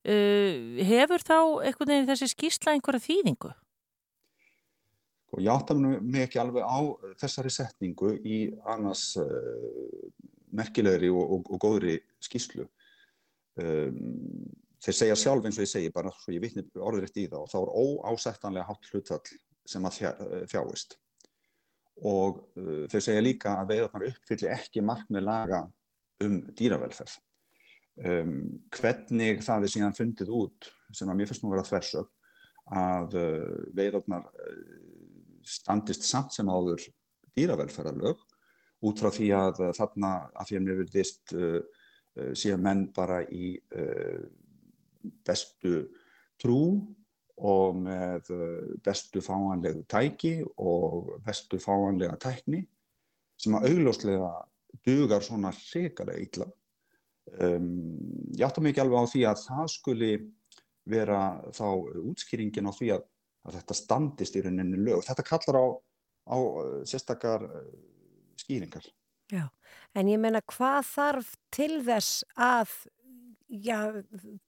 hefur 0.05 1.23
þá 1.25 1.37
einhvern 1.65 1.89
veginn 1.89 2.07
þessi 2.11 2.27
skýrsla 2.29 2.75
einhverja 2.75 3.01
þýðingu? 3.07 3.49
Og 5.33 5.39
ég 5.41 5.49
átta 5.49 5.73
mig 5.73 6.27
ekki 6.27 6.37
alveg 6.37 6.61
á 6.61 6.77
þessari 7.17 7.49
setningu 7.49 8.11
í 8.21 8.37
annars 8.69 9.15
merkilegri 10.53 11.09
og, 11.09 11.25
og, 11.25 11.49
og 11.49 11.63
góðri 11.65 11.95
skýrslu. 12.21 12.67
Um, 13.57 14.45
þeir 14.85 14.97
segja 14.99 15.17
sjálf 15.17 15.47
eins 15.47 15.57
og 15.57 15.65
ég 15.65 15.71
segi 15.71 15.93
bara 15.93 16.13
svo 16.13 16.33
ég 16.35 16.43
vitni 16.43 16.65
orðrætt 16.77 17.17
í 17.17 17.25
það 17.31 17.41
og 17.41 17.51
þá 17.51 17.57
er 17.61 17.73
óásættanlega 18.11 18.67
hátt 18.69 18.89
hlutfall 18.91 19.37
sem 19.65 19.87
að 19.87 19.99
þjáist. 20.51 20.97
Og 22.05 22.41
uh, 22.59 22.83
þeir 22.91 23.05
segja 23.05 23.23
líka 23.23 23.55
að 23.61 23.71
veiðarnar 23.71 24.09
uppfylli 24.11 24.51
ekki 24.51 24.83
markmið 24.85 25.25
laga 25.25 25.61
um 26.25 26.41
dýravelferð. 26.57 27.15
Um, 27.95 28.35
hvernig 28.75 29.39
það 29.45 29.65
er 29.65 29.71
síðan 29.71 29.95
fundið 29.95 30.31
út 30.35 30.67
sem 30.91 31.07
að 31.07 31.21
mér 31.21 31.29
finnst 31.29 31.45
nú 31.45 31.49
að 31.49 31.55
vera 31.55 31.69
þversög 31.69 32.09
að 32.75 33.15
uh, 33.21 33.57
veiðarnar 33.77 34.27
uh, 34.27 34.57
standist 35.47 36.03
samt 36.03 36.35
sem 36.35 36.51
áður 36.51 36.83
dýravelferðarlög 37.39 38.19
út 38.85 38.99
frá 39.01 39.09
því 39.15 39.29
að 39.37 39.61
þarna 39.77 40.11
að 40.35 40.49
því 40.49 40.57
að 40.57 40.65
mér 40.65 40.79
vilist 40.81 41.33
síðan 42.37 42.61
menn 42.63 42.81
bara 42.95 43.17
í 43.33 43.55
bestu 45.25 45.85
trú 46.41 46.61
og 47.35 47.79
með 47.83 48.29
uh, 48.31 48.75
bestu 48.83 49.21
fáanlegu 49.23 49.83
tæki 49.91 50.37
og 50.57 51.15
bestu 51.25 51.59
fáanlega 51.59 52.15
tækni 52.21 52.61
sem 53.39 53.57
að 53.57 53.67
augljóslega 53.71 54.29
dugar 54.85 55.23
svona 55.23 55.51
hrikalega 55.55 56.23
illa. 56.23 56.47
Um, 57.41 57.97
ég 58.37 58.45
átta 58.47 58.63
mikið 58.63 58.85
alveg 58.85 59.03
á 59.03 59.11
því 59.11 59.23
að 59.27 59.41
það 59.47 59.71
skuli 59.73 60.11
vera 60.85 61.21
þá 61.55 61.67
útskýringin 62.05 62.69
á 62.69 62.73
því 62.75 62.91
að, 62.95 63.07
að 63.49 63.57
þetta 63.59 63.77
standist 63.81 64.37
í 64.37 64.43
rauninni 64.45 64.79
lög. 64.79 65.03
Þetta 65.07 65.25
kallar 65.27 65.59
á, 65.59 65.65
á 66.31 66.37
uh, 66.37 66.79
sérstakar 66.87 67.47
uh, 67.49 67.65
skýringar. 68.39 68.85
Já, 69.33 69.47
en 69.97 70.11
ég 70.11 70.21
meina 70.21 70.43
hvað 70.45 70.83
þarf 70.91 71.31
til 71.55 71.79
þess 71.83 72.21
að 72.37 72.75
já, 73.49 73.79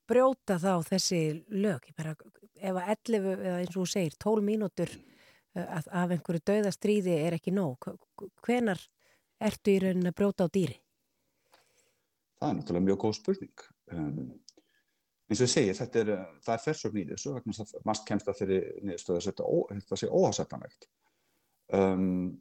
brjóta 0.10 0.58
þá 0.62 0.74
þessi 0.88 1.22
lög? 1.54 1.88
Bara, 1.98 2.16
ef 2.58 2.80
að 2.82 2.92
11 2.96 3.30
eða 3.36 3.60
eins 3.62 3.76
og 3.76 3.82
þú 3.82 3.88
segir 3.92 4.18
12 4.24 4.46
mínútur 4.48 4.92
uh, 4.94 5.64
að, 5.64 5.90
af 5.92 6.16
einhverju 6.16 6.44
dauðastríði 6.52 7.16
er 7.28 7.38
ekki 7.38 7.54
nóg, 7.56 7.90
hvenar 8.46 8.82
ertu 9.44 9.76
í 9.76 9.80
rauninni 9.84 10.12
að 10.12 10.18
brjóta 10.18 10.48
á 10.50 10.54
dýri? 10.54 10.80
Það 12.38 12.50
er 12.50 12.60
náttúrulega 12.60 12.88
mjög 12.88 13.00
góð 13.04 13.16
spurning. 13.18 13.64
Um, 13.94 14.20
eins 15.28 15.40
og 15.42 15.48
ég 15.48 15.54
segi, 15.54 15.78
þetta 15.78 16.04
er, 16.04 16.12
er 16.54 16.62
fersögn 16.64 17.02
í 17.02 17.06
þessu, 17.12 17.38
mast 17.88 18.06
kemst 18.08 18.30
að 18.30 18.42
þeirri 18.42 18.60
niðurstöðu 18.86 19.18
að 19.22 19.30
þetta, 19.30 19.48
þetta 19.74 20.00
sé 20.02 20.12
óhásættanlegt. 20.12 20.90
Um, 21.78 22.38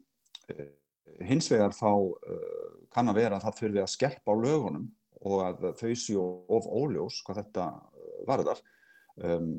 hins 1.26 1.48
vegar 1.50 1.74
þá 1.74 1.90
uh, 1.90 2.76
kann 2.92 3.10
að 3.10 3.22
vera 3.22 3.38
að 3.38 3.48
það 3.48 3.58
fyrir 3.62 3.82
að 3.82 3.92
skelpa 3.94 4.36
á 4.36 4.42
lögunum 4.42 4.86
og 5.26 5.42
að 5.42 5.66
þau 5.80 5.92
séu 5.98 6.24
of 6.56 6.68
óljós 6.70 7.20
hvað 7.26 7.42
þetta 7.42 7.66
varðar. 8.28 8.60
Um, 9.16 9.50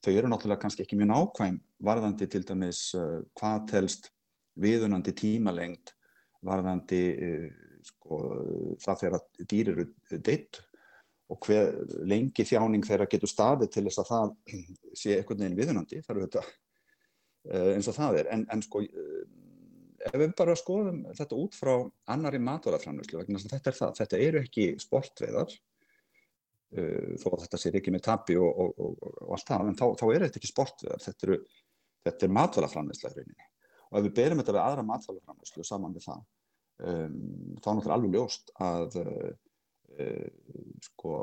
þau 0.00 0.12
eru 0.14 0.30
náttúrulega 0.30 0.62
kannski 0.62 0.84
ekki 0.84 0.98
mjög 0.98 1.10
nákvæm 1.10 1.58
varðandi 1.84 2.28
til 2.30 2.44
dæmis 2.46 2.82
uh, 2.96 3.20
hvað 3.36 3.66
telst 3.72 4.10
viðunandi 4.60 5.14
tímalengt 5.18 5.94
varðandi 6.46 7.02
uh, 7.26 7.46
sko, 7.84 8.20
það 8.80 9.02
þegar 9.02 9.46
dýr 9.50 9.72
eru 9.74 9.86
deitt 10.16 10.62
og 11.30 11.46
hver 11.46 11.74
lengi 12.10 12.46
þjáning 12.46 12.86
þeirra 12.86 13.08
getur 13.10 13.30
staðið 13.30 13.74
til 13.74 13.84
þess 13.88 14.02
að 14.02 14.10
það 14.10 14.32
sé 15.02 15.18
einhvern 15.18 15.44
veginn 15.44 15.60
viðunandi, 15.60 16.02
það 16.06 16.16
eru 16.16 16.26
þetta 16.28 16.48
eins 17.72 17.86
og 17.88 17.96
það 17.96 18.18
er, 18.20 18.26
en, 18.34 18.42
en 18.52 18.60
sko 18.60 18.82
ef 20.08 20.16
við 20.16 20.32
bara 20.38 20.56
skoðum 20.56 21.02
þetta 21.16 21.38
út 21.38 21.56
frá 21.58 21.72
annari 22.12 22.40
matvælaframlöslu 22.42 23.20
vegna 23.20 23.42
þetta 23.42 23.72
er 23.72 23.76
það, 23.76 23.92
þetta 24.00 24.22
eru 24.28 24.42
ekki 24.44 24.66
sportveðar 24.80 25.52
þó 26.70 27.26
að 27.32 27.40
þetta 27.44 27.58
sé 27.58 27.72
ekki 27.74 27.92
með 27.94 28.04
tapi 28.06 28.36
og, 28.38 28.50
og, 28.62 28.76
og, 28.78 28.98
og 29.26 29.32
allt 29.34 29.48
það, 29.48 29.70
en 29.72 29.78
þá, 29.78 29.86
þá 29.98 30.04
er 30.06 30.24
þetta 30.24 30.38
ekki 30.38 30.50
sportveðar, 30.52 31.00
þetta, 31.02 31.26
eru, 31.26 31.38
þetta 32.06 32.26
er 32.26 32.34
matvælaframlösla 32.36 33.10
í 33.10 33.16
rauninni. 33.16 33.48
Og 33.90 33.98
ef 33.98 34.04
við 34.06 34.12
berum 34.20 34.42
þetta 34.42 34.54
við 34.54 34.62
aðra 34.62 34.84
matvælaframlöslu 34.86 35.66
saman 35.66 35.96
við 35.96 36.06
það 36.06 36.20
um, 36.86 37.16
þá 37.58 37.70
er 37.72 37.94
alveg 37.96 38.14
ljóst 38.14 38.52
að 38.62 38.98
uh, 39.02 39.30
sko, 40.86 41.14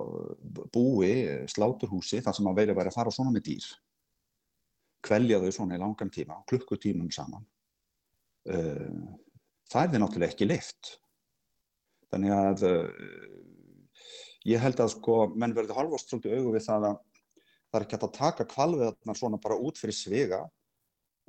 búi 0.76 1.14
sláturhúsi 1.50 2.20
þar 2.22 2.36
sem 2.36 2.50
að 2.52 2.60
verið 2.62 2.78
væri 2.78 2.92
að 2.92 2.98
fara 3.00 3.14
svona 3.16 3.32
með 3.34 3.48
dýr 3.48 3.68
kvelja 5.08 5.40
þau 5.40 5.52
svona 5.56 5.78
í 5.78 5.82
langan 5.82 6.12
tíma 6.14 6.42
klukkutímum 6.52 7.08
saman 7.14 7.46
uh, 8.54 8.94
það 9.72 9.98
er 9.98 10.04
náttúrulega 10.04 10.34
ekki 10.34 10.48
leift 10.48 10.94
þannig 12.12 12.34
að 12.36 12.66
uh, 12.68 12.90
ég 14.48 14.64
held 14.64 14.80
að 14.84 14.94
sko 14.96 15.20
menn 15.36 15.56
verði 15.56 15.76
svolítið 15.76 16.38
augu 16.38 16.56
við 16.56 16.68
það 16.68 16.90
að 16.92 17.00
það 17.68 17.80
er 17.80 17.86
ekki 17.86 17.98
hægt 17.98 18.08
að 18.08 18.18
taka 18.18 18.48
kvalviðarnar 18.54 19.20
svona 19.20 19.42
bara 19.44 19.60
út 19.60 19.80
fyrir 19.80 19.96
svega 19.96 20.44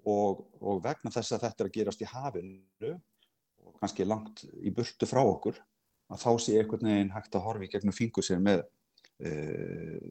og, 0.07 0.45
og 0.63 0.83
vegna 0.85 1.11
þess 1.11 1.35
að 1.35 1.47
þetta 1.47 1.65
er 1.65 1.71
að 1.71 1.77
gerast 1.79 2.05
í 2.05 2.09
hafinu 2.09 2.93
og 3.67 3.81
kannski 3.81 4.07
langt 4.07 4.45
í 4.63 4.73
burtu 4.75 5.09
frá 5.09 5.21
okkur 5.25 5.59
að 6.09 6.23
þá 6.23 6.31
sé 6.41 6.57
einhvern 6.61 6.89
veginn 6.89 7.13
hægt 7.13 7.35
að 7.37 7.45
horfi 7.45 7.71
gegnum 7.73 7.97
fingur 7.97 8.25
sér 8.25 8.41
með 8.43 8.63
uh, 8.63 10.07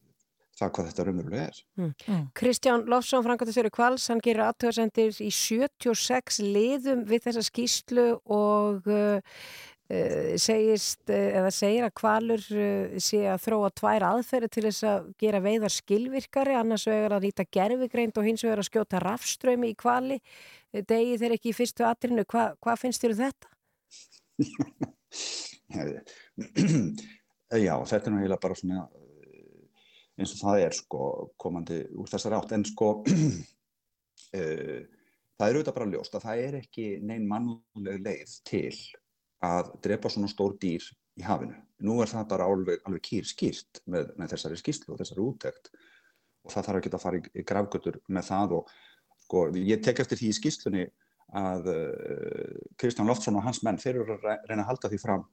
það 0.57 0.71
hvað 0.73 0.87
þetta 0.89 1.05
raunverulega 1.07 1.45
er. 1.45 1.57
Mm. 1.77 1.93
Mm. 2.07 2.25
Kristján 2.37 2.85
Lofsson, 2.89 3.23
Frankvæmtastöru 3.25 3.71
Kvals, 3.73 4.05
hann 4.11 4.21
gerir 4.25 4.43
aðtöðsendir 4.47 5.11
í 5.23 5.31
76 5.33 6.39
liðum 6.43 7.01
við 7.07 7.19
þessa 7.27 7.43
skýslu 7.45 8.05
og 8.33 8.87
uh, 8.89 9.19
uh, 9.21 10.33
segist, 10.41 11.03
eða 11.13 11.51
segir 11.53 11.83
að 11.87 11.97
Kvalur 12.01 12.43
sé 13.03 13.19
að 13.29 13.43
þróa 13.45 13.69
tvær 13.77 14.03
aðferði 14.11 14.49
til 14.55 14.65
þess 14.69 14.81
að 14.91 14.99
gera 15.21 15.45
veiðar 15.45 15.73
skilvirkari, 15.77 16.53
annars 16.57 16.85
vegar 16.89 17.13
að 17.17 17.25
nýta 17.27 17.43
gerfigreind 17.57 18.15
og 18.17 18.27
hins 18.27 18.43
vegar 18.47 18.59
að 18.63 18.69
skjóta 18.71 19.03
rafströmi 19.03 19.67
í 19.73 19.77
Kvali. 19.77 20.17
Degi 20.73 21.21
þeir 21.21 21.33
ekki 21.37 21.49
í 21.53 21.57
fyrstu 21.57 21.81
atrinu, 21.87 22.23
Hva, 22.27 22.43
hvað 22.61 22.81
finnst 22.85 23.01
þér 23.03 23.13
um 23.15 23.21
þetta? 23.25 23.47
Já, 27.57 27.73
þetta 27.87 28.09
er 28.09 28.11
náttúrulega 28.11 28.43
bara 28.43 28.55
svona 28.59 28.81
eins 30.17 30.33
og 30.33 30.41
það 30.41 30.63
er 30.65 30.75
sko 30.75 31.01
komandi 31.39 31.81
úr 31.97 32.09
þessar 32.09 32.37
átt 32.39 32.53
en 32.57 32.65
sko 32.67 32.93
uh, 33.01 33.35
það 35.37 35.47
er 35.47 35.59
auðvitað 35.59 35.75
bara 35.77 35.91
ljóst 35.91 36.17
að 36.17 36.25
það 36.27 36.45
er 36.45 36.61
ekki 36.61 36.87
neinn 37.05 37.27
mannleg 37.29 38.01
leið 38.05 38.37
til 38.47 38.73
að 39.45 39.73
drepa 39.85 40.09
svona 40.09 40.29
stór 40.31 40.55
dýr 40.57 40.85
í 41.17 41.25
hafinu. 41.25 41.57
Nú 41.85 41.99
er 42.01 42.09
það 42.09 42.29
bara 42.31 42.47
alveg, 42.49 42.81
alveg 42.89 43.03
kýr 43.05 43.27
skýrt 43.29 43.81
með, 43.85 44.13
með 44.17 44.33
þessari 44.33 44.57
skýrslu 44.57 44.93
og 44.95 45.01
þessari 45.01 45.23
úttekt 45.23 45.69
og 46.47 46.53
það 46.53 46.69
þarf 46.69 46.79
ekki 46.79 46.93
að 46.93 47.03
fara 47.03 47.19
í, 47.19 47.43
gravgötur 47.45 47.99
með 48.07 48.29
það 48.31 48.55
og 48.57 48.71
sko 49.27 49.43
ég 49.59 49.83
tek 49.85 50.01
eftir 50.01 50.19
því 50.19 50.31
í 50.31 50.37
skýrslunni 50.39 50.87
að 51.37 51.69
uh, 51.73 52.57
Kristján 52.79 53.09
Loftsson 53.09 53.37
og 53.37 53.45
hans 53.45 53.61
menn 53.65 53.79
þeir 53.81 54.01
eru 54.01 54.17
að 54.17 54.27
reyna 54.47 54.63
að 54.63 54.69
halda 54.71 54.91
því 54.93 54.99
fram 55.03 55.25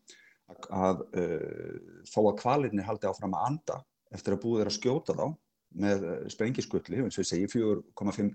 að, 0.51 0.71
að 0.75 1.05
uh, 1.23 1.75
þó 2.11 2.21
að 2.25 2.39
kvalinni 2.43 2.87
haldi 2.87 3.09
áfram 3.09 3.37
að 3.39 3.51
anda 3.53 3.79
eftir 4.15 4.37
að 4.37 4.43
búið 4.45 4.65
er 4.65 4.71
að 4.71 4.77
skjóta 4.79 5.17
þá 5.17 5.27
með 5.75 6.05
sprengiskutli, 6.31 7.01
eins 7.03 7.17
og 7.19 7.25
ég 7.25 7.31
segi 7.31 7.49
4,5 7.51 8.35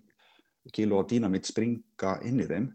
kíló 0.75 1.03
dýnamitt 1.07 1.47
springa 1.49 2.17
inn 2.27 2.41
í 2.43 2.47
þeim 2.49 2.67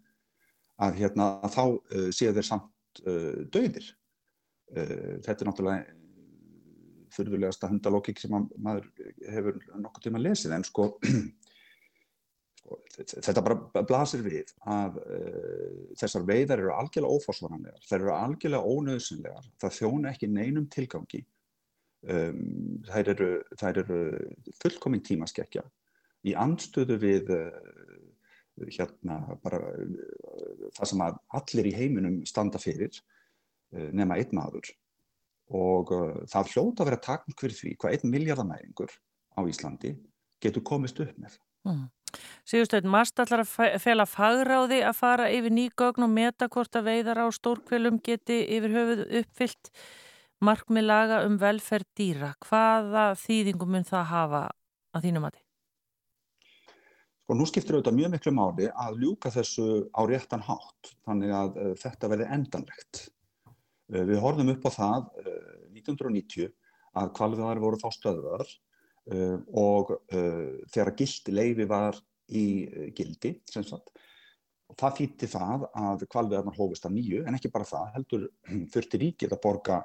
að 0.83 1.01
hérna 1.03 1.29
að 1.45 1.55
þá 1.55 1.65
uh, 1.65 2.09
séu 2.15 2.33
þeir 2.35 2.49
samt 2.49 3.03
uh, 3.05 3.45
döðir 3.53 3.87
uh, 4.75 5.21
þetta 5.25 5.37
er 5.37 5.51
náttúrulega 5.51 6.01
fyrðulegasta 7.15 7.71
hundalókik 7.71 8.19
sem 8.19 8.33
maður 8.35 8.89
hefur 9.31 9.61
nokkuð 9.79 10.07
tíma 10.09 10.23
lesið 10.23 10.57
en 10.57 10.65
sko, 10.67 10.89
sko 12.59 12.81
þetta 12.97 13.45
bara 13.45 13.85
blasir 13.87 14.25
við 14.25 14.51
að 14.67 14.97
þessar 16.01 16.25
veiðar 16.27 16.65
eru 16.65 16.73
algjörlega 16.75 17.21
óforsvaranlegar, 17.21 17.85
þær 17.87 18.01
eru 18.01 18.13
algjörlega 18.17 18.73
ónöðsynlegar, 18.75 19.47
það 19.63 19.77
þjóna 19.79 20.11
ekki 20.11 20.31
neinum 20.33 20.67
tilgangi 20.75 21.23
Um, 22.05 22.83
þær, 22.85 23.09
eru, 23.15 23.27
eru 23.65 23.99
fullkominn 24.61 25.01
tímaskekkja 25.07 25.63
í 26.29 26.35
andstöðu 26.37 26.99
við 27.01 27.31
uh, 27.33 27.55
hérna 28.77 29.23
bara 29.41 29.61
uh, 29.73 30.67
það 30.77 30.91
sem 30.91 31.05
að 31.07 31.17
allir 31.39 31.71
í 31.71 31.73
heiminum 31.79 32.19
standa 32.29 32.61
fyrir 32.61 32.93
uh, 32.93 33.89
nema 33.97 34.19
einn 34.21 34.37
maður 34.37 34.69
og 35.55 35.91
það 36.29 36.53
hljóta 36.53 36.83
að 36.83 36.89
vera 36.89 37.01
takn 37.05 37.35
fyrir 37.41 37.57
því 37.57 37.73
hvað 37.81 37.97
einn 37.97 38.13
miljardamæringur 38.13 38.93
á 39.37 39.41
Íslandi 39.45 39.91
getur 40.41 40.65
komist 40.65 41.01
upp 41.05 41.19
með. 41.21 41.37
Mm. 41.69 41.85
Sigursteinn, 42.49 42.89
Mast 42.89 43.21
allar 43.21 43.43
að 43.45 43.81
fela 43.83 44.07
fagráði 44.09 44.81
að 44.87 44.97
fara 44.99 45.29
yfir 45.33 45.53
nýgögn 45.53 46.07
og 46.07 46.13
meta 46.13 46.49
hvort 46.53 46.77
að 46.79 46.89
veiðar 46.91 47.25
á 47.25 47.27
stórkvelum 47.33 48.01
geti 48.05 48.41
yfir 48.57 48.73
höfuð 48.77 49.05
uppfyllt 49.21 49.71
markmið 50.47 50.87
laga 50.87 51.23
um 51.27 51.39
velferð 51.41 51.89
dýra. 51.99 52.35
Hvaða 52.45 53.07
þýðingum 53.21 53.75
mun 53.75 53.89
það 53.89 54.05
hafa 54.11 54.43
að 54.95 55.07
þínum 55.07 55.27
að 55.29 55.39
þið? 55.39 55.43
Sko 57.25 57.37
nú 57.39 57.47
skiptir 57.49 57.79
auðvitað 57.79 57.99
mjög 57.99 58.13
miklu 58.13 58.35
máli 58.37 58.69
að 58.85 58.99
ljúka 59.01 59.33
þessu 59.33 59.67
á 59.97 60.01
réttan 60.05 60.45
hátt 60.45 60.93
þannig 61.07 61.33
að 61.33 61.57
uh, 61.57 61.71
þetta 61.81 62.11
verði 62.13 62.29
endanlegt. 62.37 63.01
Uh, 63.89 64.05
við 64.11 64.21
horfum 64.21 64.53
upp 64.53 64.69
á 64.69 64.71
það 64.77 65.09
uh, 65.25 65.55
1990 65.73 66.53
að 67.01 67.15
kvalviðar 67.17 67.63
voru 67.65 67.81
þá 67.81 67.89
stöðvar 67.91 68.55
og 69.61 69.91
þegar 70.09 70.91
gildi 70.97 71.33
leifi 71.35 71.65
var 71.69 71.99
í 72.33 72.45
gildi 72.97 73.35
sem 73.51 73.67
sagt 73.67 73.91
það 74.79 74.97
þýtti 74.99 75.29
það 75.31 75.67
að 75.77 76.05
kvalviðarnar 76.13 76.57
hófist 76.57 76.87
að 76.89 76.97
nýju 76.97 77.25
en 77.25 77.37
ekki 77.37 77.51
bara 77.53 77.69
það 77.69 77.91
heldur 77.99 78.25
þurfti 78.73 79.01
ríkið 79.03 79.35
að 79.37 79.43
borga 79.45 79.81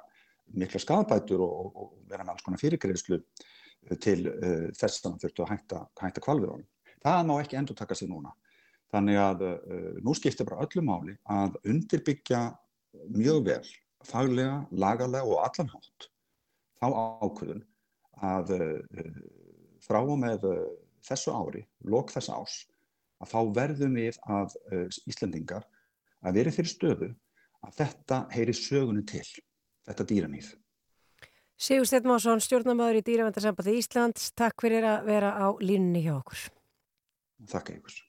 mikla 0.58 0.82
skafabætur 0.82 1.42
og, 1.44 1.72
og 1.76 1.90
vera 2.10 2.26
með 2.26 2.36
alls 2.36 2.46
konar 2.46 2.62
fyrirgreðslu 2.62 3.20
eh, 3.20 3.98
til 4.02 4.20
uh, 4.32 4.68
þess 4.78 5.02
að 5.02 5.10
hann 5.10 5.20
þurftu 5.24 5.46
að 5.46 5.52
hætta, 5.54 5.82
hætta 6.02 6.24
kvalviðónum. 6.26 6.68
Það 7.04 7.20
má 7.30 7.36
ekki 7.40 7.60
endur 7.60 7.78
taka 7.80 7.96
sig 7.96 8.10
núna. 8.12 8.34
Þannig 8.94 9.20
að 9.22 9.46
uh, 9.48 9.92
nú 10.06 10.16
skiptir 10.18 10.50
bara 10.50 10.66
öllu 10.66 10.84
máli 10.86 11.18
að 11.30 11.60
undirbyggja 11.70 12.44
mjög 13.14 13.44
vel, 13.50 13.68
faglega, 14.08 14.64
lagalega 14.72 15.28
og 15.28 15.44
allanhátt 15.46 16.10
þá 16.80 16.88
ákvöðun 17.28 17.64
að 18.26 18.56
uh, 18.58 19.14
frá 19.86 20.02
og 20.02 20.18
með 20.20 20.48
þessu 21.06 21.32
ári, 21.32 21.64
lok 21.88 22.12
þess 22.12 22.32
árs, 22.34 22.58
að 23.20 23.32
þá 23.32 23.40
verðum 23.56 23.96
við 23.96 24.18
að 24.32 24.54
Íslandingar 25.08 25.64
að 26.24 26.36
verið 26.40 26.58
fyrir 26.58 26.72
stöðu 26.72 27.10
að 27.66 27.78
þetta 27.80 28.20
heyri 28.34 28.56
sögunni 28.56 29.06
til 29.08 29.26
þetta 29.90 30.10
dýranýð. 30.14 30.52
Sigur 31.60 31.90
Stedmásson, 31.90 32.40
stjórnamaður 32.40 33.02
í 33.02 33.08
Dýravendarsambandi 33.10 33.74
Íslands, 33.82 34.30
takk 34.32 34.64
fyrir 34.64 34.86
að 34.88 35.10
vera 35.10 35.34
á 35.36 35.48
línni 35.60 36.06
hjá 36.06 36.14
okkur. 36.16 36.46
Takk 37.52 37.74
einhvers. 37.74 38.06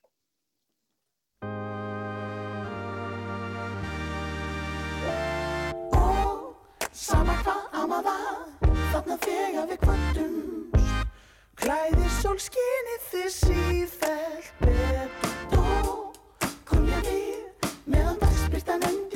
Sama 7.00 7.34
hvað 7.40 7.76
amaða, 7.80 8.16
þarna 8.92 9.16
þegar 9.24 9.68
við 9.70 9.78
kvöldumst 9.82 10.60
Klæðir 11.60 12.12
sólskinni 12.20 12.96
þið 13.10 13.28
síðfælt 13.34 14.52
betur 14.62 15.10
Dó, 15.52 15.64
kom 16.68 16.86
ég 16.92 17.08
við 17.08 17.70
meðan 17.90 18.20
dagspirtanum 18.22 19.09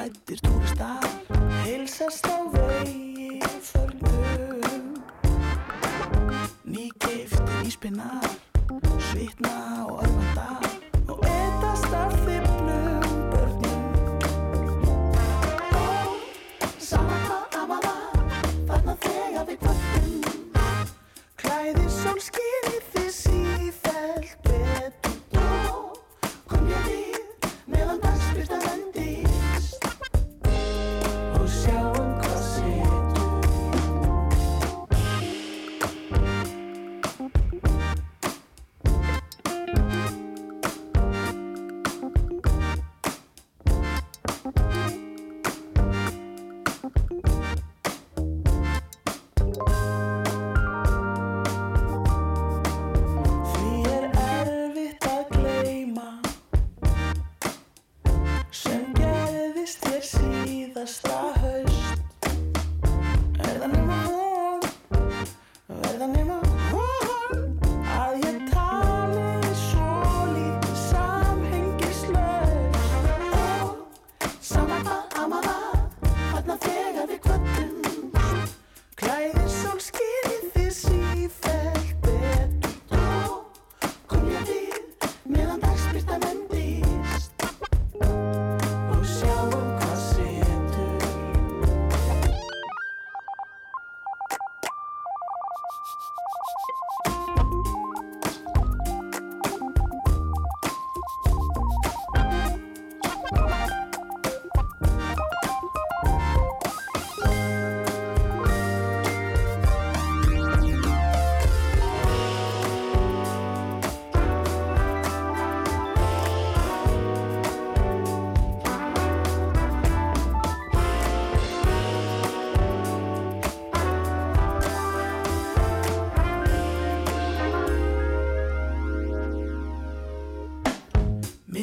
fættir 0.00 0.38
túrsta 0.40 0.88
Hilsast 1.64 2.26
á 2.26 2.36
vegi 2.52 3.40
förgum 3.68 4.86
Ný 6.64 6.84
geift 7.04 7.44
í 7.66 7.70
spinnar 7.74 8.29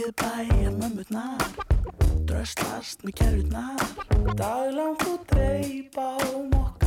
við 0.08 0.14
bæjar 0.22 0.76
mömmurnar 0.80 1.48
Dröslast 2.30 3.04
með 3.04 3.18
kerurnar 3.20 3.82
Daglangt 4.40 5.04
og 5.12 5.26
dreip 5.34 6.00
á 6.00 6.16
mokka 6.54 6.87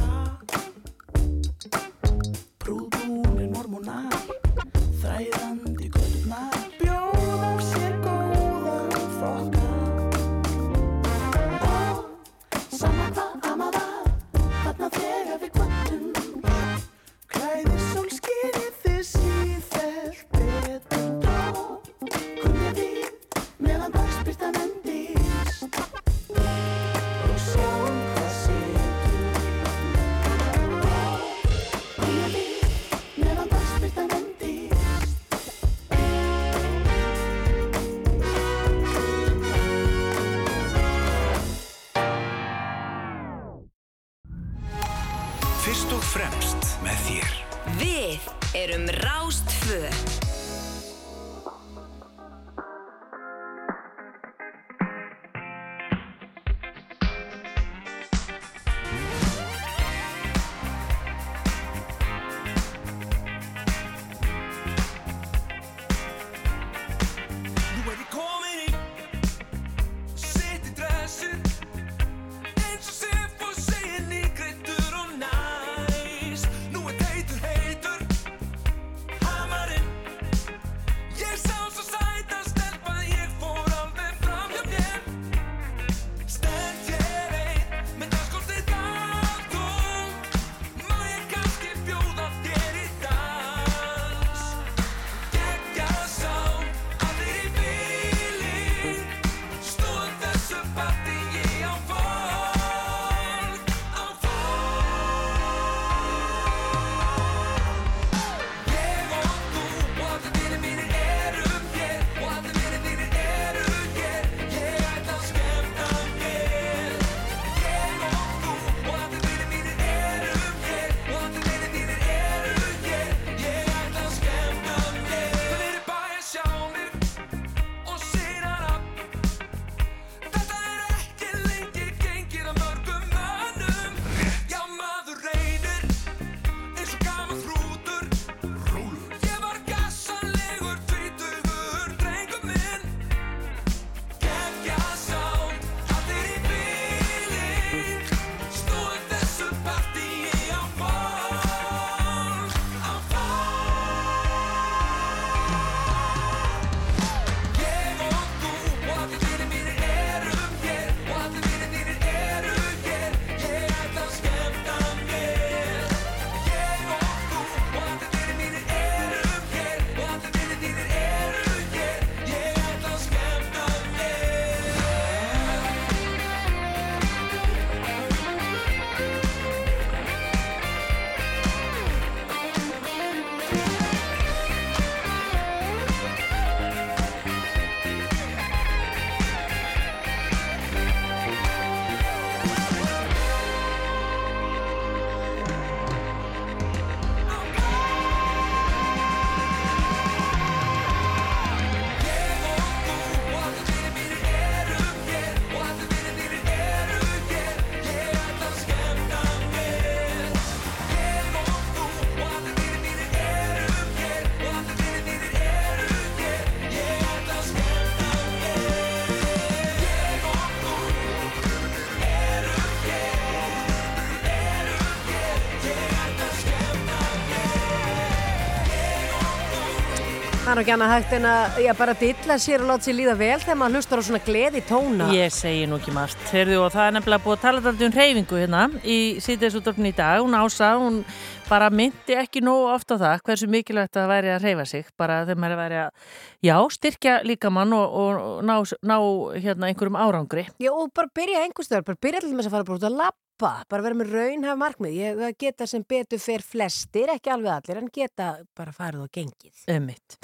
Það 230.50 230.56
er 230.56 230.64
ekki 230.64 230.72
annað 230.74 230.90
hægt 230.90 231.12
en 231.14 231.26
að 231.30 231.58
já, 231.62 231.70
bara 231.78 231.92
dilla 231.94 232.36
sér 232.42 232.62
og 232.64 232.70
láta 232.72 232.86
sér 232.88 232.96
líða 232.98 233.12
vel 233.20 233.36
þegar 233.38 233.58
maður 233.60 233.76
hlustar 233.78 234.00
á 234.02 234.06
svona 234.08 234.20
gleði 234.26 234.62
tóna. 234.66 235.06
Ég 235.14 235.30
segi 235.30 235.68
nú 235.70 235.76
ekki 235.78 235.94
margt. 235.94 236.24
Heyrðu, 236.34 236.56
og 236.64 236.72
það 236.74 236.88
er 236.88 236.96
nefnilega 236.96 237.22
búið 237.22 237.36
að 237.36 237.44
tala 237.44 237.60
alltaf 237.60 237.84
um 237.86 237.94
reyfingu 237.94 238.40
hérna 238.40 238.64
í 238.82 238.98
síðdeisúttorfni 239.22 239.92
í 239.92 239.96
dag. 240.00 240.24
Hún 240.24 240.34
ása, 240.34 240.72
hún 240.82 240.98
bara 241.46 241.70
myndi 241.70 242.18
ekki 242.18 242.42
nógu 242.42 242.66
oft 242.72 242.90
á 242.90 242.98
það 242.98 243.24
hversu 243.30 243.50
mikilvægt 243.54 243.94
að 243.94 244.02
það 244.02 244.12
væri 244.16 244.34
að 244.34 244.48
reyfa 244.48 244.68
sig. 244.72 244.90
Bara 244.98 245.22
þegar 245.22 245.42
maður 245.46 245.62
væri 245.62 245.80
að, 245.84 246.12
já, 246.50 246.56
styrkja 246.80 247.16
líkamann 247.30 247.78
og, 247.78 247.98
og 248.02 248.44
ná, 248.50 248.56
ná 248.90 248.96
hérna 249.38 249.70
einhverjum 249.70 250.02
árangri. 250.02 250.48
Já, 250.58 250.74
og 250.74 250.90
bara 250.90 251.14
byrja 251.14 251.46
einhverstöður, 251.46 251.92
bara 251.92 252.06
byrja 252.08 252.26
til 252.26 252.34
þess 252.34 252.50
að 252.50 252.58
fara 252.58 252.72
bara 252.72 252.82
út 252.82 252.90
að 252.90 253.02
lappa, 253.40 253.64
bara 253.70 253.84
vera 253.84 253.96
með 253.96 254.12
raunhaf 254.14 254.58
markmið. 254.58 254.96
Ég 254.98 255.36
geta 255.40 255.66
sem 255.68 255.82
betur 255.88 256.20
fer 256.20 256.42
flestir, 256.44 257.10
ekki 257.14 257.32
alveg 257.32 257.52
allir, 257.54 257.80
en 257.80 257.90
geta 257.92 258.28
bara 258.56 258.72
farið 258.72 259.04
og 259.04 259.12
gengið. 259.14 259.62
Ömmitt. 259.72 260.18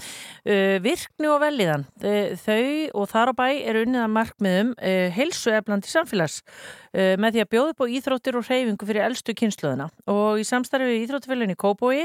Uh, 0.46 0.76
virkni 0.84 1.30
og 1.30 1.40
velíðan, 1.42 1.86
uh, 2.04 2.34
þau 2.42 3.00
og 3.00 3.08
þar 3.10 3.32
á 3.32 3.34
bæ 3.38 3.46
eru 3.70 3.84
unnið 3.86 4.02
að 4.04 4.12
markmiðum 4.16 4.74
uh, 4.76 5.06
heilsu 5.16 5.54
eflandi 5.56 5.90
samfélags 5.90 6.42
uh, 6.42 7.14
með 7.20 7.38
því 7.38 7.44
að 7.44 7.52
bjóða 7.54 7.72
upp 7.72 7.86
á 7.86 7.92
íþróttir 7.98 8.38
og 8.38 8.46
hreyfingu 8.50 8.90
fyrir 8.90 9.06
eldstu 9.08 9.36
kynsluðuna 9.36 9.88
og 10.12 10.42
í 10.42 10.46
samstarfi 10.46 10.92
við 10.92 11.06
íþróttafélagin 11.06 11.56
í 11.56 11.60
Kóbói 11.60 12.04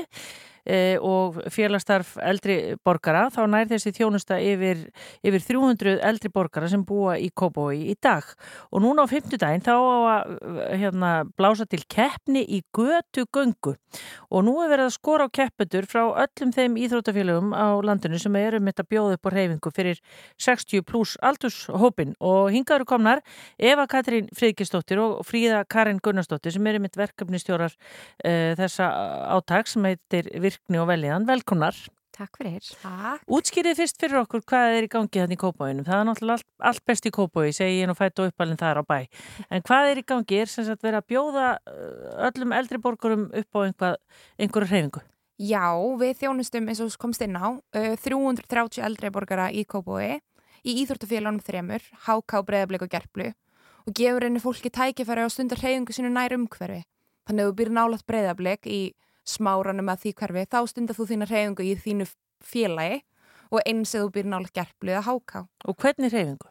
og 1.02 1.40
félagstarf 1.52 2.16
eldri 2.22 2.76
borgara 2.86 3.28
þá 3.34 3.42
nær 3.50 3.70
þessi 3.70 3.94
þjónusta 3.98 4.38
yfir, 4.42 4.86
yfir 5.26 5.46
300 5.48 5.98
eldri 6.06 6.32
borgara 6.34 6.70
sem 6.70 6.84
búa 6.86 7.18
í 7.18 7.32
Kóbói 7.34 7.92
í 7.92 7.96
dag. 8.02 8.26
Og 8.72 8.84
núna 8.86 9.06
á 9.06 9.12
fymtudaginn 9.12 9.66
þá 9.66 9.74
á 9.74 9.98
að 10.12 10.36
hérna, 10.82 11.12
blása 11.38 11.66
til 11.70 11.82
keppni 11.90 12.44
í 12.46 12.62
götu 12.76 13.26
göngu 13.34 13.76
og 14.32 14.46
nú 14.48 14.56
er 14.64 14.72
verið 14.72 14.88
að 14.88 14.96
skora 14.96 15.28
á 15.28 15.34
keppendur 15.34 15.88
frá 15.90 16.04
öllum 16.24 16.54
þeim 16.56 16.78
íþróttafélagum 16.80 17.52
á 17.52 17.68
landinu 17.84 18.20
sem 18.22 18.36
eru 18.40 18.62
mitt 18.64 18.80
að 18.80 18.90
bjóða 18.94 19.18
upp 19.18 19.28
á 19.28 19.36
reyfingu 19.36 19.72
fyrir 19.76 20.00
60 20.42 20.86
pluss 20.88 21.18
aldurshópin 21.26 22.16
og 22.20 22.52
hingaður 22.56 22.88
komnar 22.90 23.24
Eva 23.58 23.88
Katrín 23.92 24.30
Fríðkistóttir 24.38 25.02
og 25.04 25.26
Fríða 25.28 25.64
Karin 25.70 26.00
Gunnarsdóttir 26.04 26.56
sem 26.56 26.68
eru 26.72 26.82
mitt 26.84 26.98
verkefnistjórar 27.00 27.76
e, 28.24 28.56
þessa 28.60 28.90
áttak 29.36 29.72
sem 29.72 29.90
heitir 29.90 30.32
virkni 30.52 30.80
og 30.82 30.88
veljan. 30.92 31.26
Velkomnar. 31.28 31.78
Takk 32.12 32.42
fyrir. 32.42 32.64
Takk. 32.82 33.24
Útskýrið 33.32 33.78
fyrst 33.80 34.00
fyrir 34.02 34.20
okkur 34.22 34.44
hvað 34.44 34.76
er 34.76 34.86
í 34.86 34.90
gangi 34.92 35.22
þannig 35.22 35.38
í 35.38 35.42
Kópáinum. 35.42 35.86
Það 35.88 36.02
er 36.02 36.08
náttúrulega 36.10 36.36
allt, 36.38 36.48
allt 36.70 36.84
best 36.90 37.08
í 37.08 37.12
Kópái, 37.16 37.54
segi 37.56 37.78
ég 37.80 37.88
nú 37.88 37.96
fætt 37.96 38.20
og 38.20 38.34
uppalinn 38.34 38.60
þar 38.60 38.82
á 38.82 38.84
bæ. 38.84 38.98
En 39.48 39.64
hvað 39.64 39.92
er 39.92 40.02
í 40.02 40.04
gangi? 40.12 40.42
Er 40.44 40.52
sem 40.52 40.68
sagt 40.68 40.84
verið 40.84 41.00
að 41.00 41.08
bjóða 41.14 41.48
uh, 41.56 42.28
öllum 42.28 42.56
eldri 42.58 42.82
borgurum 42.84 43.26
upp 43.32 43.56
á 43.56 43.60
einhverju 44.36 44.68
hreyfingu? 44.68 45.04
Já, 45.42 45.72
við 46.04 46.18
þjónustum 46.20 46.68
eins 46.70 46.84
og 46.84 46.98
komst 47.02 47.24
inn 47.24 47.40
á 47.40 47.48
uh, 47.48 47.94
330 48.04 48.84
eldri 48.86 49.14
borgara 49.16 49.48
í 49.48 49.64
Kópói 49.64 50.20
í 50.62 50.82
Íþórtafélagunum 50.84 51.42
þremur, 51.42 51.86
HK, 52.06 52.44
Breiðablik 52.46 52.84
og 52.86 52.92
Gerplu 52.92 53.32
og 53.88 53.96
gefur 53.98 54.28
henni 54.28 54.44
fólki 54.44 54.70
tækifæri 54.70 55.24
á 55.26 55.30
stundar 55.32 55.64
hreyfingu 55.64 55.96
sinu 55.96 56.12
nær 56.12 56.36
umhverfi. 56.36 56.84
Þannig 57.26 57.48
að 57.48 57.56
þú 57.56 58.68
í 58.68 58.82
smáranum 59.28 59.92
að 59.92 60.06
því 60.06 60.14
hverfi, 60.22 60.46
þá 60.52 60.60
stundar 60.70 60.98
þú 60.98 61.08
þína 61.12 61.28
hreyfingu 61.30 61.68
í 61.68 61.76
þínu 61.80 62.08
félagi 62.42 63.02
og 63.52 63.62
eins 63.68 63.94
eða 63.94 64.08
þú 64.08 64.14
býr 64.16 64.32
nálat 64.32 64.56
Gerplu 64.56 64.94
eða 64.96 65.06
HK. 65.08 65.44
Og 65.68 65.78
hvernig 65.78 66.14
hreyfingu? 66.14 66.50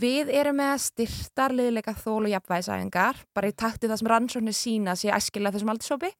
Við 0.00 0.28
erum 0.30 0.60
með 0.60 0.76
styrtar 0.84 1.54
liðleika 1.54 1.96
þól 1.98 2.28
og 2.28 2.30
jafnvægisæfingar, 2.30 3.24
bara 3.34 3.50
í 3.50 3.54
takti 3.58 3.88
það 3.90 3.98
sem 3.98 4.10
rannsóknir 4.12 4.54
sína 4.54 4.94
sé 4.94 5.10
æskilega 5.10 5.56
þessum 5.56 5.72
aldursopi, 5.72 6.12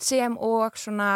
sem 0.00 0.38
og 0.40 0.78
svona 0.80 1.10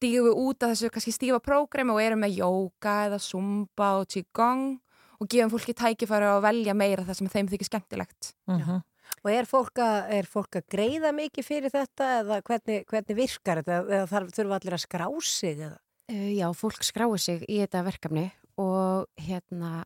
við 0.00 0.30
út 0.32 0.64
af 0.64 0.72
þessu 0.72 0.92
kannski 0.92 1.12
stífa 1.12 1.40
prógrami 1.44 1.92
og 1.92 2.00
erum 2.00 2.24
með 2.24 2.38
jóka 2.40 2.94
eða 3.08 3.20
zumba 3.20 3.92
og 4.00 4.08
qigong 4.08 4.80
og 5.20 5.28
gefum 5.28 5.52
fólki 5.52 5.74
tækifæri 5.76 6.28
að 6.28 6.42
velja 6.44 6.74
meira 6.74 7.04
það 7.06 7.18
sem 7.18 7.30
þeim 7.32 7.48
þykir 7.52 7.68
skemmtilegt. 7.68 8.32
Uh 8.48 8.60
-huh. 8.60 8.80
Og 9.24 9.30
er 9.30 9.46
fólk, 9.46 9.76
að, 9.78 9.98
er 10.18 10.26
fólk 10.26 10.56
að 10.58 10.64
greiða 10.72 11.12
mikið 11.14 11.44
fyrir 11.46 11.70
þetta 11.70 12.06
eða 12.22 12.40
hvernig, 12.42 12.84
hvernig 12.90 13.16
virkar 13.16 13.60
þetta 13.62 13.76
eða 13.86 14.06
þarf, 14.10 14.32
þurfa 14.34 14.56
allir 14.58 14.74
að 14.78 14.82
skrá 14.86 15.06
sig 15.22 15.58
eða? 15.60 15.76
Uh, 16.10 16.30
já, 16.34 16.48
fólk 16.58 16.82
skráir 16.82 17.20
sig 17.22 17.44
í 17.48 17.60
þetta 17.62 17.84
verkefni 17.86 18.24
og 18.58 19.06
hérna 19.22 19.84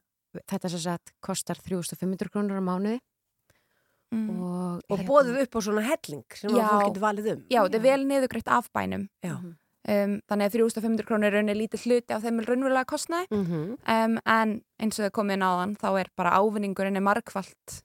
þetta 0.49 0.71
sem 0.73 0.81
sagt 0.87 1.13
kostar 1.25 1.57
3500 1.61 2.29
krónur 2.33 2.59
á 2.61 2.65
mánuði 2.65 3.01
Mm. 4.15 4.29
og, 4.41 4.83
Og 4.89 4.99
hérna- 5.01 5.09
bóðið 5.09 5.39
upp 5.43 5.57
á 5.59 5.61
svona 5.67 5.83
helling 5.83 6.25
sem 6.39 6.51
að 6.55 6.69
fólk 6.71 6.85
getur 6.87 7.03
valið 7.03 7.27
um. 7.33 7.41
Já, 7.51 7.59
þetta 7.67 7.75
er 7.75 7.83
vel 7.83 8.05
niðurgreitt 8.07 8.49
af 8.55 8.69
bænum. 8.73 9.09
Já. 9.21 9.33
Um, 9.35 10.13
þannig 10.31 10.47
að 10.47 10.53
3500 10.55 11.07
krónir 11.09 11.27
er 11.27 11.35
rauninni 11.35 11.57
lítið 11.59 11.83
hluti 11.87 12.15
á 12.15 12.19
þeim 12.23 12.39
raunverulega 12.47 12.87
kostnaði 12.87 13.27
Mhm. 13.31 13.79
um, 13.83 14.19
en 14.25 14.63
eins 14.79 14.99
og 15.01 15.07
það 15.07 15.11
komið 15.19 15.33
inn 15.35 15.43
á 15.43 15.51
þann 15.59 15.75
þá 15.83 15.89
er 16.01 16.07
bara 16.17 16.31
ávinningurinn 16.39 16.97
er 16.97 17.03
margfalt 17.03 17.83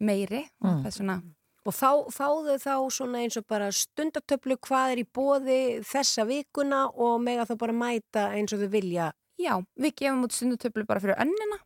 meiri 0.00 0.44
og 0.62 0.70
Mm. 0.78 0.86
er 0.86 0.90
svona 0.90 1.22
Og 1.66 1.74
þá 1.74 2.08
fáðu 2.08 2.54
þá 2.56 2.74
svona 2.88 3.18
eins 3.20 3.36
og 3.36 3.44
bara 3.46 3.66
stundartöflu 3.68 4.56
hvað 4.56 4.92
er 4.92 4.98
í 5.02 5.04
bóði 5.04 5.80
þessa 5.84 6.24
vikuna 6.24 6.86
og 6.96 7.20
mega 7.20 7.44
þá 7.44 7.58
bara 7.58 7.72
mæta 7.76 8.22
eins 8.32 8.54
og 8.54 8.60
þau 8.62 8.70
vilja. 8.72 9.12
Já, 9.36 9.60
við 9.76 9.92
gefum 10.00 10.24
út 10.24 10.32
stundutöflu 10.32 10.86
bara 10.86 11.00
fyrir 11.00 11.18
önnina. 11.20 11.58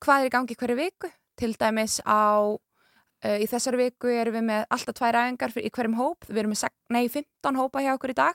Hvað 0.00 0.20
er 0.20 0.28
í 0.28 0.30
gangi 0.30 0.54
hverju 0.54 0.76
viku? 0.76 1.10
Til 1.36 1.52
dæmis 1.58 1.98
á, 2.06 2.46
uh, 2.46 3.38
í 3.42 3.46
þessari 3.50 3.76
viku 3.90 4.06
erum 4.06 4.34
við 4.34 4.44
með 4.52 4.66
alltaf 4.70 4.94
tvær 4.94 5.18
æfingar 5.18 5.50
fyrir, 5.50 5.66
í 5.66 5.74
hverjum 5.74 5.98
hóp. 5.98 6.28
Við 6.28 6.38
erum 6.38 6.54
með 6.54 6.68
nei, 6.90 7.08
15 7.08 7.58
hópa 7.58 7.82
hjá 7.82 7.94
okkur 7.98 8.14
í 8.14 8.14
dag 8.14 8.34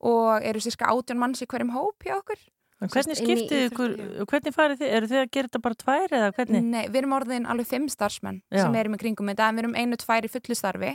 og 0.00 0.44
eru 0.44 0.60
sérska 0.60 0.92
18 0.92 1.16
manns 1.16 1.40
í 1.40 1.46
hverjum 1.46 1.72
hóp 1.72 2.04
hjá 2.04 2.18
okkur. 2.18 2.36
En 2.78 2.90
hvernig 2.92 3.18
skiptið 3.18 3.64
ykkur, 3.68 3.94
hvernig 4.30 4.54
farið 4.54 4.82
þið, 4.82 4.90
eru 4.98 5.08
þið 5.10 5.20
að 5.20 5.30
gera 5.34 5.48
þetta 5.48 5.62
bara 5.64 5.78
tvær 5.82 6.12
eða 6.18 6.28
hvernig? 6.36 6.68
Nei, 6.68 6.84
við 6.86 7.00
erum 7.00 7.16
orðin 7.16 7.48
alveg 7.50 7.66
fimm 7.72 7.88
starfsmenn 7.90 8.38
Já. 8.54 8.60
sem 8.62 8.76
erum 8.78 8.94
í 8.94 9.00
kringum 9.02 9.32
þetta 9.32 9.48
en 9.48 9.58
við 9.58 9.64
erum 9.64 9.74
einu 9.74 9.98
tvær 9.98 10.28
í 10.28 10.30
fullu 10.30 10.56
starfi. 10.58 10.92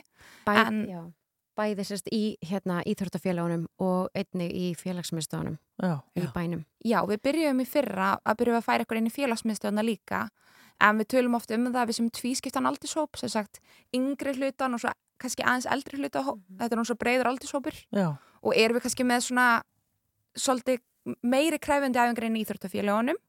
Bæ, 0.48 0.54
en, 0.62 0.80
já, 0.88 1.02
bæði 1.60 1.86
sérst 1.88 2.08
í 2.14 2.22
hérna, 2.46 2.80
íþróttafélagunum 2.90 3.66
og 3.84 4.16
einnig 4.18 4.54
í 4.56 4.70
félagsmiðstofunum 4.80 5.58
Já, 5.84 5.98
í 6.18 6.24
bænum. 6.34 6.64
Já, 6.86 7.02
við 7.10 7.22
byrjum 7.28 7.62
í 7.62 7.68
fyrra 7.70 8.14
að 8.24 8.40
byrjum 8.42 8.60
að 8.60 8.66
færa 8.70 8.88
ykkur 8.88 9.00
inn 9.02 9.10
í 9.10 9.14
félagsmiðstöðuna 9.14 9.86
líka 9.86 10.24
en 10.84 11.02
við 11.02 11.12
tölum 11.14 11.38
oft 11.38 11.52
um 11.54 11.68
það 11.70 11.82
að 11.84 11.92
við 11.92 12.00
sem 12.00 12.10
tvískiptan 12.20 12.70
aldurshóp 12.70 13.20
sem 13.20 13.32
sagt 13.32 13.62
yngri 13.96 14.34
hlutan 14.40 14.78
og 14.78 14.84
svo 14.84 14.94
kannski 15.22 15.46
aðeins 15.46 15.70
eldri 15.70 16.00
hluta 16.02 16.24
þetta 16.24 16.72
er 16.72 16.80
náttúrulega 16.80 17.04
breyður 17.04 17.30
aldurshópur 17.32 17.78
Já. 17.94 18.08
og 18.42 18.58
erum 18.58 18.80
við 18.80 18.88
kannski 18.88 19.06
með 19.08 19.28
svona 19.28 19.48
svolítið 20.34 20.82
meiri 21.22 21.60
kræfandi 21.60 21.99
æfingar 21.99 22.28
inn 22.28 22.38
í 22.39 22.43
íþróttafélagunum 22.45 23.20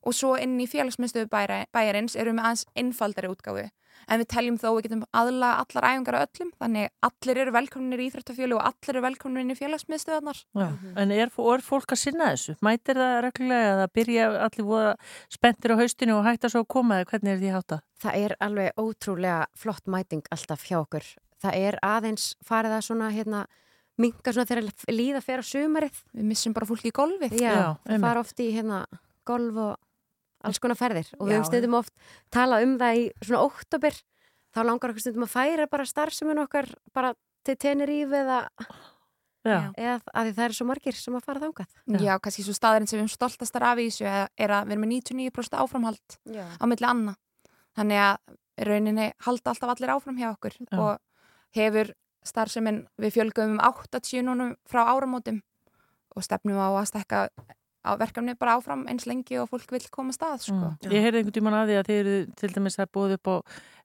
og 0.00 0.16
svo 0.16 0.36
inn 0.40 0.56
í 0.60 0.68
félagsmiðstöðu 0.70 1.28
bæjarins 1.30 2.16
erum 2.16 2.40
við 2.40 2.48
aðeins 2.48 2.66
einfaldari 2.78 3.30
útgáfu 3.30 3.68
en 4.08 4.20
við 4.20 4.28
teljum 4.32 4.56
þó 4.60 4.68
við 4.70 4.86
getum 4.86 5.02
aðla 5.16 5.50
allar 5.60 5.86
æfingar 5.90 6.16
að 6.18 6.26
öllum 6.26 6.50
þannig 6.62 6.92
allir 7.06 7.40
eru 7.42 7.54
velkominir 7.54 8.02
í 8.02 8.08
íþróttafélag 8.08 8.58
og 8.58 8.68
allir 8.70 8.94
eru 8.94 9.04
velkominir 9.04 9.44
inn 9.44 9.54
í 9.54 9.58
félagsmiðstöðunar 9.58 10.42
Já, 10.56 10.66
en 11.02 11.14
er, 11.14 11.28
er 11.28 11.64
fólk 11.66 11.94
að 11.94 12.02
sinna 12.04 12.30
þessu? 12.32 12.56
Mætir 12.64 13.00
það 13.00 13.16
reglulega 13.26 13.72
eða 13.74 13.88
byrja 13.98 14.28
allir 14.46 14.68
voða 14.70 14.92
spenntir 15.36 15.76
á 15.76 15.80
haustinu 15.80 16.18
og 16.18 16.28
hægt 16.28 16.46
að 16.48 16.54
svo 16.56 16.64
koma 16.76 17.00
eða 17.00 17.10
hvernig 17.12 17.34
er 17.34 17.42
því 17.42 17.54
hátta? 17.56 17.80
Það 18.00 18.20
er 18.24 18.36
alveg 18.48 18.80
ótrúlega 18.80 19.40
flott 19.58 19.90
mæting 19.90 20.24
alltaf 20.32 20.64
hjá 20.64 20.78
okkur. 20.80 21.04
Það 21.40 21.58
er 21.68 21.80
aðeins 21.84 22.30
farið 22.44 22.78
að 22.78 22.86
svona 22.88 23.12
hérna 23.12 23.44
minga 24.00 24.32
svona 24.34 24.48
þegar 24.48 24.68
líða 24.92 25.22
fyrir 25.24 25.44
á 25.44 25.50
sumarið. 25.50 26.02
Við 26.16 26.28
missum 26.32 26.54
bara 26.56 26.68
fólki 26.68 26.90
í 26.90 26.96
golfið. 26.96 27.36
Já, 27.40 27.52
Já, 27.52 27.64
það 27.86 28.04
fara 28.06 28.22
oft 28.24 28.42
í 28.42 28.50
hérna 28.54 28.84
golf 29.28 29.58
og 29.60 29.74
alls 30.46 30.60
konar 30.62 30.78
ferðir 30.80 31.10
og 31.18 31.28
við 31.28 31.36
Já. 31.38 31.46
stundum 31.48 31.76
oft 31.80 31.92
talað 32.32 32.64
um 32.66 32.78
það 32.80 33.00
í 33.00 33.02
svona 33.20 33.42
óttobir 33.44 33.98
þá 34.54 34.62
langar 34.64 34.92
okkur 34.92 35.04
stundum 35.04 35.26
að 35.26 35.34
færa 35.34 35.66
bara 35.70 35.88
starfsemin 35.88 36.40
okkar 36.46 36.70
bara 36.96 37.12
til 37.44 37.56
Teneríf 37.60 38.14
eða, 38.16 38.38
Já. 39.44 39.58
eða 39.76 39.94
að 40.14 40.30
því 40.30 40.34
það 40.38 40.44
er 40.46 40.56
svo 40.56 40.66
margir 40.68 40.96
sem 40.96 41.16
að 41.16 41.26
fara 41.28 41.42
þangað. 41.44 41.76
Já, 42.00 42.12
kannski 42.24 42.44
svo 42.46 42.56
staðurinn 42.56 42.88
sem 42.90 42.98
við 42.98 43.04
erum 43.04 43.12
stoltastar 43.14 43.66
af 43.68 43.80
í 43.80 43.88
þessu 43.90 44.08
er 44.08 44.28
er 44.36 44.54
að 44.56 44.70
við 44.70 44.76
erum 44.76 44.86
með 44.86 44.94
99% 44.96 45.60
áframhald 45.60 46.18
Já. 46.32 46.44
á 46.56 46.64
milli 46.68 46.88
anna. 46.88 47.16
Þannig 47.78 48.02
að 48.04 48.36
í 48.60 48.68
rauninni 48.68 49.06
halda 49.24 49.52
alltaf 49.54 49.74
allir 49.74 49.94
áfram 49.94 50.18
hjá 50.20 50.28
okkur 50.32 50.56
Já. 50.58 50.76
og 50.76 50.98
hefur 51.56 51.92
starfseminn, 52.26 52.84
við 53.00 53.16
fjölgum 53.16 53.56
um 53.56 53.62
80 53.64 54.26
núna 54.26 54.50
frá 54.68 54.84
áramótum 54.90 55.40
og 56.16 56.26
stefnum 56.26 56.60
á 56.60 56.68
að 56.74 56.90
stekka 56.90 57.28
á 57.80 57.96
verkefni 57.96 58.34
bara 58.36 58.58
áfram 58.58 58.84
eins 58.90 59.06
lengi 59.08 59.38
og 59.40 59.48
fólk 59.48 59.70
vil 59.72 59.82
koma 59.92 60.12
að 60.12 60.18
stað, 60.18 60.42
sko. 60.44 60.58
Mm. 60.58 60.90
Ég 60.92 61.06
heyrði 61.06 61.22
einhvern 61.22 61.36
tíman 61.38 61.56
að 61.56 61.70
því 61.70 61.78
að 61.78 61.88
þið 61.88 62.00
eru 62.00 62.16
til 62.40 62.52
dæmis 62.56 62.78
að 62.78 62.92
búið 62.96 63.16
upp 63.16 63.30
á, 63.30 63.34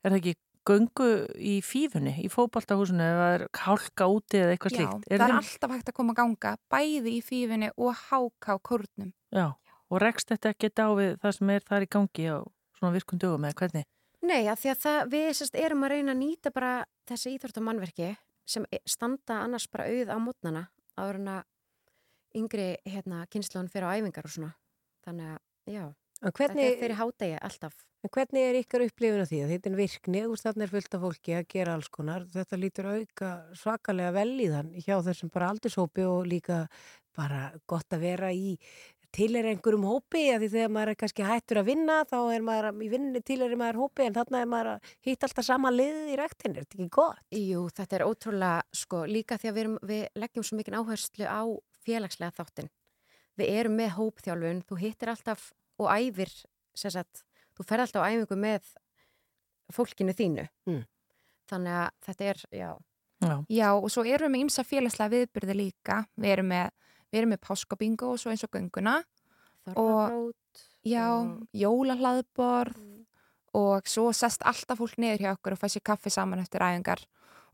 er 0.02 0.10
það 0.10 0.20
ekki 0.20 0.36
göngu 0.66 1.10
í 1.38 1.54
fífunni, 1.64 2.16
í 2.26 2.30
fótboltahúsinu 2.34 3.06
eða 3.06 3.28
er 3.36 3.46
hálka 3.62 4.08
úti 4.10 4.42
eða 4.42 4.56
eitthvað 4.56 4.74
Já, 4.74 4.80
slíkt? 4.80 5.08
það 5.12 5.26
er 5.28 5.36
alltaf 5.38 5.76
hægt 5.76 5.92
að 5.92 5.98
koma 6.00 6.16
að 6.16 6.20
ganga 6.22 6.54
bæði 6.74 7.14
í 7.14 7.22
fífinni 7.24 7.70
og 7.78 8.00
háká 8.10 8.58
kórnum. 8.66 9.12
Já, 9.30 9.48
og 9.54 10.02
rekst 10.02 10.34
þetta 10.34 10.56
ekki 10.56 10.72
á 10.82 10.90
við 10.98 11.12
það 11.22 11.38
sem 11.38 11.54
er 11.54 11.68
þar 11.70 11.86
í 11.86 11.92
gangi 11.96 12.26
á 12.34 12.38
svona 12.80 12.96
virkum 12.98 13.22
dögum 13.22 13.46
eða 13.46 13.60
hvernig? 13.62 13.88
Nei, 14.26 14.48
að 14.50 14.62
því 14.64 14.72
að 14.72 14.82
það, 14.82 15.00
við 15.14 15.28
sérst 15.38 15.58
erum 15.60 15.86
að 15.86 15.92
reyna 15.94 16.16
að 16.16 16.22
nýta 16.24 16.52
bara 16.56 16.74
þessi 17.06 17.36
íþróttamannverki 17.36 18.16
sem 18.46 18.66
e- 18.72 18.82
standa 18.86 19.42
annars 19.44 19.68
bara 19.72 19.88
auð 19.90 20.12
á 20.14 20.18
mótnana 20.22 20.64
áður 21.00 21.20
en 21.22 21.30
að 21.36 21.44
yngri 22.36 22.68
hérna, 22.86 23.26
kynnslun 23.32 23.70
fyrir 23.72 23.88
á 23.88 23.96
æfingar 23.96 24.28
og 24.28 24.34
svona. 24.34 24.52
Þannig 25.06 25.30
að, 25.36 25.40
já, 25.72 25.84
En 25.86 26.32
þetta 26.32 26.40
hvernig, 26.40 26.66
er 26.72 26.80
fyrir 26.82 27.00
hádegi 27.00 27.38
alltaf. 27.44 27.76
en 28.06 28.12
hvernig 28.14 28.44
er 28.46 28.58
ykkar 28.62 28.84
upplifun 28.86 29.22
af 29.24 29.30
því 29.32 29.40
að 29.44 29.52
þetta 29.56 29.70
er 29.72 29.78
virkni, 29.80 30.22
veist 30.30 30.46
þarna 30.46 30.64
er 30.66 30.74
fullt 30.76 30.96
af 30.96 31.02
fólki 31.06 31.34
að 31.36 31.48
gera 31.56 31.74
alls 31.76 31.90
konar, 31.90 32.26
þetta 32.36 32.60
lítur 32.62 32.90
auka 32.92 33.30
svakalega 33.58 34.12
vel 34.16 34.34
í 34.40 34.48
þann 34.52 34.72
hjá 34.78 34.96
þessum 35.08 35.32
bara 35.34 35.50
aldurshópi 35.54 36.06
og 36.08 36.28
líka 36.30 36.60
bara 37.16 37.54
gott 37.68 37.96
að 37.96 38.04
vera 38.06 38.32
í 38.36 38.58
til 39.16 39.30
er 39.40 39.48
einhverjum 39.50 39.86
hópi, 39.88 40.22
að 40.34 40.44
því 40.44 40.50
þegar 40.54 40.72
maður 40.76 40.92
er 40.92 40.98
kannski 41.02 41.26
hættur 41.26 41.60
að 41.62 41.70
vinna, 41.70 41.98
þá 42.10 42.18
er 42.36 42.46
maður 42.46 42.82
í 42.84 42.90
vinninni 42.92 43.22
til 43.26 43.38
er 43.46 43.56
maður 43.60 43.80
hópi, 43.84 44.06
en 44.06 44.16
þarna 44.18 44.42
er 44.42 44.50
maður 44.52 44.72
að 44.74 44.90
hitta 45.08 45.30
alltaf 45.30 45.48
sama 45.48 45.72
liðið 45.74 46.14
í 46.14 46.18
rektinni, 46.20 46.60
er 46.60 46.66
þetta 46.66 46.78
ekki 46.80 46.88
gott? 46.98 47.22
Jú, 47.40 47.62
þetta 47.80 47.98
er 47.98 48.06
ótrúlega, 48.06 48.80
sko, 48.82 49.04
líka 49.10 49.38
því 49.42 49.52
að 49.52 49.56
við, 49.56 49.66
erum, 49.66 49.78
við 49.92 50.04
leggjum 50.24 50.48
svo 50.48 50.60
mikið 50.60 50.80
áherslu 50.82 51.30
á 51.32 51.44
félagslega 51.86 52.38
þáttin. 52.40 52.72
Við 53.40 53.54
erum 53.60 53.80
með 53.80 53.94
hópþjálfun, 54.00 54.66
þú 54.68 54.80
hittir 54.82 55.14
alltaf 55.14 55.52
og 55.80 55.92
æfir, 55.92 56.34
sem 56.76 56.94
sagt, 56.94 57.24
þú 57.56 57.68
ferð 57.70 57.88
alltaf 57.88 58.04
á 58.04 58.10
æfingu 58.12 58.40
með 58.40 58.74
fólkinu 59.76 60.16
þínu. 60.16 60.50
Mm. 60.70 60.84
Þannig 61.50 61.80
að 61.80 61.96
þetta 62.08 62.30
er, 62.32 62.44
já, 62.56 62.70
Já. 63.24 63.36
Já, 63.50 63.70
og 63.74 63.88
svo 63.92 64.04
erum 64.06 64.30
við 64.30 64.34
með 64.34 64.44
ymsa 64.46 64.66
félagslega 64.68 65.14
viðbyrði 65.14 65.56
líka. 65.58 66.02
Við 66.20 66.34
erum 66.36 66.50
með, 66.52 66.74
við 67.12 67.22
erum 67.22 67.34
með 67.36 67.44
páskabingo 67.46 68.14
og 68.14 68.22
svo 68.22 68.34
eins 68.34 68.46
og 68.46 68.54
gönguna. 68.56 69.02
þorrabrót. 69.70 70.64
Já, 70.86 71.08
jólahlaðborð 71.58 72.82
og 73.56 73.88
svo 73.90 74.12
sest 74.14 74.44
alltaf 74.46 74.78
fólk 74.78 75.00
niður 75.02 75.24
hjá 75.24 75.32
okkur 75.34 75.56
og 75.56 75.62
fæ 75.62 75.70
sér 75.72 75.86
kaffi 75.90 76.12
saman 76.14 76.44
eftir 76.44 76.62
æfingar 76.62 77.02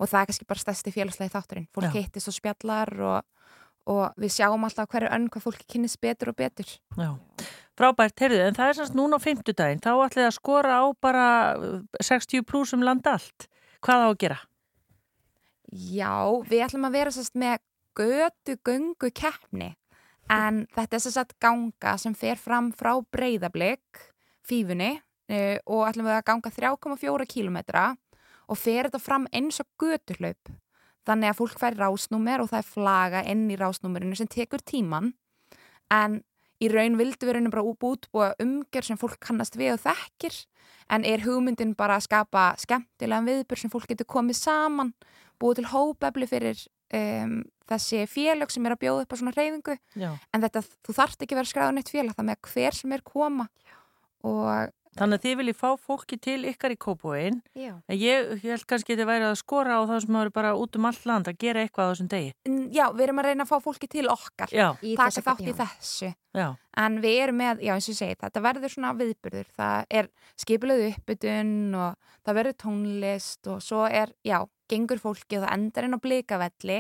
og 0.01 0.09
það 0.09 0.19
er 0.19 0.29
kannski 0.31 0.47
bara 0.49 0.63
stærsti 0.63 0.93
félagslegi 0.95 1.33
þátturinn. 1.33 1.69
Fólk 1.75 1.91
Já. 1.91 1.93
hittist 1.99 2.31
og 2.31 2.35
spjallar 2.35 2.91
og, 3.05 3.49
og 3.93 4.21
við 4.21 4.33
sjáum 4.33 4.65
alltaf 4.65 4.89
hverju 4.89 5.11
önn 5.13 5.27
hvað 5.29 5.45
fólki 5.45 5.67
kynnist 5.69 6.01
betur 6.01 6.33
og 6.33 6.39
betur. 6.41 6.71
Já. 6.97 7.11
Frábært, 7.77 8.17
heyrðu, 8.19 8.41
en 8.45 8.57
það 8.57 8.71
er 8.71 8.77
semst 8.79 8.97
núna 8.97 9.17
á 9.21 9.23
fimmtudaginn, 9.23 9.81
þá 9.81 9.91
ætlið 10.03 10.27
að 10.27 10.35
skora 10.35 10.81
á 10.81 10.85
bara 11.01 11.27
uh, 11.55 12.01
60 12.03 12.43
pluss 12.49 12.75
um 12.75 12.83
land 12.85 13.07
allt. 13.07 13.47
Hvað 13.81 14.05
á 14.05 14.07
að 14.09 14.17
gera? 14.25 14.39
Já, 15.71 16.13
við 16.49 16.65
ætlum 16.65 16.89
að 16.89 16.97
vera 16.97 17.13
sérst 17.15 17.37
með 17.39 17.61
götu 17.97 18.57
göngu 18.65 19.11
keppni 19.13 19.73
en 20.31 20.65
þetta 20.75 20.97
er 20.97 21.03
sérst 21.03 21.35
ganga 21.41 21.97
sem 21.99 22.15
fer 22.15 22.39
fram 22.39 22.71
frá 22.75 22.93
breyðablик 23.13 24.05
fífunni 24.47 24.93
uh, 24.95 25.57
og 25.65 25.85
ætlum 25.89 26.07
við 26.07 26.17
að 26.17 26.27
ganga 26.29 26.53
3,4 26.55 27.27
kílometra 27.29 27.85
og 28.51 28.59
fer 28.59 28.87
þetta 28.87 29.01
fram 29.01 29.27
eins 29.31 29.61
og 29.63 29.69
götuhlaup. 29.79 30.51
Þannig 31.07 31.31
að 31.31 31.37
fólk 31.39 31.61
fær 31.61 31.77
rásnúmer 31.79 32.43
og 32.43 32.51
það 32.51 32.61
er 32.61 32.69
flaga 32.69 33.21
inn 33.31 33.47
í 33.49 33.57
rásnúmerinu 33.57 34.17
sem 34.17 34.29
tekur 34.29 34.61
tíman 34.61 35.13
en 35.91 36.19
í 36.61 36.69
raun 36.69 36.99
vildu 36.99 37.25
við 37.25 37.37
raunum 37.37 37.53
bara 37.53 37.65
útbúa 37.65 38.27
umgjör 38.43 38.85
sem 38.85 38.99
fólk 39.01 39.17
kannast 39.23 39.57
við 39.57 39.75
og 39.75 39.81
þekkir. 39.87 40.35
En 40.93 41.05
er 41.07 41.23
hugmyndin 41.25 41.73
bara 41.77 41.97
að 41.97 42.05
skapa 42.05 42.51
skemmtilegan 42.61 43.25
viðbur 43.25 43.57
sem 43.57 43.71
fólk 43.71 43.89
getur 43.89 44.09
komið 44.09 44.37
saman 44.37 44.93
búið 45.41 45.61
til 45.61 45.71
hópefli 45.71 46.27
fyrir 46.29 46.61
um, 46.97 47.37
þessi 47.71 48.03
félög 48.11 48.51
sem 48.53 48.67
er 48.67 48.75
að 48.75 48.83
bjóða 48.83 49.05
upp 49.05 49.15
á 49.15 49.19
svona 49.21 49.35
reyfingu 49.35 49.77
Já. 49.95 50.11
en 50.33 50.45
þetta, 50.45 50.63
þú 50.83 50.97
þarft 50.97 51.23
ekki 51.23 51.37
að 51.37 51.41
vera 51.41 51.51
skráðan 51.53 51.81
eitt 51.81 51.93
félag 51.93 52.17
það 52.17 52.29
með 52.31 52.51
hver 52.51 52.79
sem 52.81 52.95
er 52.97 53.05
koma 53.07 53.47
og 54.27 54.71
Þannig 54.91 55.21
að 55.21 55.23
þið 55.23 55.35
viljið 55.39 55.55
fá 55.55 55.67
fólki 55.79 56.17
til 56.19 56.39
ykkar 56.49 56.73
í 56.73 56.77
kópóin. 56.83 57.37
Já. 57.55 57.71
En 57.87 57.95
ég, 57.95 58.31
ég 58.41 58.49
held 58.51 58.65
kannski 58.67 58.91
að 58.91 58.99
þið 58.99 59.07
væri 59.07 59.27
að 59.29 59.37
skora 59.39 59.77
á 59.79 59.81
það 59.87 60.01
sem 60.03 60.17
eru 60.19 60.33
bara 60.35 60.51
út 60.59 60.75
um 60.75 60.87
allt 60.89 61.05
land 61.07 61.29
að 61.31 61.37
gera 61.39 61.63
eitthvað 61.63 61.87
á 61.87 61.91
þessum 61.93 62.09
degi. 62.11 62.33
já, 62.75 62.83
við 62.95 63.05
erum 63.05 63.21
að 63.21 63.27
reyna 63.29 63.45
að 63.45 63.51
fá 63.51 63.63
fólki 63.63 63.87
til 63.91 64.07
okkar 64.11 64.51
taka 64.51 65.23
þátt 65.23 65.47
í 65.47 65.53
þessu 65.55 66.11
Já. 66.35 66.47
en 66.83 66.99
við 67.03 67.17
erum 67.23 67.39
með, 67.41 67.63
já 67.63 67.73
eins 67.75 67.87
og 67.87 67.93
ég 67.93 67.99
segi 67.99 68.17
þetta 68.21 68.43
verður 68.43 68.73
svona 68.73 68.91
viðburður, 68.99 69.49
það 69.57 69.95
er 69.99 70.09
skipulegu 70.39 70.91
uppbytun 70.91 71.53
og 71.75 72.11
það 72.23 72.37
verður 72.39 72.57
tónlist 72.63 73.51
og 73.51 73.63
svo 73.63 73.83
er 73.87 74.13
já, 74.27 74.39
gengur 74.71 75.01
fólki 75.01 75.39
og 75.39 75.45
það 75.45 75.55
endar 75.57 75.87
inn 75.87 75.97
á 75.97 76.03
blikavelli 76.03 76.79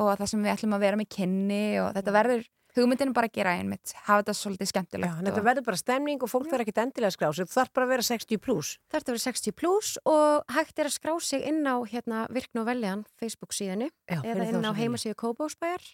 og 0.00 0.10
það 0.18 0.32
sem 0.32 0.42
við 0.42 0.54
ætlum 0.56 0.76
að 0.76 0.84
vera 0.86 1.00
með 1.00 1.14
kynni 1.16 1.64
og 1.82 1.94
þetta 1.96 2.16
verður 2.16 2.44
hugmyndin 2.76 3.10
er 3.10 3.16
bara 3.16 3.28
að 3.28 3.36
gera 3.36 3.54
einmitt, 3.58 3.92
hafa 4.06 4.22
þetta 4.22 4.34
svolítið 4.38 4.64
Já, 4.66 4.70
skemmtilegt 4.70 5.18
en 5.18 5.28
þetta 5.28 5.40
og, 5.42 5.46
verður 5.48 5.66
bara 5.66 5.80
stemning 5.80 6.22
og 6.24 6.30
fólk 6.32 6.48
verður 6.48 6.64
ekkit 6.64 6.80
endilega 6.82 7.10
að 7.10 7.16
skrá 7.16 7.26
sig, 7.36 7.48
þarf 7.52 7.72
bara 7.76 7.88
að 7.88 7.92
vera 7.92 8.06
60 8.08 8.40
pluss. 8.46 8.70
Það 8.88 8.98
er 8.98 9.04
að 9.04 9.12
vera 9.12 9.24
60 9.26 9.56
pluss 9.60 9.90
og 10.08 10.54
hægt 10.56 10.80
er 10.80 10.88
að 10.88 10.94
skrá 10.96 11.12
sig 11.20 11.44
inn 11.50 11.60
á 11.68 11.76
hérna, 11.92 12.22
Virkn 12.32 12.62
og 12.62 12.68
Veljan 12.70 13.04
Facebook 13.20 13.56
síðanu 13.56 13.90
Já, 14.08 14.22
eða 14.22 14.48
inn 14.48 14.64
á 14.64 14.72
heimasíðu 14.78 15.18
Kópásbæjar 15.20 15.84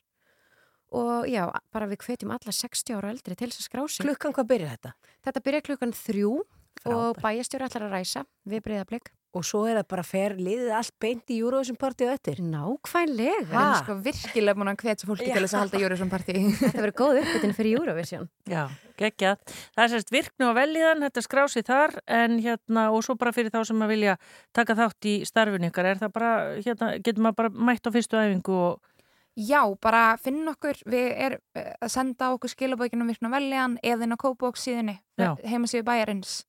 og 0.98 1.26
já, 1.28 1.42
bara 1.74 1.88
við 1.90 2.06
hvetjum 2.06 2.30
alla 2.32 2.54
60 2.54 2.94
ára 2.96 3.10
og 3.10 3.16
eldri 3.16 3.36
til 3.36 3.50
þess 3.50 3.60
að 3.60 3.66
skrá 3.66 3.82
sig. 3.90 4.06
Klukkan 4.06 4.32
hvað 4.36 4.50
byrjar 4.54 4.76
þetta? 4.76 4.94
Þetta 5.26 5.44
byrjar 5.44 5.66
klukkan 5.66 5.92
þrjú 5.98 6.30
og 6.38 6.46
Frábært. 6.86 7.22
bæjastjóri 7.26 7.66
ætlar 7.66 7.88
að 7.88 7.96
ræsa 7.98 8.22
við 8.48 8.64
breyðablik. 8.64 9.10
Og 9.36 9.44
svo 9.44 9.66
er 9.68 9.76
það 9.76 9.86
bara 9.92 10.02
fer 10.08 10.34
liðið 10.40 10.70
allt 10.72 10.94
beint 11.02 11.32
í 11.34 11.36
Eurovision 11.42 11.76
partíu 11.76 12.08
eftir. 12.08 12.38
Nákvæmlega. 12.40 13.42
við 13.44 13.56
erum 13.60 13.74
sko 13.82 13.96
virkilega 14.06 14.56
búin 14.56 14.70
að 14.72 14.84
hvetja 14.86 15.08
fólki 15.10 15.28
til 15.28 15.42
þess 15.42 15.56
að 15.56 15.62
halda 15.64 15.80
Júriðsson 15.82 16.12
partí 16.12 16.36
Þetta 16.62 16.80
verður 16.80 16.96
góð 17.02 17.20
uppbytun 17.22 17.54
fyrir 17.58 17.82
Eurovision. 17.82 18.28
Já, 18.48 18.62
geggjað. 18.96 19.54
Það 19.76 19.84
er 19.84 19.92
sérst 19.92 20.14
virknu 20.16 20.48
á 20.48 20.52
velíðan, 20.56 21.04
þetta 21.04 21.20
er 21.20 21.28
skrásið 21.28 21.68
þar 21.68 21.96
en 22.18 22.38
hérna 22.46 22.88
og 22.96 23.04
svo 23.04 23.18
bara 23.20 23.34
fyrir 23.36 23.52
þá 23.52 23.60
sem 23.68 23.84
að 23.84 23.92
vilja 23.92 24.18
taka 24.56 24.78
þátt 24.80 25.10
í 25.12 25.16
starfinu 25.28 25.68
ykkar, 25.68 25.92
er 25.92 26.00
það 26.00 26.14
bara, 26.16 26.34
hérna, 26.64 26.92
getur 26.96 27.26
maður 27.28 27.40
bara 27.42 27.66
mætt 27.68 27.84
á 27.84 27.90
fyrstu 27.92 28.22
æfingu 28.22 28.62
og 28.70 28.94
Já, 29.38 29.60
bara 29.78 30.16
finn 30.18 30.48
okkur, 30.50 30.80
við 30.90 31.12
erum 31.14 31.42
eh, 31.54 31.74
að 31.78 31.92
senda 31.94 32.32
okkur 32.34 32.50
skilabókinu 32.50 33.04
virkna 33.06 33.30
veljan 33.30 33.76
eða 33.86 34.08
inn 34.08 34.16
á 34.16 34.18
Já. 34.18 35.36
heimasíðu 35.46 35.84
bæjarins 35.86 36.40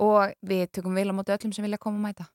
og 0.00 0.32
við 0.46 0.66
tökum 0.72 0.96
vel 0.96 1.08
á 1.10 1.14
móti 1.14 1.34
öllum 1.34 1.52
sem 1.54 1.64
vilja 1.66 1.78
koma 1.82 2.00
og 2.00 2.04
mæta. 2.06 2.26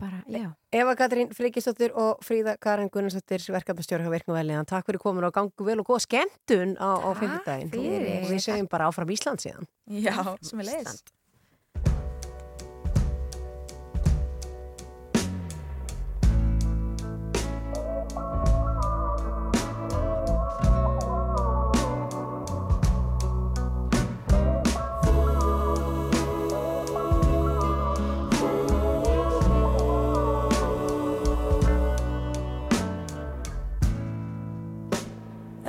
Bara, 0.00 0.22
já. 0.26 0.50
Eva 0.72 0.94
Katrín 0.96 1.32
Frikistóttir 1.36 1.92
og 1.94 2.22
Fríða 2.24 2.56
Karin 2.60 2.90
Gunnarsdóttir 2.92 3.44
verkefnastjóri 3.52 4.06
hjá 4.06 4.12
Virknu 4.14 4.36
Veljan. 4.36 4.68
Takk 4.68 4.88
fyrir 4.88 5.02
komin 5.02 5.28
og 5.28 5.34
gangu 5.36 5.66
vel 5.66 5.80
og 5.82 5.90
góða 5.90 6.06
skemmtun 6.06 6.76
á, 6.80 6.90
á 6.98 7.10
fyrir. 7.18 7.40
Og 8.22 8.30
við 8.30 8.44
segjum 8.46 8.70
bara 8.72 8.88
áfram 8.88 9.12
Ísland 9.12 9.44
síðan. 9.44 9.68
Já, 9.86 10.16
sem 10.40 10.64
er 10.64 10.70
leiðis. 10.72 11.02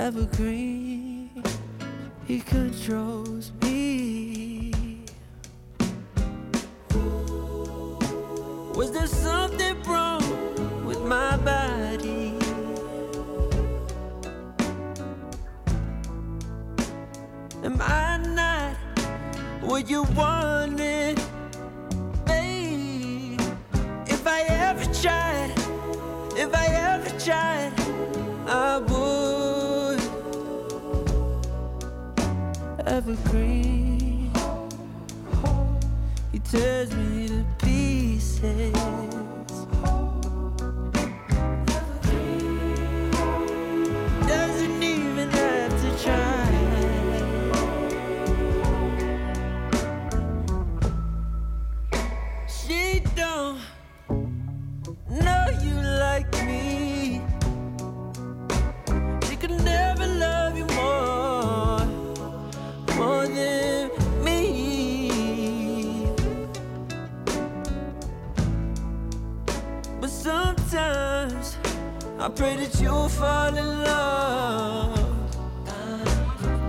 Evergreen. 0.04 1.30
He 2.26 2.40
controls 2.40 3.52
me. 3.62 4.70
Was 8.74 8.92
there 8.92 9.06
something 9.06 9.82
wrong 9.84 10.22
with 10.84 11.00
my 11.00 11.38
body? 11.38 12.34
Am 17.64 17.80
I 17.80 18.18
not 18.18 18.76
what 19.62 19.88
you 19.88 20.02
wanted? 20.14 21.23
Evergreen. 32.86 34.30
He 36.32 36.38
tears 36.40 36.94
me 36.94 37.28
to 37.28 37.44
pieces. 37.58 39.03
I 72.24 72.28
pray 72.30 72.56
that 72.56 72.80
you'll 72.80 73.10
fall 73.10 73.54
in 73.54 73.82
love. 73.84 74.98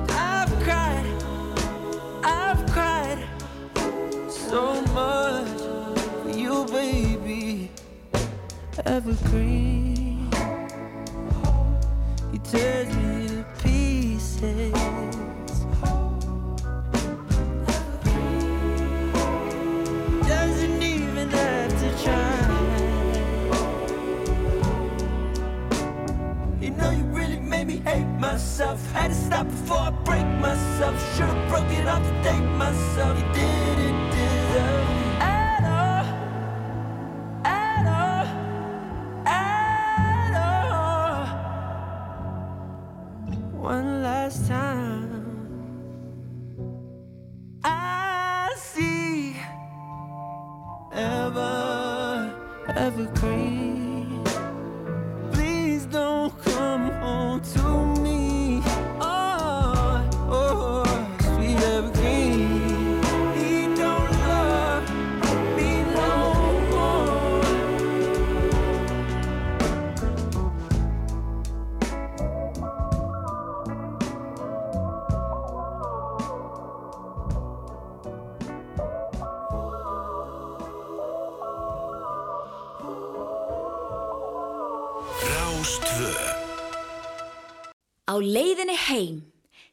I've 0.09 0.53
cried, 0.65 1.05
I've 2.25 2.65
cried 2.73 3.25
so 4.27 4.81
much 4.91 5.47
for 6.23 6.37
you, 6.37 6.65
baby. 6.65 7.71
Evergreen, 8.85 10.29
you 12.33 12.39
tears 12.43 12.93
me. 12.93 13.04
broke 31.55 31.71
it 31.71 31.87
off 31.87 32.03
to 32.03 32.11
thank 32.21 32.43
myself. 32.57 33.17
You 33.17 33.23
didn't 33.33 34.09
deserve 34.09 34.87
at 35.21 35.63
all, 35.77 36.05
at 37.45 37.85
all, 38.01 38.27
at 39.25 40.33
all. 40.43 41.25
One 43.71 44.03
last 44.03 44.47
time, 44.49 45.09
I 47.63 48.53
see 48.57 49.37
ever, 50.91 52.35
ever 52.67 53.05
crazy. 53.15 53.44
Á 88.15 88.23
leiðinni 88.23 88.77
heim, 88.79 89.15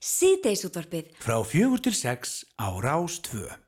síðdeisútvarpið 0.03 1.13
frá 1.23 1.37
fjögur 1.47 1.79
til 1.85 1.93
sex 1.95 2.41
á 2.59 2.75
Rás 2.83 3.21
2. 3.23 3.62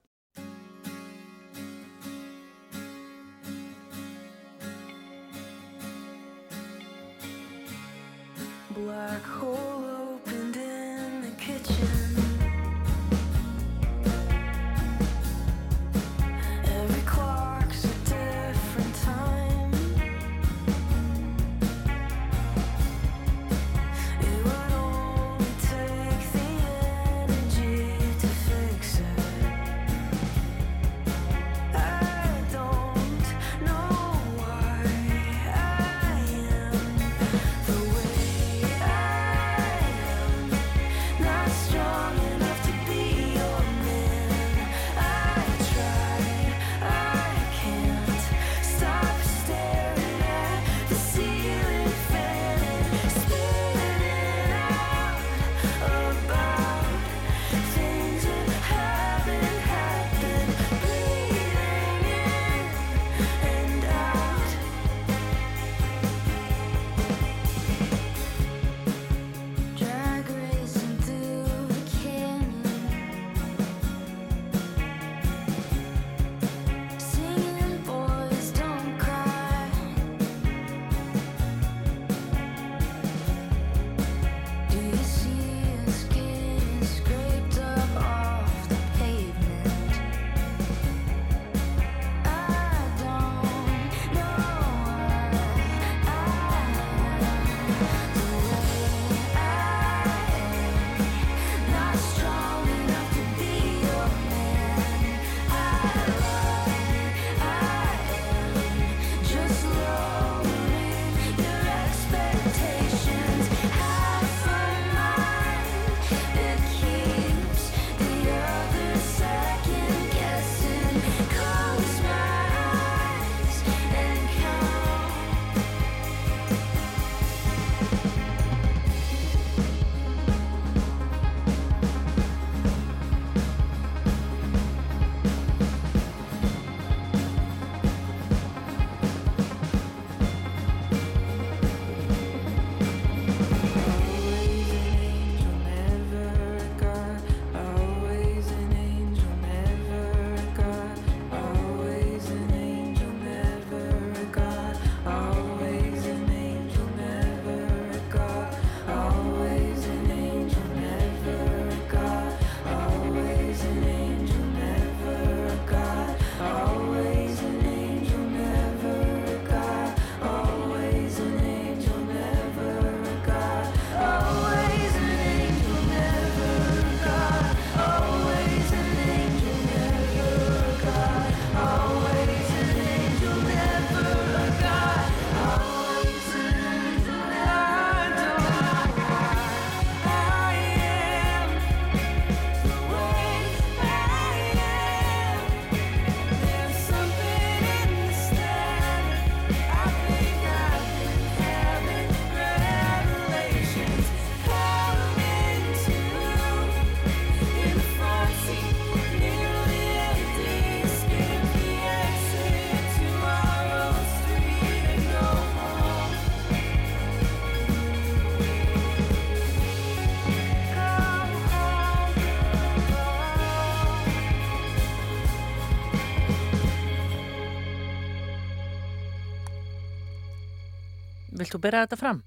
Vilt 231.55 231.63
þú 231.63 231.69
byrja 231.69 231.85
þetta 231.87 231.97
fram? 232.01 232.23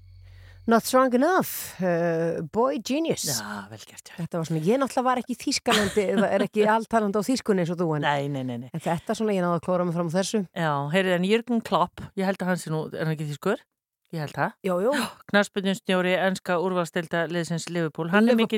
Not 0.68 0.84
strong 0.84 1.14
enough, 1.16 1.50
uh, 1.84 2.40
boy 2.52 2.78
genius. 2.80 3.26
Já, 3.28 3.68
vel 3.68 3.80
gert, 3.80 4.08
já. 4.08 4.14
Þetta 4.16 4.40
var 4.40 4.48
svona, 4.48 4.60
ég 4.64 4.80
náttúrulega 4.80 5.04
var 5.04 5.20
ekki 5.20 5.34
í 5.34 5.38
Þískalandi, 5.42 6.04
eða 6.14 6.28
er 6.36 6.44
ekki 6.44 6.64
alltalandi 6.68 7.20
á 7.20 7.28
Þískunni 7.28 7.64
eins 7.64 7.72
og 7.72 7.80
þú 7.80 7.88
en. 7.96 8.04
Nei, 8.04 8.28
nei, 8.32 8.44
nei, 8.44 8.56
nei. 8.64 8.68
En 8.72 8.84
þetta 8.84 9.16
svona, 9.16 9.36
ég 9.36 9.44
náðu 9.44 9.58
að 9.58 9.64
klóra 9.68 9.86
mig 9.88 9.96
fram 9.96 10.08
á 10.08 10.16
þessu. 10.16 10.42
Já, 10.56 10.72
heyrið, 10.92 11.16
en 11.18 11.28
Jürgen 11.28 11.64
Klopp, 11.64 12.04
ég 12.20 12.28
held 12.28 12.44
að 12.44 12.52
hans 12.52 12.64
er 12.68 12.74
nú, 12.76 12.82
er 12.92 13.04
hann 13.04 13.16
ekki 13.16 13.28
þýskur? 13.34 13.64
Ég 14.08 14.22
held 14.24 14.32
það. 14.32 14.52
Jú, 14.64 14.74
jú. 14.86 14.92
Knarsbyrjunstjóri 15.28 16.14
ennska 16.16 16.54
úrvalstilda 16.64 17.26
liðsins 17.28 17.66
Liverpool. 17.68 18.08
Hann 18.08 18.24
er 18.24 18.38
Liverpool. 18.38 18.56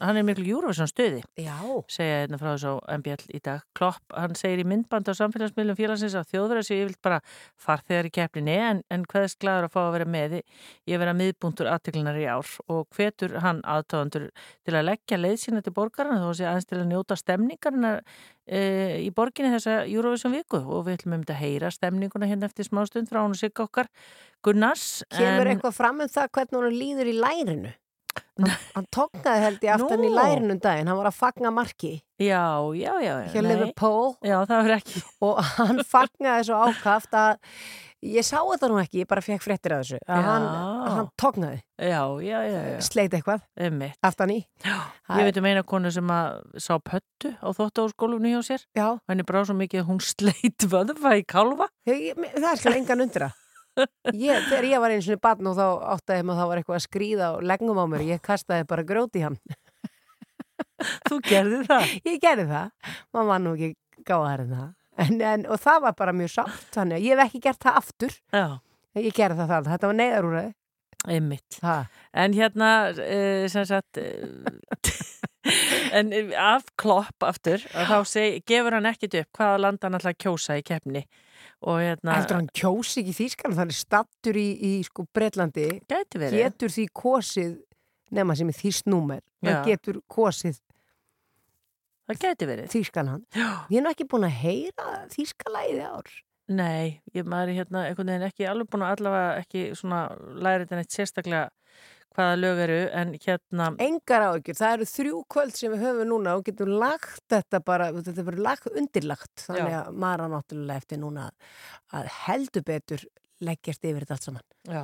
Er 0.00 0.24
mikil 0.24 0.46
Eurovision 0.48 0.88
stöði. 0.88 1.20
Já. 1.36 1.58
Segja 1.92 2.22
hérna 2.22 2.38
frá 2.40 2.54
þessu 2.54 2.72
á 2.80 2.96
MBL 2.96 3.34
í 3.36 3.40
dag. 3.44 3.66
Klopp, 3.76 4.00
hann 4.16 4.38
segir 4.40 4.62
í 4.62 4.66
myndband 4.68 5.10
á 5.12 5.12
samfélagsmiðlum 5.18 5.76
félagsins 5.76 6.16
að 6.16 6.32
þjóðverða 6.32 6.64
séu 6.64 6.86
yfirlt 6.86 7.00
bara 7.04 7.20
farþegar 7.60 8.08
í 8.08 8.14
keppninni 8.16 8.56
en, 8.70 8.80
en 8.88 9.04
hvaðist 9.12 9.40
glæður 9.44 9.68
að 9.68 9.74
fá 9.76 9.80
að 9.82 9.92
vera 9.98 10.08
með 10.16 10.38
í 10.38 10.96
að 10.96 11.04
vera 11.04 11.16
miðbúntur 11.20 11.68
aðtiklinar 11.74 12.16
í 12.16 12.26
ár 12.32 12.54
og 12.72 12.88
hvetur 12.96 13.36
hann 13.44 13.60
aðtóðandur 13.68 14.30
til 14.64 14.78
að 14.78 14.88
leggja 14.88 15.20
leið 15.20 15.38
sína 15.44 15.60
til 15.64 15.76
borgarna 15.76 16.22
þó 16.22 16.30
að 16.30 16.36
sé 16.40 16.48
aðeins 16.48 16.70
til 16.72 16.80
að 16.80 16.88
njóta 16.94 17.20
stemningarna 17.20 17.92
e, 18.48 18.60
í 19.04 19.10
borginni 19.14 19.52
þessa 19.54 19.82
Eurovision 19.86 20.34
viku 20.34 20.60
og 20.64 20.86
við 20.86 20.98
ætlum 20.98 21.18
um 21.18 21.24
þetta 21.26 21.36
að 21.36 21.42
heyra 21.44 21.70
stemninguna 21.74 22.28
hérna 22.30 22.48
eftir 22.48 22.68
smá 22.68 22.82
stund 22.88 23.10
frá 23.10 23.20
hún 23.22 23.36
og 23.36 23.40
sigga 23.40 23.66
okkar 23.68 23.90
Gunnars. 24.44 25.02
Kemur 25.12 25.50
eitthvað 25.52 25.76
fram 25.76 26.00
um 26.04 26.08
það 26.10 26.32
hvernig 26.38 26.58
hún 26.60 26.78
líður 26.80 27.12
í 27.12 27.18
lærinu? 27.18 27.74
Hann, 28.38 28.50
hann 28.74 28.86
tóknaði 28.94 29.42
held 29.44 29.64
ég 29.66 29.72
aftan 29.74 30.02
í 30.02 30.08
Nú. 30.08 30.14
lærinu 30.14 30.54
um 30.54 30.60
daginn, 30.62 30.88
hann 30.90 30.98
var 30.98 31.08
að 31.10 31.16
fagna 31.18 31.50
marki 31.54 31.90
Já, 32.18 32.40
já, 32.74 32.92
já. 33.02 33.14
já, 33.26 33.42
Já, 34.26 34.36
það 34.46 34.54
verður 34.62 34.74
ekki. 34.76 35.02
og 35.26 35.38
hann 35.58 35.82
fagnaði 35.86 36.46
svo 36.48 36.58
ákaft 36.66 37.14
að 37.18 37.38
ég 38.04 38.22
sá 38.26 38.38
þetta 38.44 38.68
nú 38.70 38.76
ekki, 38.82 39.00
ég 39.02 39.08
bara 39.10 39.22
fekk 39.24 39.42
fréttir 39.42 39.74
af 39.74 39.80
þessu 39.82 39.98
að 40.06 40.26
hann, 40.28 40.44
að 40.46 40.92
hann 40.98 41.08
tóknaði, 41.18 41.58
Já, 41.78 42.02
já, 42.22 42.38
já, 42.46 42.60
já. 42.72 42.78
sleit 42.86 43.14
eitthvað 43.16 43.42
aftan 44.06 44.32
í 44.34 44.38
Ég 44.68 45.24
veit 45.28 45.40
um 45.40 45.48
eina 45.50 45.64
konu 45.66 45.90
sem 45.94 46.12
að 46.14 46.38
sá 46.62 46.76
pöttu 46.78 47.32
á 47.42 47.48
þóttaúrskólunni 47.56 48.34
hjá 48.34 48.40
sér. 48.46 48.64
Já. 48.76 48.86
Henni 49.08 49.24
brá 49.26 49.40
svo 49.46 49.56
mikið 49.58 49.82
að 49.82 49.88
hún 49.90 50.00
sleit 50.04 50.66
vöðva 50.70 51.14
í 51.18 51.24
kálfa. 51.26 51.68
Ég, 51.88 52.14
það 52.36 52.50
er 52.52 52.60
skil 52.62 52.76
engan 52.78 53.04
undra 53.06 53.30
ég, 54.10 54.42
þegar 54.48 54.64
ég 54.66 54.80
var 54.82 54.90
einu 54.94 55.04
svona 55.06 55.22
barn 55.22 55.46
og 55.50 55.54
þá 55.58 55.66
áttaði 55.94 56.24
maður 56.26 56.34
að 56.34 56.40
það 56.42 56.48
var 56.50 56.60
eitthvað 56.60 56.78
að 56.78 56.84
skríða 56.88 57.26
og 57.36 57.44
leggum 57.46 57.78
á 57.78 57.84
mér, 57.86 58.02
ég 58.08 58.22
kastaði 58.26 58.66
bara 58.70 58.82
gróti 58.88 59.20
í 59.20 59.26
hann 59.26 59.36
Þú 61.08 61.18
gerði 61.26 61.60
það? 61.66 61.92
Ég 62.06 62.18
gerði 62.22 62.46
það, 62.50 62.90
maður 63.14 63.28
var 63.30 63.40
nú 63.44 63.52
ekki 63.54 64.02
gáðar 64.06 64.42
en 64.44 64.50
það 64.54 64.68
en, 65.04 65.20
en, 65.20 65.44
og 65.48 65.60
það 65.62 65.84
var 65.86 65.98
bara 65.98 66.16
mjög 66.16 66.34
sátt 66.36 66.70
þannig 66.74 66.98
að 66.98 67.06
ég 67.06 67.14
hef 67.14 67.28
ekki 67.28 67.42
gert 67.48 67.62
það 67.64 67.82
aftur 67.82 68.16
Já. 68.34 68.46
ég 68.98 69.14
gerði 69.16 69.42
það 69.42 69.52
það, 69.52 69.70
þetta 69.74 69.92
var 69.92 70.00
neyðarúræði 70.02 70.54
Einmitt. 71.06 71.60
Ha. 71.62 71.84
En 72.12 72.34
hérna, 72.34 72.90
uh, 72.90 73.44
sem 73.48 73.64
sagt, 73.68 74.00
uh, 74.02 74.82
en 75.98 76.10
eh, 76.12 76.32
af 76.34 76.66
klopp 76.76 77.22
aftur, 77.24 77.62
þá 77.62 78.02
seg, 78.08 78.42
gefur 78.48 78.74
hann 78.74 78.88
ekkit 78.90 79.14
upp 79.22 79.38
hvaða 79.38 79.60
land 79.62 79.86
hann 79.86 79.98
að 79.98 80.10
kjósa 80.18 80.58
í 80.58 80.64
keppni. 80.66 81.04
Og 81.68 81.80
hérna... 81.82 82.18
Heldur 82.18 82.40
hann 82.40 82.50
kjósi 82.54 83.04
ekki 83.04 83.14
þýskan 83.16 83.56
þannig 83.56 83.78
stattur 83.78 84.38
í, 84.38 84.48
í 84.58 84.72
sko 84.86 85.06
Breitlandi 85.14 85.70
getur 85.86 86.74
því 86.74 86.84
kosið 86.94 87.56
nema 88.14 88.36
sem 88.38 88.50
er 88.50 88.58
þýst 88.58 88.86
númer 88.90 89.22
Já. 89.42 89.50
hann 89.50 89.64
getur 89.66 89.98
kosið 90.10 90.60
Það 92.08 92.22
gæti 92.24 92.48
verið. 92.48 92.70
þýskan 92.72 93.12
hann 93.12 93.26
Já. 93.36 93.48
ég 93.74 93.84
nú 93.84 93.92
ekki 93.92 94.08
búin 94.08 94.26
að 94.28 94.38
heyra 94.42 94.88
þýskalæði 95.12 95.84
ár 95.84 96.16
Nei, 96.48 97.02
ég 97.12 97.26
maður 97.28 97.50
er 97.52 97.58
hérna 97.58 97.80
einhvern 97.84 98.08
veginn 98.08 98.24
ekki 98.30 98.46
alveg 98.48 98.70
búin 98.72 98.84
að 98.86 98.94
allavega 98.96 99.32
ekki 99.42 99.64
svona 99.76 99.98
læra 100.40 100.64
þetta 100.64 100.78
neitt 100.78 100.94
sérstaklega 100.96 101.50
hvaða 102.16 102.38
lög 102.40 102.60
eru 102.64 102.78
en 102.96 103.12
hérna 103.20 103.66
engar 103.84 104.24
áhyggjur, 104.30 104.56
það 104.58 104.72
eru 104.78 104.86
þrjú 104.90 105.18
kvöld 105.34 105.54
sem 105.58 105.74
við 105.74 105.84
höfum 105.84 106.08
núna 106.08 106.34
og 106.38 106.46
getum 106.48 106.72
lagt 106.80 107.20
þetta 107.30 107.60
bara, 107.62 107.90
þetta 107.92 108.24
verður 108.26 108.46
lagt 108.48 108.70
undirlagt 108.72 109.44
þannig 109.44 109.74
Já. 109.76 109.78
að 109.84 110.00
maður 110.02 110.24
á 110.24 110.26
náttúrulega 110.34 110.82
eftir 110.82 111.02
núna 111.04 111.28
að 111.94 112.08
heldur 112.24 112.64
betur 112.72 113.04
leggjast 113.44 113.84
yfir 113.86 114.06
þetta 114.06 114.16
allt 114.16 114.28
saman 114.30 114.46
Já, 114.72 114.82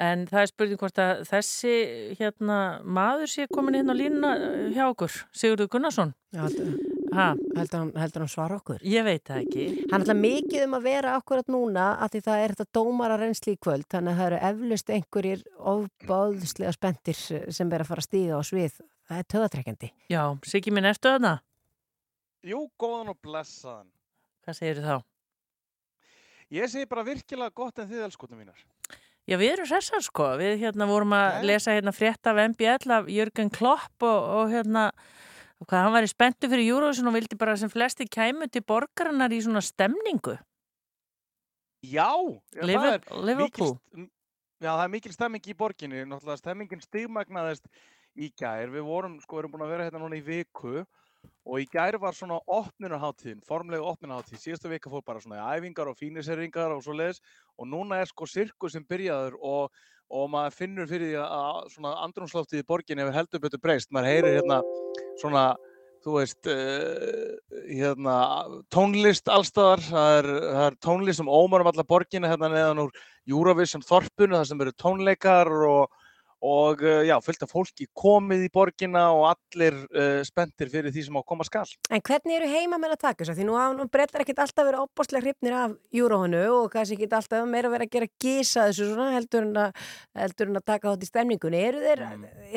en 0.00 0.22
það 0.30 0.42
er 0.42 0.50
spurning 0.50 0.80
hvort 0.80 1.00
að 1.02 1.24
þessi 1.28 1.74
hérna 2.18 2.60
maður 2.84 3.32
sé 3.32 3.46
komin 3.50 3.80
inn 3.80 3.92
á 3.92 3.94
línuna 3.96 4.30
eh, 4.36 4.70
hjá 4.76 4.86
okkur, 4.88 5.18
Sigurður 5.36 5.70
Gunnarsson 5.74 6.14
Já, 6.30 6.44
heldur, 6.46 6.70
ha, 7.16 7.26
heldur, 7.58 7.76
hann, 7.82 7.92
heldur 8.00 8.24
hann 8.24 8.32
svara 8.32 8.56
okkur 8.60 8.80
Ég 8.86 9.04
veit 9.06 9.24
það 9.28 9.42
ekki 9.44 9.66
Hann 9.90 10.06
ætla 10.06 10.16
mikið 10.20 10.64
um 10.68 10.78
að 10.78 10.88
vera 10.88 11.16
akkurat 11.18 11.52
núna 11.52 11.90
að 12.00 12.14
því 12.14 12.22
það 12.28 12.44
er 12.46 12.54
þetta 12.56 12.80
dómara 12.80 13.20
reynsli 13.20 13.56
í 13.56 13.60
kvöld 13.60 13.88
þannig 13.90 14.14
að 14.14 14.22
það 14.22 14.30
eru 14.30 14.40
eflust 14.50 14.94
einhverjir 14.96 15.44
ofbáðslega 15.74 16.74
spendir 16.78 17.20
sem 17.20 17.76
er 17.76 17.84
að 17.84 17.92
fara 17.92 18.04
að 18.04 18.08
stíða 18.08 18.40
á 18.40 18.42
svið 18.46 18.80
það 18.80 19.22
er 19.22 19.30
töðatrekkjandi 19.34 19.92
Já, 20.12 20.22
Siggi 20.46 20.74
minn, 20.74 20.88
ertu 20.88 21.12
þarna? 21.12 21.38
Jú, 22.40 22.62
góðan 22.80 23.10
og 23.12 23.18
blessaðan. 23.20 23.90
Hvað 24.46 24.56
segir 24.56 24.78
þá? 24.80 24.94
Ég 26.50 26.70
segi 26.72 26.88
bara 26.88 27.04
virkilega 27.04 27.52
gott 27.52 27.82
en 27.82 27.88
þið 27.90 28.06
elskotnum 28.06 28.40
mínar. 28.40 28.62
Já, 29.30 29.36
við 29.38 29.52
erum 29.54 29.68
hressar 29.70 30.02
sko, 30.02 30.26
við 30.40 30.56
hérna 30.64 30.88
vorum 30.90 31.12
að 31.14 31.44
lesa 31.46 31.76
hérna 31.76 31.92
frétt 31.94 32.26
af 32.26 32.38
MBL 32.50 32.90
af 32.96 33.10
Jörgen 33.10 33.50
Klopp 33.54 34.02
og, 34.02 34.30
og 34.40 34.50
hérna 34.50 34.88
hvað 35.68 35.84
hann 35.84 35.94
væri 35.94 36.10
spenntu 36.10 36.48
fyrir 36.50 36.72
Eurovision 36.72 37.06
og 37.06 37.14
vildi 37.14 37.38
bara 37.38 37.54
sem 37.60 37.70
flesti 37.70 38.08
kæmu 38.10 38.48
til 38.50 38.64
borgarinnar 38.66 39.30
í 39.30 39.38
svona 39.44 39.62
stemningu 39.62 40.34
Já, 41.80 42.12
já 42.52 42.64
Liver- 42.66 42.80
það 42.80 42.94
er 42.94 43.24
Liverpool. 43.24 43.76
Mikil, 43.94 44.08
já, 44.60 44.68
það 44.68 44.84
er 44.84 44.90
mikil 44.92 45.12
stemming 45.12 45.46
í 45.48 45.54
borginni. 45.56 46.02
Náttúrulega 46.04 46.36
stemmingin 46.42 46.82
stigmagnaðist 46.84 47.70
í 48.20 48.28
gær. 48.36 48.68
Við 48.68 48.84
vorum, 48.84 49.14
sko, 49.24 49.38
erum 49.40 49.54
búin 49.54 49.64
að 49.64 49.72
vera 49.72 49.86
hérna 49.88 50.02
núna 50.02 50.18
í 50.18 50.24
viku 50.26 50.82
og 50.82 50.86
í 51.60 51.66
gær 51.72 51.98
var 52.00 52.14
svona 52.16 52.38
opnunarháttíðin, 52.46 53.40
formlega 53.46 53.86
opnunarháttíð. 53.92 54.42
Síðasta 54.42 54.70
vika 54.70 54.92
fór 54.92 55.04
bara 55.06 55.22
svona 55.22 55.48
æfingar 55.56 55.90
og 55.90 55.98
fíniseringar 55.98 56.74
og 56.74 56.84
svo 56.84 56.94
leiðis 56.96 57.20
og 57.58 57.68
núna 57.68 58.00
er 58.00 58.10
sko 58.10 58.28
sirkus 58.28 58.76
sem 58.76 58.86
byrjaður 58.88 59.36
og, 59.40 59.82
og 60.10 60.30
maður 60.32 60.56
finnur 60.56 60.88
fyrir 60.90 61.12
því 61.12 61.24
að 61.26 61.74
svona 61.74 61.96
andrumsloftið 62.06 62.62
í 62.62 62.68
borginni 62.68 63.04
hefur 63.04 63.18
heldur 63.18 63.44
betur 63.44 63.62
breyst. 63.62 63.90
Maður 63.90 64.12
heyrir 64.12 64.38
hérna 64.38 64.62
svona 65.18 65.44
þú 66.00 66.16
veist, 66.16 66.48
uh, 66.48 67.36
hérna, 67.68 68.16
tónlist 68.72 69.28
allstaðar, 69.28 69.82
það 69.84 70.18
er, 70.18 70.28
það 70.46 70.66
er 70.66 70.76
tónlist 70.86 71.20
sem 71.20 71.28
ómar 71.28 71.64
um 71.64 71.70
alla 71.72 71.84
borgina 71.84 72.30
hérna 72.30 72.48
neðan 72.52 72.86
úr 72.86 72.94
Eurovision 73.28 73.84
þorpunu, 73.84 74.38
það 74.38 74.46
sem 74.48 74.64
eru 74.64 74.72
tónleikar 74.80 75.50
og, 75.68 75.98
og 76.40 76.82
uh, 76.84 77.00
já, 77.04 77.14
fullt 77.24 77.44
af 77.44 77.52
fólki 77.52 77.86
komið 77.96 78.46
í 78.46 78.50
borgina 78.52 79.06
og 79.12 79.26
allir 79.30 79.76
uh, 79.92 80.20
spenntir 80.26 80.70
fyrir 80.72 80.94
því 80.94 81.04
sem 81.06 81.18
á 81.18 81.20
að 81.20 81.26
koma 81.32 81.46
skal. 81.46 81.64
En 81.92 82.04
hvernig 82.06 82.38
eru 82.38 82.50
heimamenn 82.50 82.94
að 82.94 83.02
taka 83.04 83.24
þess 83.24 83.34
að 83.34 83.42
því 83.42 83.48
nú 83.50 83.88
breytar 83.92 84.24
ekkit 84.24 84.44
alltaf 84.44 84.68
verið 84.68 84.84
opbáslega 84.86 85.24
hrifnir 85.26 85.56
af 85.56 85.74
júróinu 85.94 86.44
og 86.56 86.70
kannski 86.72 86.96
ekkit 86.96 87.18
alltaf 87.20 87.48
meira 87.50 87.72
verið 87.72 87.90
að 87.90 87.96
gera 87.98 88.12
gísa 88.24 88.68
þessu 88.70 88.92
svona 88.92 89.10
heldur 89.16 89.48
en 89.48 89.60
að, 89.66 89.90
heldur 90.22 90.52
en 90.52 90.62
að 90.62 90.68
taka 90.72 90.94
þátt 90.94 91.04
í 91.04 91.10
stemningunni. 91.10 91.66
Eru 91.70 91.84
þeir, 91.84 92.06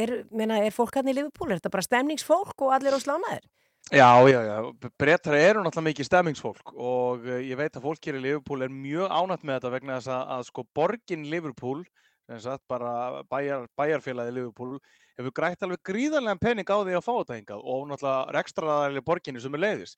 er, 0.05 0.15
meina, 0.31 0.61
er 0.63 0.75
fólk 0.75 1.01
hann 1.01 1.11
í 1.11 1.17
Liverpool? 1.17 1.51
Er 1.51 1.59
þetta 1.59 1.75
bara 1.75 1.89
stemningsfólk 1.89 2.65
og 2.65 2.77
allir 2.77 2.95
á 2.95 2.99
slánaðir? 3.03 3.43
Já, 3.91 4.23
já, 4.29 4.39
já, 4.47 4.89
breytar 4.97 5.35
eru 5.35 5.59
náttúrulega 5.59 5.89
mikið 5.89 6.07
stemmingsfólk 6.07 6.71
og 6.71 7.25
uh, 7.27 7.41
ég 7.43 7.57
veit 7.59 7.75
að 7.75 7.83
fólk 7.83 8.07
hér 8.07 8.15
í 8.15 8.21
Liverpool 8.23 8.63
er 8.63 8.71
mjög 8.71 9.11
ánætt 9.11 9.43
með 9.43 9.57
þetta 9.57 9.71
vegna 9.73 9.97
þess 9.97 10.11
að, 10.15 10.21
að 10.37 10.45
sko 10.47 10.63
borgin 10.79 11.25
Liverpool, 11.27 11.81
sagt 12.43 12.63
bara 12.71 13.23
bæjar, 13.29 13.67
bæjarfélagi 13.79 14.33
Liverpool, 14.35 14.77
hefur 15.17 15.35
grætt 15.35 15.65
alveg 15.65 15.81
gríðarlega 15.85 16.39
pening 16.41 16.69
á 16.69 16.77
því 16.81 16.95
að 16.97 17.05
fá 17.05 17.13
þetta 17.13 17.37
hingað 17.39 17.67
og 17.73 17.83
náttúrulega 17.89 18.37
rekstraðarlega 18.37 19.05
borginni 19.05 19.43
sem 19.43 19.57
er 19.57 19.63
leiðis. 19.63 19.97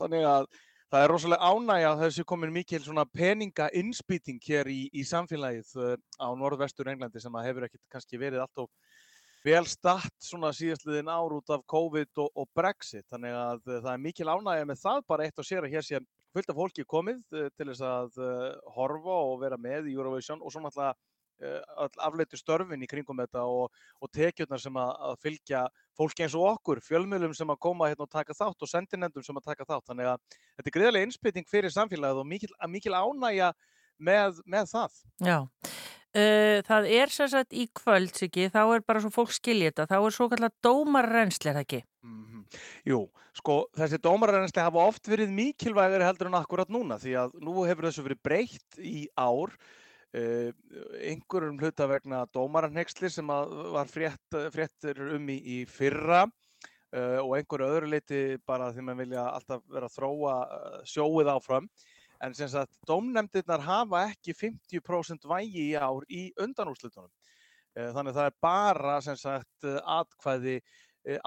Þannig 0.00 0.26
að 0.28 0.48
það 0.92 1.02
er 1.02 1.10
rosalega 1.12 1.50
ánægja 1.50 1.88
að 1.90 2.02
þessi 2.04 2.24
komin 2.30 2.54
mikil 2.54 2.82
peninga 3.12 3.68
innspýting 3.74 4.38
hér 4.46 4.70
í, 4.70 4.88
í 4.92 5.02
samfélagið 5.04 5.72
uh, 5.82 5.96
á 6.22 6.28
norðvestur 6.38 6.88
Englandi 6.92 7.20
sem 7.20 7.34
að 7.34 7.48
hefur 7.48 7.66
ekkert 7.66 7.82
kannski 7.90 8.20
verið 8.20 8.44
allt 8.44 8.64
of 8.64 8.70
vel 9.46 9.64
statt 9.66 10.14
svona 10.22 10.52
síðastliðin 10.54 11.10
ár 11.10 11.34
út 11.36 11.50
af 11.54 11.62
COVID 11.70 12.22
og, 12.22 12.30
og 12.34 12.48
Brexit 12.54 13.06
þannig 13.10 13.34
að 13.34 13.66
uh, 13.66 13.80
það 13.80 13.92
er 13.92 14.04
mikil 14.06 14.30
ánægja 14.30 14.70
með 14.70 14.80
það 14.84 15.02
bara 15.10 15.26
eitt 15.26 15.42
og 15.42 15.48
sér 15.48 15.66
að 15.66 15.74
hér 15.74 15.86
sé 15.86 16.00
fullt 16.36 16.50
af 16.52 16.58
fólki 16.60 16.86
komið 16.86 17.20
uh, 17.34 17.50
til 17.58 17.68
þess 17.72 17.84
að 17.90 18.22
horfa 18.76 19.20
og 19.26 19.42
vera 19.42 19.58
með 19.58 19.90
í 19.90 19.98
Eurovision 19.98 20.42
og 20.42 20.54
svo 20.54 20.62
náttúrulega 20.62 20.94
afleitu 22.00 22.38
störfin 22.40 22.82
í 22.82 22.88
kringum 22.88 23.18
þetta 23.20 23.44
og, 23.44 23.72
og 24.00 24.10
tekjurnar 24.14 24.60
sem 24.62 24.76
að, 24.80 24.92
að 25.10 25.16
fylgja 25.24 25.62
fólki 25.96 26.24
eins 26.24 26.36
og 26.36 26.46
okkur, 26.54 26.80
fjölmiðlum 26.84 27.34
sem 27.36 27.50
að 27.52 27.60
koma 27.66 27.90
hérna 27.90 28.06
og 28.06 28.12
taka 28.12 28.36
þátt 28.36 28.64
og 28.64 28.70
sendinendum 28.70 29.24
sem 29.24 29.36
að 29.36 29.50
taka 29.50 29.68
þátt 29.68 29.90
þannig 29.90 30.12
að 30.12 30.22
þetta 30.30 30.70
er 30.70 30.76
greiðlega 30.78 31.08
innspytting 31.08 31.50
fyrir 31.50 31.74
samfélagið 31.74 32.22
og 32.22 32.30
mikil, 32.30 32.52
mikil 32.72 32.96
ánægja 32.96 33.52
með, 33.96 34.40
með 34.48 34.72
það. 34.72 35.02
Já, 35.24 35.38
uh, 35.40 36.56
það 36.70 36.90
er 36.98 37.14
sem 37.14 37.30
sagt 37.32 37.56
í 37.56 37.68
kvöld, 37.76 38.16
Siggi, 38.16 38.48
þá 38.52 38.62
er 38.64 38.86
bara 38.88 39.04
svo 39.04 39.12
fólk 39.14 39.36
skilja 39.36 39.72
þetta, 39.72 39.88
þá 39.92 39.98
er 40.00 40.16
svo 40.16 40.30
kallar 40.32 40.56
dómarrensli, 40.64 41.52
er 41.52 41.60
það 41.60 41.66
ekki? 41.66 41.82
Jú, 42.86 43.00
sko 43.36 43.56
þessi 43.76 43.98
dómararrensli 44.02 44.62
hafa 44.62 44.84
oft 44.86 45.08
verið 45.10 45.32
mikilvægari 45.34 46.06
heldur 46.06 46.30
en 46.30 46.38
akkurat 46.38 46.70
núna 46.72 47.00
því 47.02 47.16
að 47.24 47.34
nú 47.42 47.64
hefur 47.66 47.88
þessu 47.88 48.04
verið 48.06 48.22
breytt 48.24 48.78
í 48.78 49.08
ár 49.18 49.52
uh, 50.14 50.50
einhverjum 51.00 51.60
hluta 51.60 51.88
vegna 51.90 52.24
dómaranhegsli 52.34 53.10
sem 53.12 53.30
að 53.32 53.54
var 53.74 53.90
frétt, 53.90 54.38
fréttir 54.54 55.02
um 55.16 55.28
í, 55.32 55.38
í 55.40 55.58
fyrra 55.70 56.24
uh, 56.26 57.20
og 57.24 57.36
einhverju 57.38 57.70
öðru 57.72 57.92
leiti 57.96 58.24
bara 58.46 58.72
því 58.72 58.86
maður 58.86 59.02
vilja 59.04 59.28
alltaf 59.32 59.66
vera 59.72 59.90
að 59.90 59.98
þróa 59.98 60.40
uh, 60.46 60.80
sjóið 60.86 61.32
áfram. 61.36 61.70
En 62.24 62.32
sem 62.32 62.48
sagt 62.48 62.72
dómnefndirnar 62.88 63.60
hafa 63.60 64.06
ekki 64.08 64.32
50% 64.32 65.26
vægi 65.28 65.66
í 65.70 65.74
ár 65.76 66.06
í 66.08 66.30
undanúrslutunum 66.40 67.12
Eh, 67.76 67.90
þannig 67.92 68.14
að 68.14 68.18
það 68.18 68.28
er 68.30 68.36
bara 68.44 68.98
sem 69.04 69.18
sagt 69.20 69.66
atkvæði 69.68 70.60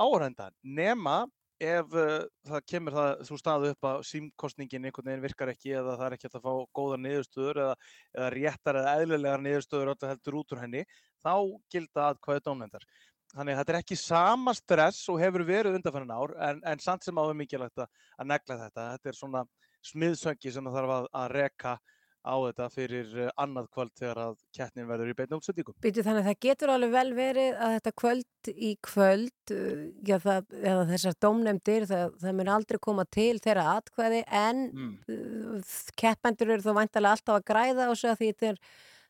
áhænda 0.01 0.49
nema 0.65 1.21
ef 1.59 1.95
uh, 1.97 2.23
það 2.47 2.65
kemur 2.71 2.95
það 2.95 3.09
þú 3.27 3.37
staðu 3.41 3.69
upp 3.73 3.87
að 3.89 4.01
símkostningin 4.09 4.87
einhvern 4.87 5.11
veginn 5.11 5.25
virkar 5.25 5.51
ekki 5.51 5.73
eða 5.75 5.97
það 5.99 6.05
er 6.07 6.15
ekki 6.15 6.29
að 6.31 6.45
fá 6.45 6.53
góða 6.79 6.99
niðurstöður 7.03 7.61
eða, 7.65 7.75
eða 8.15 8.29
réttar 8.35 8.79
eða 8.79 8.95
eðlilegar 9.01 9.43
niðurstöður 9.45 9.93
þetta 9.93 10.11
heldur 10.13 10.39
út 10.39 10.55
úr 10.55 10.63
henni 10.63 10.83
þá 11.19 11.33
gilda 11.73 12.09
atkvæði 12.13 12.45
dómnefndar. 12.47 12.89
Þannig 13.29 13.53
að 13.53 13.59
þetta 13.59 13.73
er 13.73 13.79
ekki 13.83 13.99
sama 13.99 14.55
stress 14.57 15.03
og 15.11 15.19
hefur 15.21 15.45
verið 15.45 15.75
undanfærin 15.77 16.15
ár 16.15 16.31
en, 16.47 16.61
en 16.65 16.81
samt 16.81 17.05
sem 17.05 17.19
áður 17.19 17.37
mikilvægt 17.37 17.83
að, 17.83 17.91
að 18.17 18.31
negla 18.31 18.57
þetta. 18.63 18.85
Þetta 18.95 19.11
er 19.11 19.19
svona 19.19 19.43
smiðsöngi 19.85 20.53
sem 20.53 20.65
það 20.65 20.79
þarf 20.79 20.95
að, 20.95 21.09
að 21.19 21.33
reka 21.35 21.75
á 22.25 22.35
þetta 22.35 22.67
fyrir 22.73 23.13
eh, 23.15 23.31
annað 23.39 23.69
kvöld 23.75 23.93
þegar 23.97 24.21
að 24.25 24.35
kettnin 24.55 24.89
verður 24.89 25.11
í 25.11 25.15
beinu 25.17 25.39
útsendingum. 25.39 25.77
Býtu 25.83 26.03
þannig 26.05 26.25
að 26.25 26.29
það 26.29 26.43
getur 26.47 26.73
alveg 26.73 26.93
vel 26.95 27.13
verið 27.17 27.57
að 27.57 27.73
þetta 27.77 27.93
kvöld 28.03 28.51
í 28.55 28.71
kvöld 28.89 29.53
uh, 29.55 29.81
já, 30.07 30.17
það, 30.25 30.53
eða 30.59 30.85
þessar 30.91 31.17
domnemdir 31.25 31.87
það, 31.89 32.13
það 32.21 32.37
mun 32.39 32.53
aldrei 32.57 32.79
koma 32.89 33.07
til 33.19 33.33
þeirra 33.43 33.65
atkvæði 33.77 34.21
en 34.43 34.61
mm. 34.69 35.65
keppendur 35.99 36.53
eru 36.55 36.65
þó 36.65 36.71
vantalega 36.77 37.17
alltaf 37.17 37.39
að 37.39 37.49
græða 37.51 37.89
og 37.91 37.99
svo 37.99 38.13
að 38.13 38.21
því 38.21 38.31
þetta 38.33 38.53
er 38.53 38.63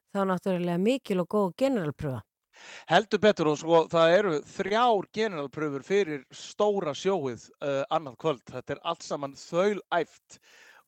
þá 0.09 0.25
náttúrulega 0.31 0.81
mikil 0.81 1.21
og 1.23 1.29
góð 1.29 1.53
generalpröfa. 1.63 2.23
Heldur 2.89 3.21
betur 3.23 3.51
og 3.53 3.59
svo 3.61 3.83
það 3.91 4.15
eru 4.17 4.31
þrjár 4.53 5.05
generalpröfur 5.15 5.85
fyrir 5.87 6.25
stóra 6.35 6.95
sjóið 6.97 7.45
uh, 7.63 7.83
annað 7.93 8.17
kvöld. 8.23 8.43
Þetta 8.49 8.75
er 8.75 8.81
allt 8.91 9.05
saman 9.05 9.37
þauðæft 9.39 10.39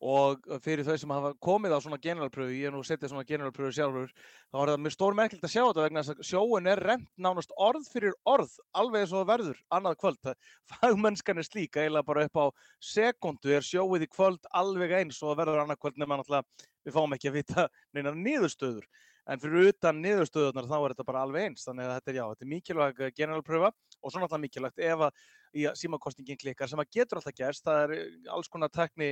og 0.02 0.48
fyrir 0.65 0.86
þau 0.86 0.95
sem 0.98 1.11
hafa 1.14 1.32
komið 1.45 1.76
á 1.78 1.80
svona 1.84 1.99
generalpröfu, 2.02 2.56
ég 2.57 2.69
hef 2.69 2.73
nú 2.73 2.82
setið 2.86 3.11
svona 3.11 3.28
generalpröfu 3.30 3.76
sjálfur, 3.78 4.14
þá 4.49 4.57
er 4.61 4.72
það 4.72 4.82
mjög 4.86 4.95
stór 4.95 5.18
merkilt 5.19 5.45
að 5.45 5.53
sjá 5.53 5.61
þetta 5.61 5.86
vegna 5.86 6.03
þess 6.03 6.14
að 6.15 6.32
sjóun 6.32 6.72
er 6.72 6.82
reynd 6.88 7.06
nánast 7.22 7.53
orð 7.61 7.86
fyrir 7.91 8.18
orð, 8.26 8.56
alveg 8.73 9.06
eins 9.06 9.14
og 9.14 9.28
verður 9.30 9.61
annað 9.78 9.99
kvöld. 10.02 10.34
Fagmennskan 10.72 11.44
er 11.44 11.48
slík, 11.48 11.78
eiginlega 11.78 12.07
bara 12.10 12.26
upp 12.26 12.41
á 12.41 12.45
sekundu 12.82 13.53
er 13.53 13.68
sjóið 13.68 14.07
í 14.07 14.11
kvöld 14.11 14.49
alveg 14.57 14.98
eins 15.03 15.22
og 15.22 15.38
verður 15.38 15.64
annað 15.65 15.84
kvöld 15.86 16.02
nema 16.02 16.18
náttúrulega 16.18 16.68
við 16.82 16.98
fáum 16.98 17.15
ekki 17.15 17.30
að 17.30 17.38
vita 17.38 17.69
neina 17.94 18.15
niðurstöður. 18.18 18.90
En 19.30 19.41
fyrir 19.41 19.69
utan 19.69 19.99
niðurstöðunar 20.02 20.65
þá 20.65 20.77
er 20.77 20.93
þetta 20.93 21.06
bara 21.06 21.22
alveg 21.26 21.49
eins, 21.49 21.65
þannig 21.68 21.85
að 21.85 21.93
þetta 21.98 22.11
er 22.11 22.18
já, 22.18 22.23
þetta 22.31 22.45
er 22.45 22.52
mikilvæg 22.53 23.02
generalpröfa 23.19 23.69
og 23.69 24.14
svo 24.14 24.22
náttúrulega 24.22 24.41
mikilvægt 24.48 24.81
ef 24.88 25.03
að 25.06 25.76
símakostingin 25.77 26.39
klikkar 26.39 26.72
sem 26.72 26.81
að 26.81 26.89
getur 26.95 27.19
alltaf 27.19 27.35
gerst, 27.38 27.65
það 27.65 27.84
er 27.84 27.93
eh, 27.98 28.31
alls 28.34 28.49
konar 28.49 28.72
tekni 28.73 29.11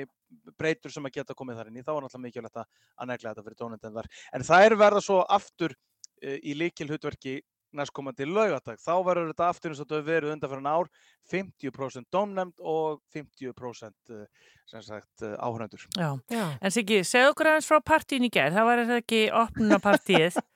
breytur 0.58 0.94
sem 0.94 1.06
að 1.06 1.20
geta 1.20 1.36
komið 1.38 1.60
þar 1.60 1.70
inn 1.70 1.80
í, 1.82 1.86
þá 1.86 1.94
er 1.94 2.08
alltaf 2.08 2.24
mikilvægt 2.24 2.62
að 2.64 3.10
negla 3.12 3.34
þetta 3.34 3.46
fyrir 3.46 3.60
tónendendar. 3.60 4.10
En 4.34 4.46
það 4.48 4.66
er 4.66 4.78
verða 4.80 5.04
svo 5.04 5.20
aftur 5.28 5.76
uh, 5.76 6.38
í 6.40 6.56
líkil 6.58 6.90
hutverki 6.90 7.40
næstkomandi 7.76 8.28
laugadag. 8.30 8.80
Þá 8.82 8.94
verður 9.06 9.32
þetta 9.34 9.50
aftur 9.50 9.74
eins 9.74 9.82
og 9.82 9.90
þetta 9.90 10.08
verið 10.08 10.36
undan 10.36 10.52
fyrir 10.52 10.64
en 10.64 10.72
ár 10.72 10.92
50% 11.30 12.10
domnemnd 12.14 12.64
og 12.64 13.02
50% 13.16 14.14
uh, 14.16 14.24
sem 14.70 14.86
sagt 14.86 15.26
uh, 15.26 15.36
áhöröndur. 15.38 15.86
Já. 15.98 16.14
Já, 16.32 16.46
en 16.62 16.76
Siggi, 16.76 17.04
segð 17.08 17.34
okkur 17.34 17.52
aðeins 17.52 17.70
frá 17.70 17.82
partíin 17.86 18.26
í 18.26 18.32
gerð, 18.34 18.58
það 18.60 18.72
var 18.72 18.84
þetta 18.86 19.04
ekki 19.04 19.26
opnuna 19.44 19.82
partíið 19.84 20.40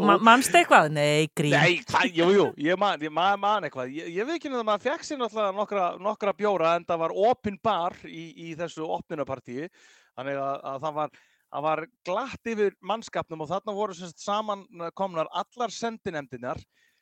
Ma 0.00 0.16
mannst 0.20 0.54
eitthvað? 0.54 0.90
Nei, 0.92 1.30
grín. 1.36 1.54
Nei, 1.56 1.80
hvað, 1.88 2.10
jú, 2.12 2.26
jú, 2.34 2.46
ég 2.60 2.78
man, 2.80 3.00
ég 3.00 3.12
man, 3.14 3.38
man 3.40 3.64
eitthvað. 3.64 3.92
Ég, 3.96 4.10
ég 4.12 4.28
veit 4.28 4.36
ekki 4.36 4.52
að 4.52 4.64
maður 4.68 4.84
fekk 4.90 5.06
sér 5.06 5.20
náttúrulega 5.20 5.56
nokkra, 5.56 5.86
nokkra 6.04 6.34
bjóra 6.36 6.74
en 6.76 6.84
það 6.88 7.00
var 7.06 7.14
opin 7.30 7.56
bar 7.64 7.96
í, 8.04 8.26
í 8.50 8.52
þessu 8.58 8.84
opnunapartíi. 8.98 9.70
Þannig 10.18 10.40
að, 10.42 10.58
að 10.72 10.84
það 10.84 10.98
var, 10.98 11.22
það 11.50 11.64
var 11.66 11.82
glatt 12.06 12.52
yfir 12.52 12.76
mannskapnum 12.86 13.42
og 13.44 13.50
þarna 13.50 13.74
voru 13.74 13.96
semst 13.96 14.22
saman 14.22 14.64
komnar 14.98 15.30
allar 15.34 15.74
sendinemdinar 15.74 16.60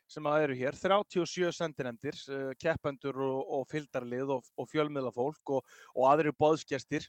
sem 0.09 0.25
að 0.25 0.43
eru 0.47 0.57
hér, 0.57 0.77
37 0.77 1.51
sendinemdir, 1.53 2.17
uh, 2.33 2.51
keppendur 2.57 3.19
og, 3.21 3.39
og 3.59 3.65
fylgdarlið 3.69 4.33
og, 4.35 4.51
og 4.57 4.69
fjölmiðlafólk 4.71 5.53
og, 5.53 5.73
og 5.93 6.07
aðri 6.09 6.33
bóðskjestir 6.33 7.05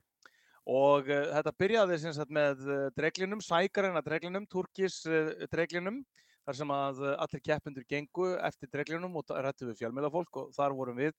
og 0.68 1.08
uh, 1.08 1.30
þetta 1.38 1.54
byrjaði 1.62 2.00
sagt 2.04 2.34
með 2.36 2.64
uh, 2.68 2.82
dreglinum, 2.96 3.40
sækarina 3.44 4.04
dreglinum, 4.04 4.44
turkis 4.52 5.00
uh, 5.08 5.32
dreglinum 5.52 6.02
þar 6.44 6.58
sem 6.60 6.72
að 6.76 7.02
allir 7.14 7.44
keppundur 7.44 7.88
gengu 7.88 8.34
eftir 8.44 8.68
dreglinum 8.72 9.16
og 9.16 9.32
rættu 9.32 9.68
við 9.68 9.80
fjölmjölafólk 9.80 10.40
og 10.40 10.52
þar 10.56 10.76
vorum 10.76 11.00
við 11.00 11.12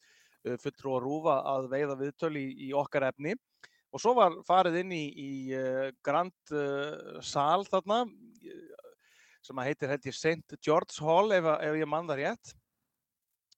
fulltrú 0.62 0.96
að 0.98 1.04
rúfa 1.06 1.36
að 1.46 1.68
veiða 1.70 1.96
viðtöl 2.00 2.32
í, 2.42 2.48
í 2.66 2.72
okkar 2.74 3.06
efni 3.12 3.36
og 3.92 4.02
svo 4.02 4.16
var 4.18 4.38
farið 4.48 4.82
inn 4.82 4.96
í, 4.96 5.04
í 5.12 5.32
grand 6.06 6.56
sal 7.26 7.66
þarna 7.68 8.06
sem 9.42 9.58
að 9.58 9.72
heitir 9.72 9.92
held 9.92 10.08
ég 10.08 10.16
St. 10.16 10.58
George 10.64 10.98
Hall 11.04 11.34
ef, 11.36 11.48
ef 11.60 11.78
ég 11.80 11.90
mann 11.90 12.10
það 12.10 12.22
rétt 12.22 12.54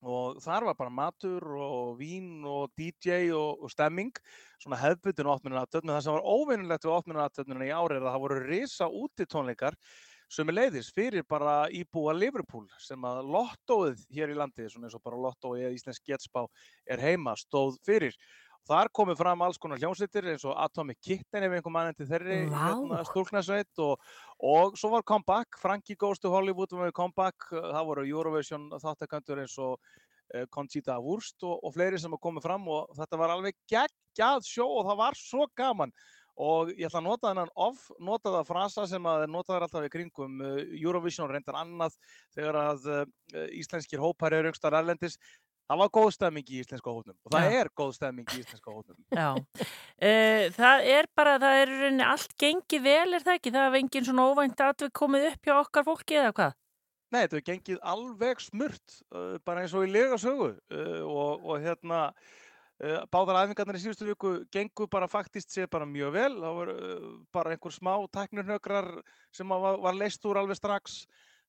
og 0.04 0.40
þar 0.44 0.66
var 0.68 0.76
bara 0.76 0.92
matur 0.92 1.44
og 1.56 1.94
vín 2.00 2.44
og 2.48 2.72
DJ 2.76 3.30
og, 3.36 3.64
og 3.64 3.72
stemming 3.72 4.12
svona 4.60 4.80
hefðbutinu 4.80 5.32
opnunaratöfnum 5.32 5.94
það 5.94 6.02
sem 6.06 6.16
var 6.16 6.26
óvinnilegt 6.28 6.84
við 6.84 6.96
opnunaratöfnuna 6.98 7.68
í 7.68 7.72
árið 7.72 8.00
er 8.00 8.04
að 8.04 8.10
það 8.10 8.24
voru 8.26 8.42
risa 8.44 8.90
úti 8.90 9.28
tónleikar 9.28 9.78
sem 10.32 10.48
er 10.50 10.56
leiðis 10.56 10.90
fyrir 10.92 11.24
bara 11.28 11.68
íbúa 11.72 12.14
Liverpool 12.16 12.66
sem 12.82 13.00
að 13.06 13.22
lottóið 13.32 14.04
hér 14.16 14.32
í 14.32 14.38
landi, 14.38 14.66
svona 14.68 14.88
eins 14.88 14.96
og 14.96 15.04
bara 15.04 15.20
lottóið 15.20 15.66
eða 15.66 15.76
Íslensk 15.76 16.08
Getspá 16.08 16.44
er 16.90 17.02
heima, 17.04 17.36
stóð 17.38 17.76
fyrir 17.86 18.16
Þar 18.64 18.88
komið 18.96 19.18
fram 19.20 19.42
alls 19.44 19.58
konar 19.60 19.80
hljómsveitir 19.80 20.30
eins 20.32 20.44
og 20.48 20.54
Atomic 20.56 20.96
Kitten 21.04 21.44
ef 21.44 21.52
einhver 21.52 21.72
mann 21.72 21.90
endur 21.90 22.08
þeirri 22.08 22.38
hérna, 22.48 23.02
stúlknarsveit 23.10 23.82
og, 23.84 24.00
og 24.40 24.78
svo 24.80 24.94
var 24.94 25.04
Comeback, 25.04 25.58
Frankie 25.60 25.98
Goes 26.00 26.22
to 26.22 26.32
Hollywood 26.32 26.72
var 26.72 26.88
með 26.88 26.96
Comeback, 26.96 27.50
það 27.52 27.90
voru 27.90 28.06
Eurovision 28.08 28.70
þáttakantur 28.80 29.44
eins 29.44 29.58
og 29.60 29.76
uh, 29.76 30.46
Conchita 30.48 30.96
Wurst 30.96 31.44
og, 31.44 31.58
og 31.60 31.76
fleiri 31.76 32.00
sem 32.00 32.16
komið 32.16 32.48
fram 32.48 32.64
og 32.72 32.88
þetta 32.96 33.20
var 33.20 33.36
alveg 33.36 33.60
geggjað 33.68 34.48
sjó 34.48 34.70
og 34.70 34.88
það 34.88 35.00
var 35.04 35.20
svo 35.20 35.48
gaman. 35.60 35.92
Og 36.34 36.72
ég 36.74 36.88
ætla 36.88 36.98
að 36.98 37.06
nota 37.06 37.28
þennan 37.28 37.52
off, 37.62 37.82
nota 38.02 38.32
það 38.32 38.48
frasa 38.48 38.88
sem 38.90 39.04
að 39.06 39.28
notaður 39.30 39.68
alltaf 39.68 39.84
í 39.86 39.92
kringum 39.92 40.40
uh, 40.40 40.56
Eurovision 40.80 41.28
og 41.28 41.36
reyndar 41.36 41.60
annað 41.60 42.00
þegar 42.34 42.62
að 42.64 42.88
uh, 42.90 43.04
íslenskir 43.60 44.02
hópar 44.02 44.34
eru 44.40 44.50
aukstar 44.50 44.74
erlendis 44.80 45.20
Það 45.64 45.80
var 45.80 45.90
góð 45.96 46.10
stemming 46.12 46.50
í 46.52 46.58
íslenska 46.60 46.92
hótnum 46.92 47.16
og 47.24 47.32
það 47.32 47.46
Já. 47.46 47.54
er 47.60 47.70
góð 47.80 47.92
stemming 47.96 48.32
í 48.34 48.40
íslenska 48.42 48.72
hótnum. 48.74 48.98
Já, 49.20 49.30
e, 49.96 50.10
það 50.58 50.88
er 50.92 51.08
bara, 51.16 51.38
það 51.40 51.60
er 51.62 51.72
rauninni 51.72 52.04
allt 52.04 52.36
gengið 52.40 52.84
vel, 52.84 53.06
er 53.16 53.24
það 53.24 53.38
ekki? 53.38 53.54
Það 53.54 53.66
hefði 53.68 53.80
engin 53.80 54.08
svona 54.10 54.28
óvænt 54.28 54.64
atveg 54.66 54.94
komið 55.00 55.26
upp 55.30 55.48
hjá 55.48 55.54
okkar 55.56 55.88
fólki 55.88 56.20
eða 56.20 56.36
hvað? 56.36 56.56
Nei, 57.14 57.20
þetta 57.22 57.38
hefur 57.38 57.46
gengið 57.48 57.82
alveg 57.94 58.40
smurt, 58.44 58.96
uh, 59.14 59.36
bara 59.46 59.64
eins 59.64 59.76
og 59.76 59.86
í 59.86 59.92
lega 59.94 60.20
sögu 60.20 60.50
uh, 60.52 61.02
og, 61.08 61.44
og 61.48 61.64
hérna 61.64 62.00
uh, 62.10 63.02
báðar 63.08 63.40
aðfingarnir 63.40 63.80
í 63.80 63.84
síðustu 63.86 64.08
viku 64.10 64.36
gengur 64.52 64.90
bara 64.92 65.08
faktist 65.08 65.54
sér 65.54 65.70
bara 65.72 65.88
mjög 65.88 66.12
vel. 66.18 66.32
Það 66.42 66.58
voru 66.58 66.80
bara 67.32 67.54
einhver 67.54 67.72
smá 67.72 67.94
teknurnökrar 68.12 68.90
sem 69.32 69.48
var, 69.48 69.78
var 69.80 69.96
leist 69.96 70.28
úr 70.28 70.42
alveg 70.42 70.60
strax 70.60 71.04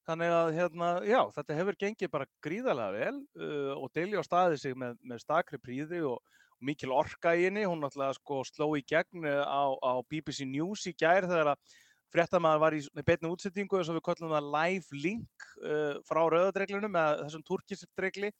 Þannig 0.06 0.32
að 0.36 0.48
hérna, 0.54 0.88
já, 1.10 1.20
þetta 1.34 1.56
hefur 1.58 1.78
gengið 1.82 2.10
bara 2.14 2.28
gríðarlega 2.46 2.94
vel 2.94 3.16
uh, 3.42 3.72
og 3.80 3.88
Dilja 3.96 4.22
staði 4.26 4.60
sig 4.62 4.76
með, 4.78 5.00
með 5.02 5.24
stakri 5.24 5.58
príði 5.58 6.04
og, 6.06 6.20
og 6.54 6.68
mikil 6.70 6.94
orka 6.94 7.34
í 7.34 7.48
henni. 7.48 7.64
Hún 7.66 7.82
náttúrulega 7.82 8.18
sko 8.20 8.44
sló 8.46 8.68
í 8.78 8.84
gegn 8.86 9.26
uh, 9.26 9.42
á, 9.42 9.66
á 9.74 9.94
BBC 10.06 10.46
News 10.46 10.86
í 10.92 10.94
gær 10.94 11.26
þegar 11.26 11.56
að 11.56 11.74
fréttamaður 12.14 12.62
var 12.62 12.78
í 12.78 12.84
beitni 13.02 13.32
útsettingu 13.34 13.80
eins 13.80 13.90
og 13.90 13.98
við 13.98 14.06
kallum 14.06 14.36
það 14.36 14.52
live 14.54 15.02
link 15.08 15.50
uh, 15.64 15.98
frá 16.06 16.22
rauðadreglunum 16.22 16.94
með 16.94 17.26
þessum 17.26 17.48
turkisdregli 17.50 18.32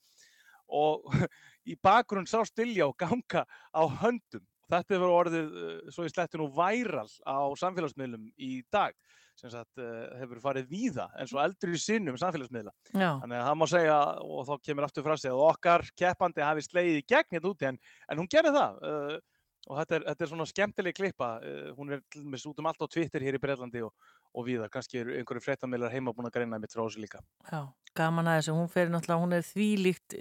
og 0.70 1.02
í 1.72 1.74
bakgrunn 1.82 2.30
sá 2.30 2.38
Dilja 2.54 2.86
og 2.86 2.94
ganga 3.02 3.42
á 3.74 3.82
höndum. 4.04 4.46
Þetta 4.70 4.96
hefur 4.96 5.18
orðið, 5.18 5.50
uh, 5.50 5.90
svo 5.90 6.06
ég 6.06 6.14
sletti 6.14 6.38
nú, 6.38 6.46
væral 6.54 7.10
á 7.26 7.42
samfélagsmiðlum 7.58 8.30
í 8.38 8.60
dag 8.70 8.94
sem 9.36 9.52
sagt, 9.52 9.78
uh, 9.80 10.08
hefur 10.20 10.40
farið 10.42 10.68
víða 10.70 11.06
eins 11.20 11.34
og 11.36 11.42
eldri 11.44 11.78
sinnum 11.80 12.18
samfélagsmiðla. 12.20 12.72
Já. 12.92 13.10
Þannig 13.22 13.38
að 13.38 13.46
það 13.46 13.56
má 13.60 13.66
segja, 13.72 13.96
og 14.24 14.44
þá 14.48 14.54
kemur 14.68 14.86
aftur 14.88 15.06
frá 15.06 15.16
sig, 15.16 15.32
að 15.32 15.46
okkar 15.46 15.86
keppandi 15.96 16.44
hafi 16.44 16.66
slegið 16.66 17.00
í 17.00 17.06
gegn 17.14 17.36
hérna 17.36 17.52
úti, 17.52 17.70
en, 17.70 17.80
en 18.10 18.22
hún 18.22 18.30
gerði 18.32 18.54
það. 18.56 18.78
Uh, 18.82 19.16
og 19.66 19.80
þetta 19.80 19.96
er, 19.96 20.04
þetta 20.10 20.24
er 20.24 20.30
svona 20.30 20.48
skemmtileg 20.50 20.96
klippa. 20.96 21.30
Uh, 21.42 21.70
hún 21.76 21.96
er 21.96 22.02
út 22.50 22.60
um 22.62 22.70
allt 22.70 22.84
á 22.84 22.86
Twitter 22.86 23.24
hér 23.26 23.38
í 23.38 23.42
Breitlandi 23.42 23.82
og, 23.86 24.12
og 24.32 24.46
víða. 24.46 24.70
Kannski 24.72 25.02
er 25.02 25.14
einhverju 25.20 25.44
fréttamiljar 25.44 25.94
heima 25.94 26.14
búin 26.16 26.30
að 26.30 26.38
greina 26.38 26.60
mitt 26.62 26.74
frá 26.74 26.84
þessu 26.84 27.02
líka. 27.02 27.22
Já, 27.50 27.66
gaman 27.98 28.30
að 28.30 28.40
þessu. 28.40 28.56
Hún 28.56 29.16
hún 29.16 29.36
er 29.36 29.48
þvílíkt, 29.52 30.20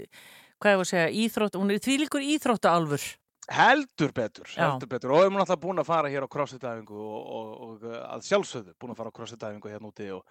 hvað 0.60 0.74
ég 0.74 0.82
voru 0.82 0.88
að 0.88 0.92
segja, 0.92 1.14
íþrótt, 1.24 1.60
hún 1.62 1.72
er 1.72 1.86
þvílíkur 1.88 2.28
íþróttu 2.36 2.72
alfur. 2.72 3.06
Heldur 3.54 4.12
betur, 4.16 4.48
heldur 4.58 4.90
betur 4.90 5.12
og 5.14 5.20
við 5.22 5.28
erum 5.28 5.36
náttúrulega 5.38 5.62
búin 5.68 5.82
að 5.84 5.90
fara 5.92 6.10
hér 6.10 6.26
á 6.26 6.34
crossfit-æfingu 6.34 6.98
og, 6.98 7.26
og, 7.38 7.50
og 7.62 7.84
að 8.02 8.24
sjálfsögðu 8.26 8.74
búin 8.82 8.94
að 8.96 9.02
fara 9.04 9.12
á 9.14 9.18
crossfit-æfingu 9.20 9.70
hérna 9.70 9.92
úti 9.92 10.08
og, 10.16 10.24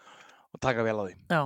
og 0.55 0.61
taka 0.62 0.82
vel 0.86 0.97
á 0.99 1.05
því. 1.07 1.15
Já, 1.31 1.41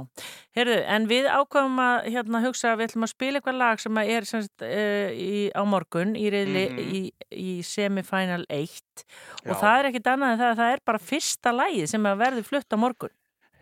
heyrðu, 0.56 0.78
en 0.96 1.08
við 1.12 1.28
ákvæmum 1.28 1.82
að 1.84 2.08
hérna, 2.14 2.40
hugsa 2.46 2.72
að 2.72 2.80
við 2.80 2.88
ætlum 2.88 3.06
að 3.08 3.12
spila 3.12 3.40
eitthvað 3.42 3.60
lag 3.60 3.84
sem 3.84 4.00
er 4.04 4.28
semst, 4.32 4.64
uh, 4.64 5.12
í, 5.12 5.28
á 5.52 5.62
morgun 5.68 6.16
í, 6.16 6.26
reyli, 6.32 6.64
Mhm. 6.72 6.88
í, 6.88 7.02
í 7.36 7.54
semifinal 7.64 8.44
1 8.48 9.04
og 9.44 9.52
Já. 9.52 9.60
það 9.60 9.78
er 9.78 9.90
ekkit 9.92 10.10
annað 10.14 10.32
en 10.32 10.40
það 10.42 10.50
að 10.54 10.60
það 10.64 10.72
er 10.78 10.84
bara 10.88 11.04
fyrsta 11.12 11.52
lagið 11.52 11.88
sem 11.92 12.02
verði 12.24 12.44
flutt 12.48 12.72
á 12.72 12.76
morgun. 12.80 13.12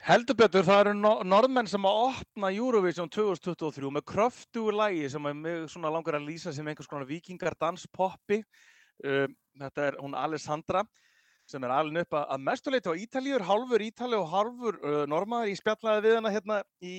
Heldur 0.07 0.37
betur, 0.39 0.63
það 0.63 0.81
eru 0.85 0.91
no 0.95 1.11
norðmenn 1.27 1.67
sem 1.67 1.87
að 1.89 1.97
opna 2.05 2.53
Eurovision 2.55 3.09
2023 3.11 3.89
með 3.91 4.05
kröftugu 4.07 4.75
lægi 4.79 5.09
sem 5.11 5.25
svona 5.73 5.91
langar 5.91 6.21
að 6.21 6.29
lýsa 6.29 6.53
sem 6.55 6.69
einhvers 6.71 6.87
konar 6.87 7.09
vikingar 7.09 7.57
danspoppi. 7.59 8.39
Uh, 9.03 9.27
þetta 9.59 9.89
er 9.89 9.99
hún 9.99 10.15
Alessandra 10.15 10.85
sem 11.51 11.67
er 11.67 11.75
alveg 11.75 12.07
upp 12.07 12.15
að, 12.21 12.45
mestuleiti 12.47 12.95
á 12.95 13.01
Ítalíur, 13.03 13.43
hálfur 13.49 13.83
Ítali 13.83 14.15
og 14.15 14.31
hálfur 14.31 14.79
uh, 14.79 15.03
normaður. 15.11 15.51
Ég 15.51 15.59
spjallaði 15.59 16.07
við 16.07 16.17
hana 16.21 16.35
hérna 16.37 16.61
í, 16.79 16.95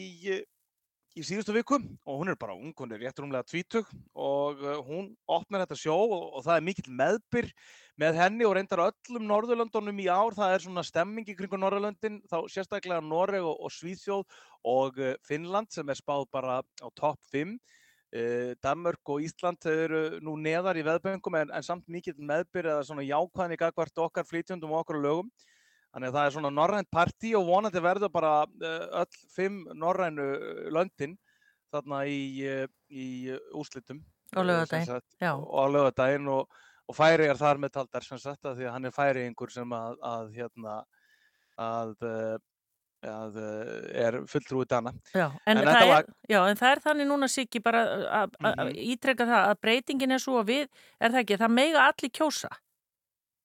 í 1.17 1.23
síðustu 1.25 1.53
viku 1.55 1.77
og 1.79 2.19
hún 2.19 2.29
er 2.29 2.37
bara 2.37 2.53
ung, 2.53 2.73
hún 2.77 2.91
er 2.93 3.01
rétt 3.01 3.17
rúmlega 3.17 3.45
tvítug 3.47 3.87
og 4.13 4.61
uh, 4.61 4.77
hún 4.85 5.09
opnar 5.25 5.63
þetta 5.63 5.77
sjó 5.79 5.95
og, 5.97 6.25
og 6.37 6.45
það 6.45 6.59
er 6.59 6.65
mikill 6.67 6.93
meðbyr 6.99 7.49
með 7.97 8.19
henni 8.21 8.45
og 8.45 8.53
reyndar 8.57 8.83
öllum 8.85 9.25
Norðurlöndunum 9.25 10.03
í 10.03 10.05
ár. 10.05 10.35
Það 10.37 10.53
er 10.53 10.65
svona 10.67 10.83
stemming 10.85 11.29
í 11.29 11.35
kringu 11.37 11.57
Norðurlöndin, 11.57 12.19
þá 12.29 12.45
sérstaklega 12.53 13.01
Noreg 13.01 13.41
og, 13.41 13.57
og 13.65 13.73
Svíþjóð 13.73 14.37
og 14.69 15.01
uh, 15.01 15.15
Finnland 15.25 15.73
sem 15.73 15.89
er 15.89 15.97
spáð 15.97 16.27
bara 16.37 16.61
á 16.61 16.87
topp 16.93 17.19
5. 17.33 17.57
Uh, 18.13 18.53
Danmörk 18.63 19.13
og 19.13 19.25
Ísland 19.25 19.61
þau 19.63 19.73
eru 19.73 20.01
nú 20.23 20.37
neðar 20.39 20.77
í 20.77 20.85
veðböngum 20.85 21.41
en, 21.41 21.53
en 21.57 21.65
samt 21.65 21.89
mikill 21.91 22.17
meðbyr 22.21 22.75
eða 22.75 22.85
svona 22.87 23.07
jákvæðni 23.07 23.57
gagvart 23.59 24.05
okkar 24.05 24.29
flytjundum 24.29 24.75
og 24.75 24.85
okkar 24.85 25.01
lögum. 25.01 25.33
Þannig 25.97 26.11
að 26.11 26.17
það 26.19 26.27
er 26.29 26.33
svona 26.35 26.49
norrænt 26.53 26.89
partí 26.93 27.31
og 27.33 27.47
vonandi 27.47 27.81
verður 27.81 28.11
bara 28.13 28.31
uh, 28.45 28.83
öll 29.01 29.21
fimm 29.33 29.63
norrænu 29.81 30.25
uh, 30.37 30.67
löndin 30.75 31.15
þarna 31.73 32.03
í, 32.05 32.19
uh, 32.45 32.67
í 32.93 33.05
sem 34.45 34.45
laugardaginn, 34.45 34.85
sagt, 34.85 35.07
já. 35.17 35.31
Og 35.33 35.71
lögadaginn 35.73 36.27
og, 36.29 36.51
og 36.85 36.95
færi 36.95 37.25
er 37.31 37.39
þar 37.39 37.57
með 37.63 37.73
taldar 37.79 38.05
sem 38.05 38.21
sagt 38.21 38.45
að 38.45 38.59
því 38.61 38.67
að 38.69 38.75
hann 38.77 38.85
er 38.85 38.93
færiðingur 38.93 39.51
sem 39.55 39.73
að, 39.73 39.97
að 40.05 40.29
hérna 40.37 40.75
að, 41.57 41.95
að 43.07 43.39
er 44.05 44.19
fulltrúi 44.29 44.67
dana. 44.69 44.93
Já, 45.15 45.31
en, 45.47 45.57
þetta 45.63 45.73
það 45.73 45.81
er, 45.81 45.91
var- 45.95 46.13
já, 46.29 46.39
en 46.51 46.59
það 46.61 46.71
er 46.75 46.83
þannig 46.85 47.09
núna 47.09 47.29
Siggi 47.33 47.59
bara 47.63 47.81
að- 48.21 48.37
að 48.43 48.61
Mhm. 48.67 48.77
ítreka 48.93 49.25
það 49.25 49.49
að 49.49 49.59
breytingin 49.65 50.11
er 50.13 50.21
svo 50.21 50.37
að 50.43 50.47
við, 50.53 50.67
er 51.01 51.09
það 51.11 51.21
ekki, 51.25 51.37
það 51.41 51.53
mega 51.57 51.87
allir 51.89 52.13
kjósa. 52.21 52.49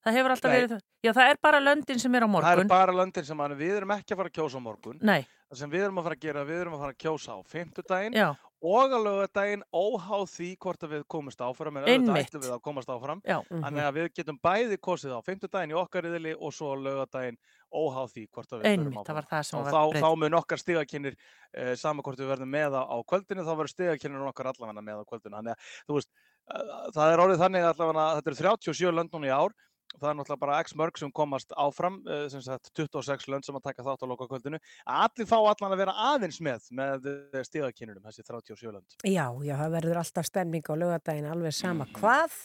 Það 0.03 0.17
hefur 0.19 0.35
alltaf 0.35 0.51
Nei. 0.51 0.57
verið 0.57 0.73
það. 0.73 0.81
Já, 1.03 1.11
það 1.15 1.29
er 1.31 1.39
bara 1.47 1.59
löndin 1.63 2.01
sem 2.03 2.15
er 2.19 2.25
á 2.25 2.27
Það 2.27 2.33
morgun. 2.35 2.63
er 2.65 2.71
bara 2.73 2.95
löndin 2.99 3.27
sem 3.27 3.43
hann, 3.43 3.53
við 3.59 3.77
erum 3.77 3.93
ekki 3.95 4.15
að 4.15 4.23
fara 4.23 4.31
að 4.33 4.39
kjósa 4.39 4.59
á 4.59 4.63
morgun. 4.63 4.99
Nei. 5.03 5.21
Það 5.53 5.61
sem 5.61 5.71
við 5.71 5.85
erum 5.87 6.01
að 6.01 6.07
fara 6.09 6.17
að 6.17 6.25
gera, 6.25 6.43
við 6.49 6.63
erum 6.63 6.75
að 6.75 6.83
fara 6.83 6.95
að 6.95 7.01
kjósa 7.05 7.37
á 7.37 7.39
fimmtudaginn 7.53 8.17
Já. 8.17 8.29
og 8.63 8.95
að 8.97 9.05
lögadaginn 9.07 9.65
óháð 9.71 10.25
því 10.33 10.49
hvort 10.65 10.87
að 10.87 10.95
við 10.95 11.03
komumst 11.13 11.43
áfram, 11.45 11.77
en 11.77 11.87
auðvitað 11.87 12.21
ætlum 12.23 12.45
við 12.47 12.55
að 12.57 12.63
komast 12.67 12.93
áfram. 12.95 13.23
Já. 13.29 13.39
Þannig 13.53 13.87
að 13.87 13.99
við 13.99 14.09
getum 14.17 14.39
bæði 14.43 14.79
kosið 14.81 15.13
á 15.15 15.21
fimmtudaginn 15.27 15.75
í 15.75 15.79
okkar 15.79 16.07
riðili 16.09 16.35
og 16.39 16.55
svo 16.57 16.73
lögadaginn 16.81 17.39
óháð 17.73 18.15
því 18.17 18.25
hvort 18.33 18.53
að 18.53 18.63
við 18.63 18.71
Einmitt, 18.73 19.07
það 19.07 19.19
var 19.19 19.29
það 19.31 19.53
var 19.53 19.73
þá, 19.73 20.01
þá 20.03 20.09
mun 20.23 20.39
okkar 20.39 20.61
stigakinnir 20.61 21.17
eh, 21.53 21.73
sama 21.81 22.05
hvort 22.05 22.21
við 22.21 22.33
verðum 22.33 22.53
með 22.53 22.77
á, 22.77 22.97
kvöldinu 23.09 23.45
þá 23.47 23.53
verður 23.53 23.73
stigakinnir 23.73 24.27
okkar 24.29 24.51
allavega 24.53 24.85
með 24.85 25.01
á 25.01 25.09
kvöldinu 25.09 25.39
þannig 25.39 25.55
að 25.57 25.97
veist, 25.97 26.11
eh, 26.53 26.73
það 26.93 27.13
er 27.15 27.23
orðið 27.25 27.45
þannig 27.45 27.69
að 27.69 27.83
þetta 28.19 28.33
eru 28.33 28.41
37 28.43 28.93
lönd 28.99 29.17
núna 29.17 29.31
í 29.31 29.33
ár 29.33 29.57
það 30.01 30.09
er 30.11 30.17
náttúrulega 30.19 30.41
bara 30.45 30.59
x 30.65 30.75
mörg 30.79 30.99
sem 30.99 31.11
komast 31.13 31.53
áfram 31.57 32.01
eh, 32.09 32.29
sem 32.33 32.43
sagt 32.45 32.71
26 32.79 33.29
lönd 33.33 33.45
sem 33.47 33.57
að 33.59 33.65
taka 33.69 33.83
þátt 33.87 34.05
á 34.05 34.07
loka 34.11 34.29
kvöldinu 34.31 34.61
allir 34.87 35.27
fá 35.29 35.37
allan 35.41 35.75
að 35.77 35.83
vera 35.85 35.95
aðeins 36.13 36.41
með 36.41 36.69
með 36.73 37.09
stigakinnurum, 37.49 38.03
þessi 38.09 38.25
37 38.25 38.73
lönd 38.73 38.97
Já, 39.05 39.27
já, 39.45 39.57
það 39.61 39.75
verður 39.79 40.01
alltaf 40.03 40.29
stemning 40.31 40.65
á 40.71 40.75
lögadaginn 40.75 41.31
alveg 41.33 41.53
sama 41.57 41.85
Mhm. 41.85 41.95
hvað. 41.99 42.39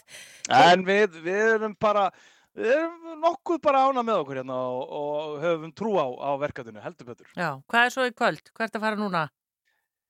En 0.49 0.83
við, 0.85 1.17
við 1.23 1.41
erum 1.57 1.75
bara, 1.79 2.09
við 2.57 2.71
erum 2.73 3.21
nokkuð 3.21 3.61
bara 3.61 3.85
ána 3.87 4.03
með 4.03 4.21
okkur 4.23 4.39
hérna 4.41 4.55
og, 4.73 4.83
og 4.99 5.41
höfum 5.43 5.73
trú 5.77 5.93
á, 6.01 6.05
á 6.09 6.31
verkefninu, 6.41 6.81
heldur 6.81 7.05
betur. 7.11 7.27
Já, 7.37 7.61
hvað 7.69 7.85
er 7.85 7.93
svo 7.93 8.05
í 8.07 8.13
kvöld? 8.15 8.51
Hvert 8.57 8.75
að 8.75 8.81
fara 8.87 8.95
núna? 8.99 9.27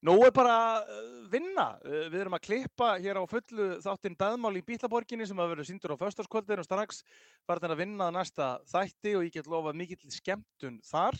Nú 0.06 0.14
er 0.22 0.32
bara 0.36 0.58
uh, 0.86 0.98
vinna. 1.32 1.72
Uh, 1.82 2.04
Við 2.14 2.20
erum 2.22 2.36
að 2.38 2.44
klippa 2.46 2.92
hér 3.02 3.18
á 3.18 3.24
fullu 3.26 3.70
þáttinn 3.82 4.18
Daðmál 4.20 4.54
í 4.60 4.66
Bítlaborginni 4.68 5.26
sem 5.26 5.40
að 5.42 5.56
verður 5.56 5.68
síndur 5.72 5.96
á 5.98 6.02
föstaskvöldinu 6.04 6.62
og 6.62 6.68
strax 6.68 7.02
farin 7.50 7.74
að 7.74 7.80
vinna 7.82 8.10
að 8.12 8.18
næsta 8.20 8.52
þætti 8.70 9.16
og 9.18 9.26
ég 9.26 9.34
get 9.40 9.50
lofað 9.50 9.80
mikill 9.82 10.14
skemmtun 10.14 10.78
þar. 10.86 11.18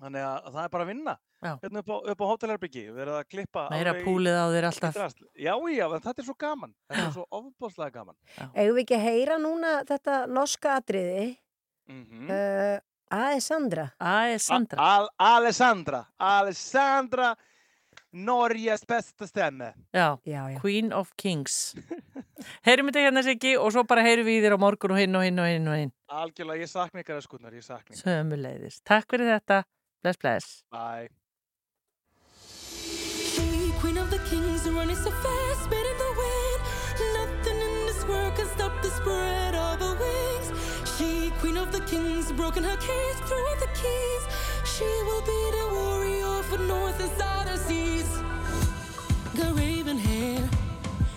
Þannig 0.00 0.24
að 0.24 0.50
það 0.54 0.62
er 0.64 0.70
bara 0.72 0.84
að 0.86 0.90
vinna. 0.94 1.14
Já. 1.40 1.50
Hérna 1.62 1.80
upp 1.80 1.90
á, 1.92 1.96
upp 2.12 2.20
á 2.20 2.26
hótelherbyggi, 2.30 2.82
við 2.92 2.98
erum 3.04 3.16
að 3.20 3.26
klippa 3.32 3.62
Meira 3.72 3.92
alveg 3.94 4.02
í- 4.02 4.06
púlið 4.08 4.36
á 4.36 4.46
þér 4.52 4.66
alltaf. 4.68 4.96
Já, 5.40 5.52
já, 5.72 5.84
þetta 5.94 6.12
er 6.20 6.26
svo 6.26 6.34
gaman. 6.40 6.72
Þetta 6.90 7.04
er 7.06 7.14
svo 7.14 7.24
ofbáslega 7.38 7.94
gaman. 7.94 8.16
Eigum 8.56 8.76
við 8.76 8.82
ekki 8.82 8.96
að 8.98 9.06
heyra 9.06 9.38
núna 9.40 9.70
þetta 9.88 10.18
norska 10.28 10.74
atriði? 10.82 11.26
Mm 11.88 12.28
Uh, 12.30 12.78
Aesandra. 13.10 13.86
Aesandra. 13.98 14.78
Al 14.78 15.08
Alessandra, 15.18 16.04
Alessandra, 16.22 17.32
Norges 18.12 18.82
besta 18.88 19.26
stemme. 19.26 19.74
Já, 19.94 20.18
já, 20.24 20.50
já. 20.50 20.60
Queen 20.60 20.92
of 20.92 21.12
Kings. 21.16 21.74
Heyrum 22.66 22.88
þetta 22.90 23.04
hérna 23.06 23.22
Siggi 23.22 23.52
og 23.60 23.70
svo 23.74 23.84
bara 23.86 24.02
heyrum 24.02 24.26
við 24.26 24.46
þér 24.46 24.56
á 24.56 24.58
morgun 24.58 24.94
og 24.96 24.98
hinn 24.98 25.14
og 25.14 25.22
hinn 25.26 25.38
og 25.38 25.46
hinn 25.46 25.68
og 25.70 25.76
hinn. 25.78 25.92
Algjörlega, 26.10 26.64
ég 26.64 26.70
sakna 26.72 27.04
ykkar 27.04 27.20
öskurnar, 27.20 27.54
ég 27.54 27.62
sakna 27.62 27.94
ykkar. 27.94 28.02
Sömuleiðis. 28.02 28.80
Takk 28.82 29.06
fyrir 29.12 29.30
þetta. 29.36 29.62
Bless, 30.02 30.18
bless. 30.18 30.48
Bye. 30.72 31.08
She, 33.30 33.70
queen 33.78 33.98
of 33.98 34.10
the 34.10 34.18
kings, 34.30 34.66
running 34.66 34.96
so 34.96 35.10
fast, 35.22 35.64
spinning 35.68 35.98
the 36.02 36.12
wind. 36.18 36.60
Nothing 37.14 37.58
in 37.62 37.74
this 37.86 38.02
world 38.08 38.34
can 38.34 38.48
stop 38.56 38.72
the 38.82 38.90
spread 38.90 39.54
of 39.54 39.78
her 39.78 39.94
wings. 40.02 40.50
She, 40.96 41.30
queen 41.38 41.56
of 41.56 41.70
the 41.70 41.80
kings, 41.86 42.32
broken 42.32 42.64
her 42.64 42.76
cage, 42.76 43.18
threw 43.28 43.44
out 43.52 43.60
the 43.60 43.70
keys. 43.78 44.22
She 44.64 44.88
will 45.06 45.22
be 45.22 45.40
the 45.58 45.66
warrior 45.76 46.42
for 46.48 46.58
north 46.58 46.98
and 46.98 47.12
southern 47.20 47.58
seas. 47.58 47.99
Got 49.40 49.56
raven 49.56 49.96
hair, 49.96 50.46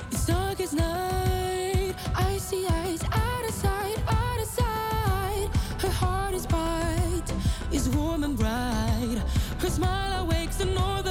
it's 0.09 0.25
dark 0.25 0.61
as 0.61 0.73
night. 0.73 1.93
Icy 2.15 2.65
eyes, 2.67 3.03
out 3.11 3.45
of 3.49 3.53
sight, 3.53 3.97
out 4.07 4.39
of 4.39 4.47
sight. 4.47 5.49
Her 5.81 5.89
heart 5.89 6.33
is 6.33 6.47
bright, 6.47 7.33
is 7.69 7.89
warm 7.89 8.23
and 8.23 8.37
bright. 8.37 9.21
Her 9.59 9.69
smile 9.69 10.23
awakes 10.23 10.55
the 10.55 10.65
northern 10.65 11.02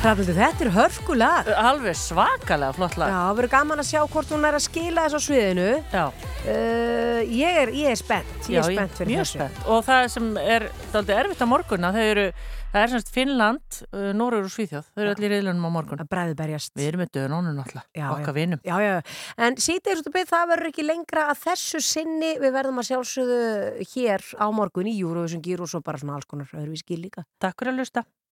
Hrafnildur, 0.00 0.32
þetta 0.32 0.64
er 0.64 0.68
hörkulag. 0.72 1.48
Alveg 1.60 1.96
svakalega 2.00 2.72
flott 2.72 2.94
lag. 2.96 3.10
Já, 3.12 3.16
það 3.20 3.34
verður 3.36 3.50
gaman 3.52 3.80
að 3.82 3.88
sjá 3.90 3.98
hvort 4.08 4.30
hún 4.32 4.46
er 4.48 4.56
að 4.56 4.62
skila 4.64 5.02
þess 5.04 5.18
á 5.20 5.20
sviðinu. 5.26 5.66
Já. 5.92 6.04
Uh, 6.40 7.18
ég, 7.28 7.58
er, 7.66 7.72
ég 7.76 7.90
er 7.92 7.98
spennt, 8.00 8.38
ég 8.48 8.54
Já, 8.56 8.62
er 8.62 8.78
spennt 8.78 8.94
fyrir 8.96 9.10
mjög 9.10 9.26
þessu. 9.26 9.36
spennt. 9.36 9.58
Og 9.68 9.82
það 9.84 10.04
sem 10.14 10.28
er 10.40 10.64
dálítið 10.94 11.18
erfitt 11.18 11.42
á 11.44 11.46
morgun 11.52 11.84
að 11.84 11.98
þau 11.98 12.06
eru, 12.14 12.22
það 12.70 12.80
er 12.80 12.92
semst 12.94 13.10
Finnland, 13.12 13.80
uh, 13.90 14.06
Norður 14.16 14.46
og 14.48 14.54
Svíþjóð, 14.54 14.88
þau 14.88 15.02
eru 15.04 15.12
allir 15.12 15.28
í 15.28 15.30
reyðlunum 15.34 15.66
á 15.68 15.72
morgun. 15.74 16.00
Að 16.00 16.08
bræði 16.14 16.38
berjast. 16.38 16.72
Við 16.80 16.88
erum 16.88 17.02
með 17.04 17.10
dönónu 17.18 17.52
náttúrulega, 17.58 17.84
Já, 18.00 18.06
okkar 18.14 18.32
já. 18.32 18.36
vinum. 18.38 18.62
Já, 18.64 18.76
já, 18.80 18.94
en 19.36 19.58
að 19.60 20.32
það 20.32 20.46
verður 20.54 20.70
ekki 20.70 20.86
lengra 20.86 21.26
að 21.34 21.42
þessu 21.44 21.82
sinni 21.84 22.32
við 22.40 22.56
verðum 22.56 22.80
að 22.80 22.88
sjálfsögðu 22.88 23.44
hér 23.92 24.24
á 24.40 24.46
morgun 24.48 24.88
í 24.88 24.96
Júruvísum 24.96 25.44
gýr 25.44 25.60
og 25.60 25.68
svo 25.68 25.82
bara 25.84 26.00
svona 26.00 26.16
alls 26.16 26.30
konar 26.30 26.48
öðruvísi 26.56 26.88
gýr 26.88 27.04
líka. 27.04 27.26
Takk 27.36 27.60
fyrir 27.60 27.76
að 27.76 27.84
lusta. 27.84 28.06